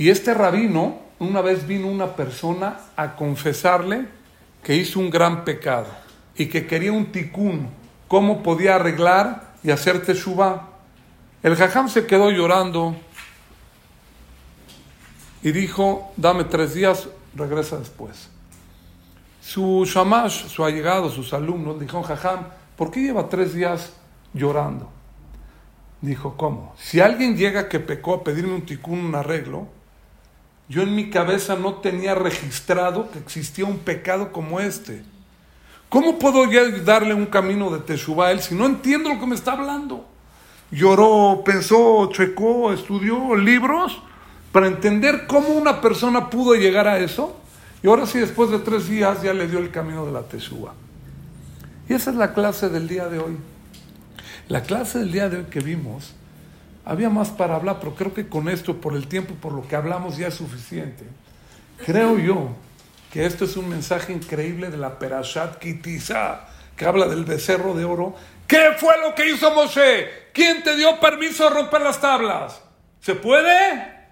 Y 0.00 0.08
este 0.08 0.32
rabino, 0.32 0.98
una 1.18 1.42
vez 1.42 1.66
vino 1.66 1.86
una 1.86 2.16
persona 2.16 2.80
a 2.96 3.16
confesarle 3.16 4.06
que 4.62 4.74
hizo 4.74 4.98
un 4.98 5.10
gran 5.10 5.44
pecado 5.44 5.88
y 6.34 6.46
que 6.46 6.66
quería 6.66 6.90
un 6.90 7.12
ticún, 7.12 7.68
cómo 8.08 8.42
podía 8.42 8.76
arreglar 8.76 9.52
y 9.62 9.70
hacer 9.70 10.00
teshuvah. 10.00 10.70
El 11.42 11.54
jajam 11.54 11.90
se 11.90 12.06
quedó 12.06 12.30
llorando 12.30 12.96
y 15.42 15.52
dijo, 15.52 16.14
dame 16.16 16.44
tres 16.44 16.72
días, 16.72 17.06
regresa 17.34 17.76
después. 17.76 18.30
Su 19.42 19.84
shamash, 19.84 20.46
su 20.46 20.64
allegado, 20.64 21.10
sus 21.10 21.34
alumnos, 21.34 21.78
dijeron, 21.78 22.04
jajam, 22.04 22.46
¿por 22.74 22.90
qué 22.90 23.02
lleva 23.02 23.28
tres 23.28 23.52
días 23.52 23.92
llorando? 24.32 24.90
Dijo, 26.00 26.38
¿cómo? 26.38 26.74
Si 26.78 27.00
alguien 27.00 27.36
llega 27.36 27.68
que 27.68 27.80
pecó 27.80 28.14
a 28.14 28.24
pedirme 28.24 28.54
un 28.54 28.64
ticún, 28.64 29.00
un 29.00 29.14
arreglo, 29.14 29.68
yo 30.70 30.82
en 30.82 30.94
mi 30.94 31.10
cabeza 31.10 31.56
no 31.56 31.74
tenía 31.74 32.14
registrado 32.14 33.10
que 33.10 33.18
existía 33.18 33.64
un 33.64 33.78
pecado 33.78 34.30
como 34.30 34.60
este. 34.60 35.02
¿Cómo 35.88 36.16
puedo 36.16 36.48
ya 36.48 36.62
darle 36.84 37.12
un 37.12 37.26
camino 37.26 37.70
de 37.70 37.80
Teshuvah 37.80 38.28
a 38.28 38.30
él 38.30 38.40
si 38.40 38.54
no 38.54 38.66
entiendo 38.66 39.12
lo 39.12 39.18
que 39.18 39.26
me 39.26 39.34
está 39.34 39.54
hablando? 39.54 40.06
Lloró, 40.70 41.42
pensó, 41.44 42.08
checó, 42.12 42.72
estudió 42.72 43.34
libros 43.34 44.00
para 44.52 44.68
entender 44.68 45.26
cómo 45.26 45.48
una 45.48 45.80
persona 45.80 46.30
pudo 46.30 46.54
llegar 46.54 46.86
a 46.86 47.00
eso. 47.00 47.36
Y 47.82 47.88
ahora 47.88 48.06
sí, 48.06 48.20
después 48.20 48.50
de 48.50 48.60
tres 48.60 48.88
días 48.88 49.24
ya 49.24 49.34
le 49.34 49.48
dio 49.48 49.58
el 49.58 49.72
camino 49.72 50.06
de 50.06 50.12
la 50.12 50.22
Teshuvah. 50.22 50.74
Y 51.88 51.94
esa 51.94 52.10
es 52.10 52.16
la 52.16 52.32
clase 52.32 52.68
del 52.68 52.86
día 52.86 53.08
de 53.08 53.18
hoy. 53.18 53.36
La 54.46 54.62
clase 54.62 55.00
del 55.00 55.10
día 55.10 55.28
de 55.28 55.38
hoy 55.38 55.44
que 55.50 55.58
vimos, 55.58 56.14
había 56.90 57.08
más 57.08 57.28
para 57.28 57.54
hablar, 57.54 57.76
pero 57.78 57.94
creo 57.94 58.12
que 58.12 58.28
con 58.28 58.48
esto, 58.48 58.80
por 58.80 58.96
el 58.96 59.06
tiempo, 59.06 59.34
por 59.34 59.52
lo 59.52 59.62
que 59.68 59.76
hablamos, 59.76 60.16
ya 60.16 60.26
es 60.26 60.34
suficiente. 60.34 61.04
Creo 61.86 62.18
yo 62.18 62.48
que 63.12 63.26
esto 63.26 63.44
es 63.44 63.56
un 63.56 63.68
mensaje 63.68 64.12
increíble 64.12 64.70
de 64.70 64.76
la 64.76 64.98
Perashat 64.98 65.60
Kitizá, 65.60 66.48
que 66.76 66.84
habla 66.84 67.06
del 67.06 67.24
becerro 67.24 67.74
de 67.74 67.84
oro. 67.84 68.16
¿Qué 68.44 68.72
fue 68.76 68.94
lo 69.06 69.14
que 69.14 69.30
hizo 69.30 69.54
Moshe? 69.54 70.08
¿Quién 70.34 70.64
te 70.64 70.74
dio 70.74 70.98
permiso 70.98 71.44
de 71.44 71.50
romper 71.50 71.80
las 71.80 72.00
tablas? 72.00 72.60
¿Se 73.00 73.14
puede? 73.14 74.10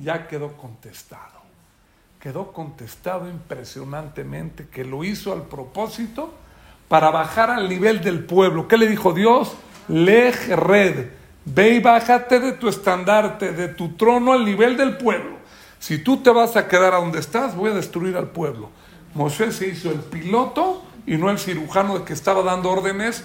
Ya 0.00 0.28
quedó 0.28 0.54
contestado. 0.54 1.40
Quedó 2.20 2.52
contestado 2.52 3.26
impresionantemente 3.26 4.68
que 4.68 4.84
lo 4.84 5.02
hizo 5.02 5.32
al 5.32 5.44
propósito 5.44 6.34
para 6.88 7.08
bajar 7.08 7.48
al 7.48 7.70
nivel 7.70 8.02
del 8.02 8.22
pueblo. 8.22 8.68
¿Qué 8.68 8.76
le 8.76 8.86
dijo 8.86 9.14
Dios? 9.14 9.54
Lej 9.88 10.54
red. 10.54 11.17
Ve 11.54 11.70
y 11.70 11.80
bájate 11.80 12.40
de 12.40 12.52
tu 12.52 12.68
estandarte, 12.68 13.52
de 13.52 13.68
tu 13.68 13.96
trono 13.96 14.32
al 14.34 14.44
nivel 14.44 14.76
del 14.76 14.98
pueblo. 14.98 15.38
Si 15.78 15.98
tú 15.98 16.18
te 16.18 16.30
vas 16.30 16.56
a 16.56 16.68
quedar 16.68 16.92
a 16.92 16.98
donde 16.98 17.20
estás, 17.20 17.56
voy 17.56 17.70
a 17.70 17.74
destruir 17.74 18.16
al 18.16 18.28
pueblo. 18.28 18.68
Moshe 19.14 19.50
se 19.52 19.68
hizo 19.68 19.90
el 19.90 20.00
piloto 20.00 20.84
y 21.06 21.16
no 21.16 21.30
el 21.30 21.38
cirujano 21.38 22.04
que 22.04 22.12
estaba 22.12 22.42
dando 22.42 22.70
órdenes 22.70 23.24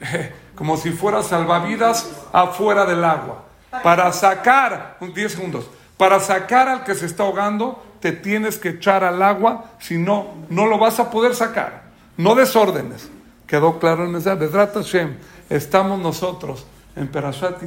como 0.54 0.78
si 0.78 0.92
fuera 0.92 1.22
salvavidas 1.22 2.10
afuera 2.32 2.86
del 2.86 3.04
agua. 3.04 3.44
Para 3.82 4.10
sacar, 4.14 4.96
10 5.00 5.32
segundos, 5.32 5.66
para 5.98 6.20
sacar 6.20 6.68
al 6.68 6.84
que 6.84 6.94
se 6.94 7.04
está 7.04 7.24
ahogando, 7.24 7.84
te 8.00 8.12
tienes 8.12 8.56
que 8.56 8.70
echar 8.70 9.04
al 9.04 9.22
agua, 9.22 9.72
si 9.78 9.98
no, 9.98 10.28
no 10.48 10.66
lo 10.66 10.78
vas 10.78 11.00
a 11.00 11.10
poder 11.10 11.34
sacar. 11.34 11.82
No 12.16 12.34
desórdenes. 12.34 13.10
Quedó 13.46 13.78
claro 13.78 14.04
el 14.04 14.10
mensaje. 14.10 14.36
Bedrat 14.36 14.74
Hashem, 14.74 15.18
estamos 15.50 15.98
nosotros 15.98 16.66
en 16.96 17.08
Perashat 17.08 17.62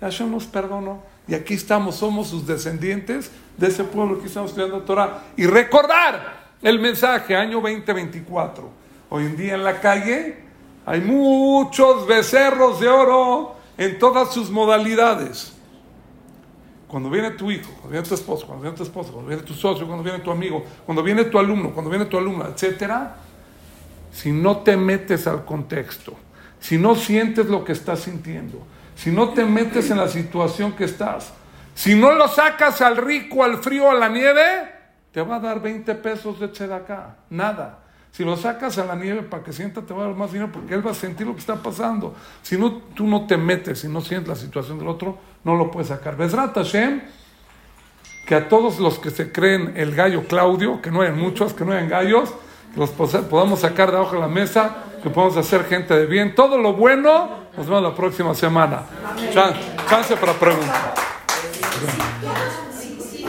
Hashem 0.00 0.30
nos 0.30 0.44
perdonó. 0.44 1.02
Y 1.26 1.34
aquí 1.34 1.54
estamos, 1.54 1.96
somos 1.96 2.28
sus 2.28 2.46
descendientes 2.46 3.30
de 3.56 3.68
ese 3.68 3.84
pueblo 3.84 4.20
que 4.20 4.26
estamos 4.26 4.50
estudiando 4.50 4.82
Torah. 4.82 5.22
Y 5.36 5.46
recordar 5.46 6.44
el 6.62 6.78
mensaje, 6.78 7.34
año 7.34 7.60
2024. 7.60 8.68
Hoy 9.08 9.24
en 9.24 9.36
día 9.36 9.54
en 9.54 9.64
la 9.64 9.80
calle 9.80 10.36
hay 10.84 11.00
muchos 11.00 12.06
becerros 12.06 12.80
de 12.80 12.88
oro 12.88 13.56
en 13.78 13.98
todas 13.98 14.34
sus 14.34 14.50
modalidades. 14.50 15.52
Cuando 16.86 17.08
viene 17.08 17.30
tu 17.30 17.50
hijo, 17.50 17.70
cuando 17.72 17.90
viene 17.90 18.06
tu 18.06 18.14
esposo, 18.14 18.46
cuando 18.46 18.62
viene 18.62 18.76
tu 18.76 18.82
esposo, 18.82 19.12
cuando 19.12 19.28
viene 19.28 19.42
tu 19.42 19.54
socio, 19.54 19.86
cuando 19.86 20.04
viene 20.04 20.18
tu 20.20 20.30
amigo, 20.30 20.64
cuando 20.84 21.02
viene 21.02 21.24
tu 21.24 21.38
alumno, 21.38 21.72
cuando 21.72 21.90
viene 21.90 22.04
tu 22.04 22.18
alumna, 22.18 22.50
etcétera, 22.52 23.16
si 24.12 24.30
no 24.30 24.58
te 24.58 24.76
metes 24.76 25.26
al 25.26 25.44
contexto, 25.44 26.14
si 26.64 26.78
no 26.78 26.94
sientes 26.94 27.44
lo 27.44 27.62
que 27.62 27.72
estás 27.72 28.00
sintiendo, 28.00 28.66
si 28.96 29.10
no 29.10 29.34
te 29.34 29.44
metes 29.44 29.90
en 29.90 29.98
la 29.98 30.08
situación 30.08 30.72
que 30.72 30.84
estás, 30.84 31.34
si 31.74 31.94
no 31.94 32.12
lo 32.12 32.26
sacas 32.26 32.80
al 32.80 32.96
rico, 32.96 33.44
al 33.44 33.58
frío, 33.58 33.90
a 33.90 33.94
la 33.94 34.08
nieve, 34.08 34.72
te 35.12 35.20
va 35.20 35.36
a 35.36 35.40
dar 35.40 35.60
20 35.60 35.94
pesos 35.96 36.40
de 36.40 36.74
acá, 36.74 37.16
nada. 37.28 37.80
Si 38.12 38.24
lo 38.24 38.34
sacas 38.38 38.78
a 38.78 38.86
la 38.86 38.94
nieve 38.94 39.24
para 39.24 39.42
que 39.42 39.52
sienta, 39.52 39.82
te 39.82 39.92
va 39.92 40.04
a 40.04 40.06
dar 40.06 40.16
más 40.16 40.32
dinero 40.32 40.50
porque 40.50 40.72
él 40.72 40.86
va 40.86 40.92
a 40.92 40.94
sentir 40.94 41.26
lo 41.26 41.34
que 41.34 41.40
está 41.40 41.56
pasando. 41.56 42.14
Si 42.40 42.56
no, 42.56 42.72
tú 42.94 43.06
no 43.06 43.26
te 43.26 43.36
metes, 43.36 43.80
si 43.80 43.88
no 43.88 44.00
sientes 44.00 44.28
la 44.30 44.36
situación 44.36 44.78
del 44.78 44.88
otro, 44.88 45.18
no 45.44 45.56
lo 45.56 45.70
puedes 45.70 45.88
sacar. 45.88 46.16
Besrat 46.16 46.54
Hashem, 46.54 47.02
que 48.26 48.36
a 48.36 48.48
todos 48.48 48.78
los 48.78 48.98
que 48.98 49.10
se 49.10 49.30
creen 49.30 49.74
el 49.76 49.94
gallo 49.94 50.24
Claudio, 50.26 50.80
que 50.80 50.90
no 50.90 51.02
hay 51.02 51.12
muchos, 51.12 51.52
que 51.52 51.66
no 51.66 51.72
hay 51.72 51.86
gallos, 51.88 52.32
los 52.76 52.90
podamos 52.90 53.60
sacar 53.60 53.90
de 53.90 53.96
abajo 53.96 54.14
de 54.14 54.20
la 54.20 54.28
mesa, 54.28 54.76
que 55.02 55.10
podamos 55.10 55.36
hacer 55.36 55.64
gente 55.64 55.94
de 55.94 56.06
bien. 56.06 56.34
Todo 56.34 56.58
lo 56.58 56.72
bueno, 56.72 57.28
nos 57.56 57.66
vemos 57.66 57.82
la 57.82 57.94
próxima 57.94 58.34
semana. 58.34 58.82
Chance, 59.32 59.60
chance 59.88 60.16
para 60.16 60.32
preguntar. 60.32 60.94
Si, 62.78 63.24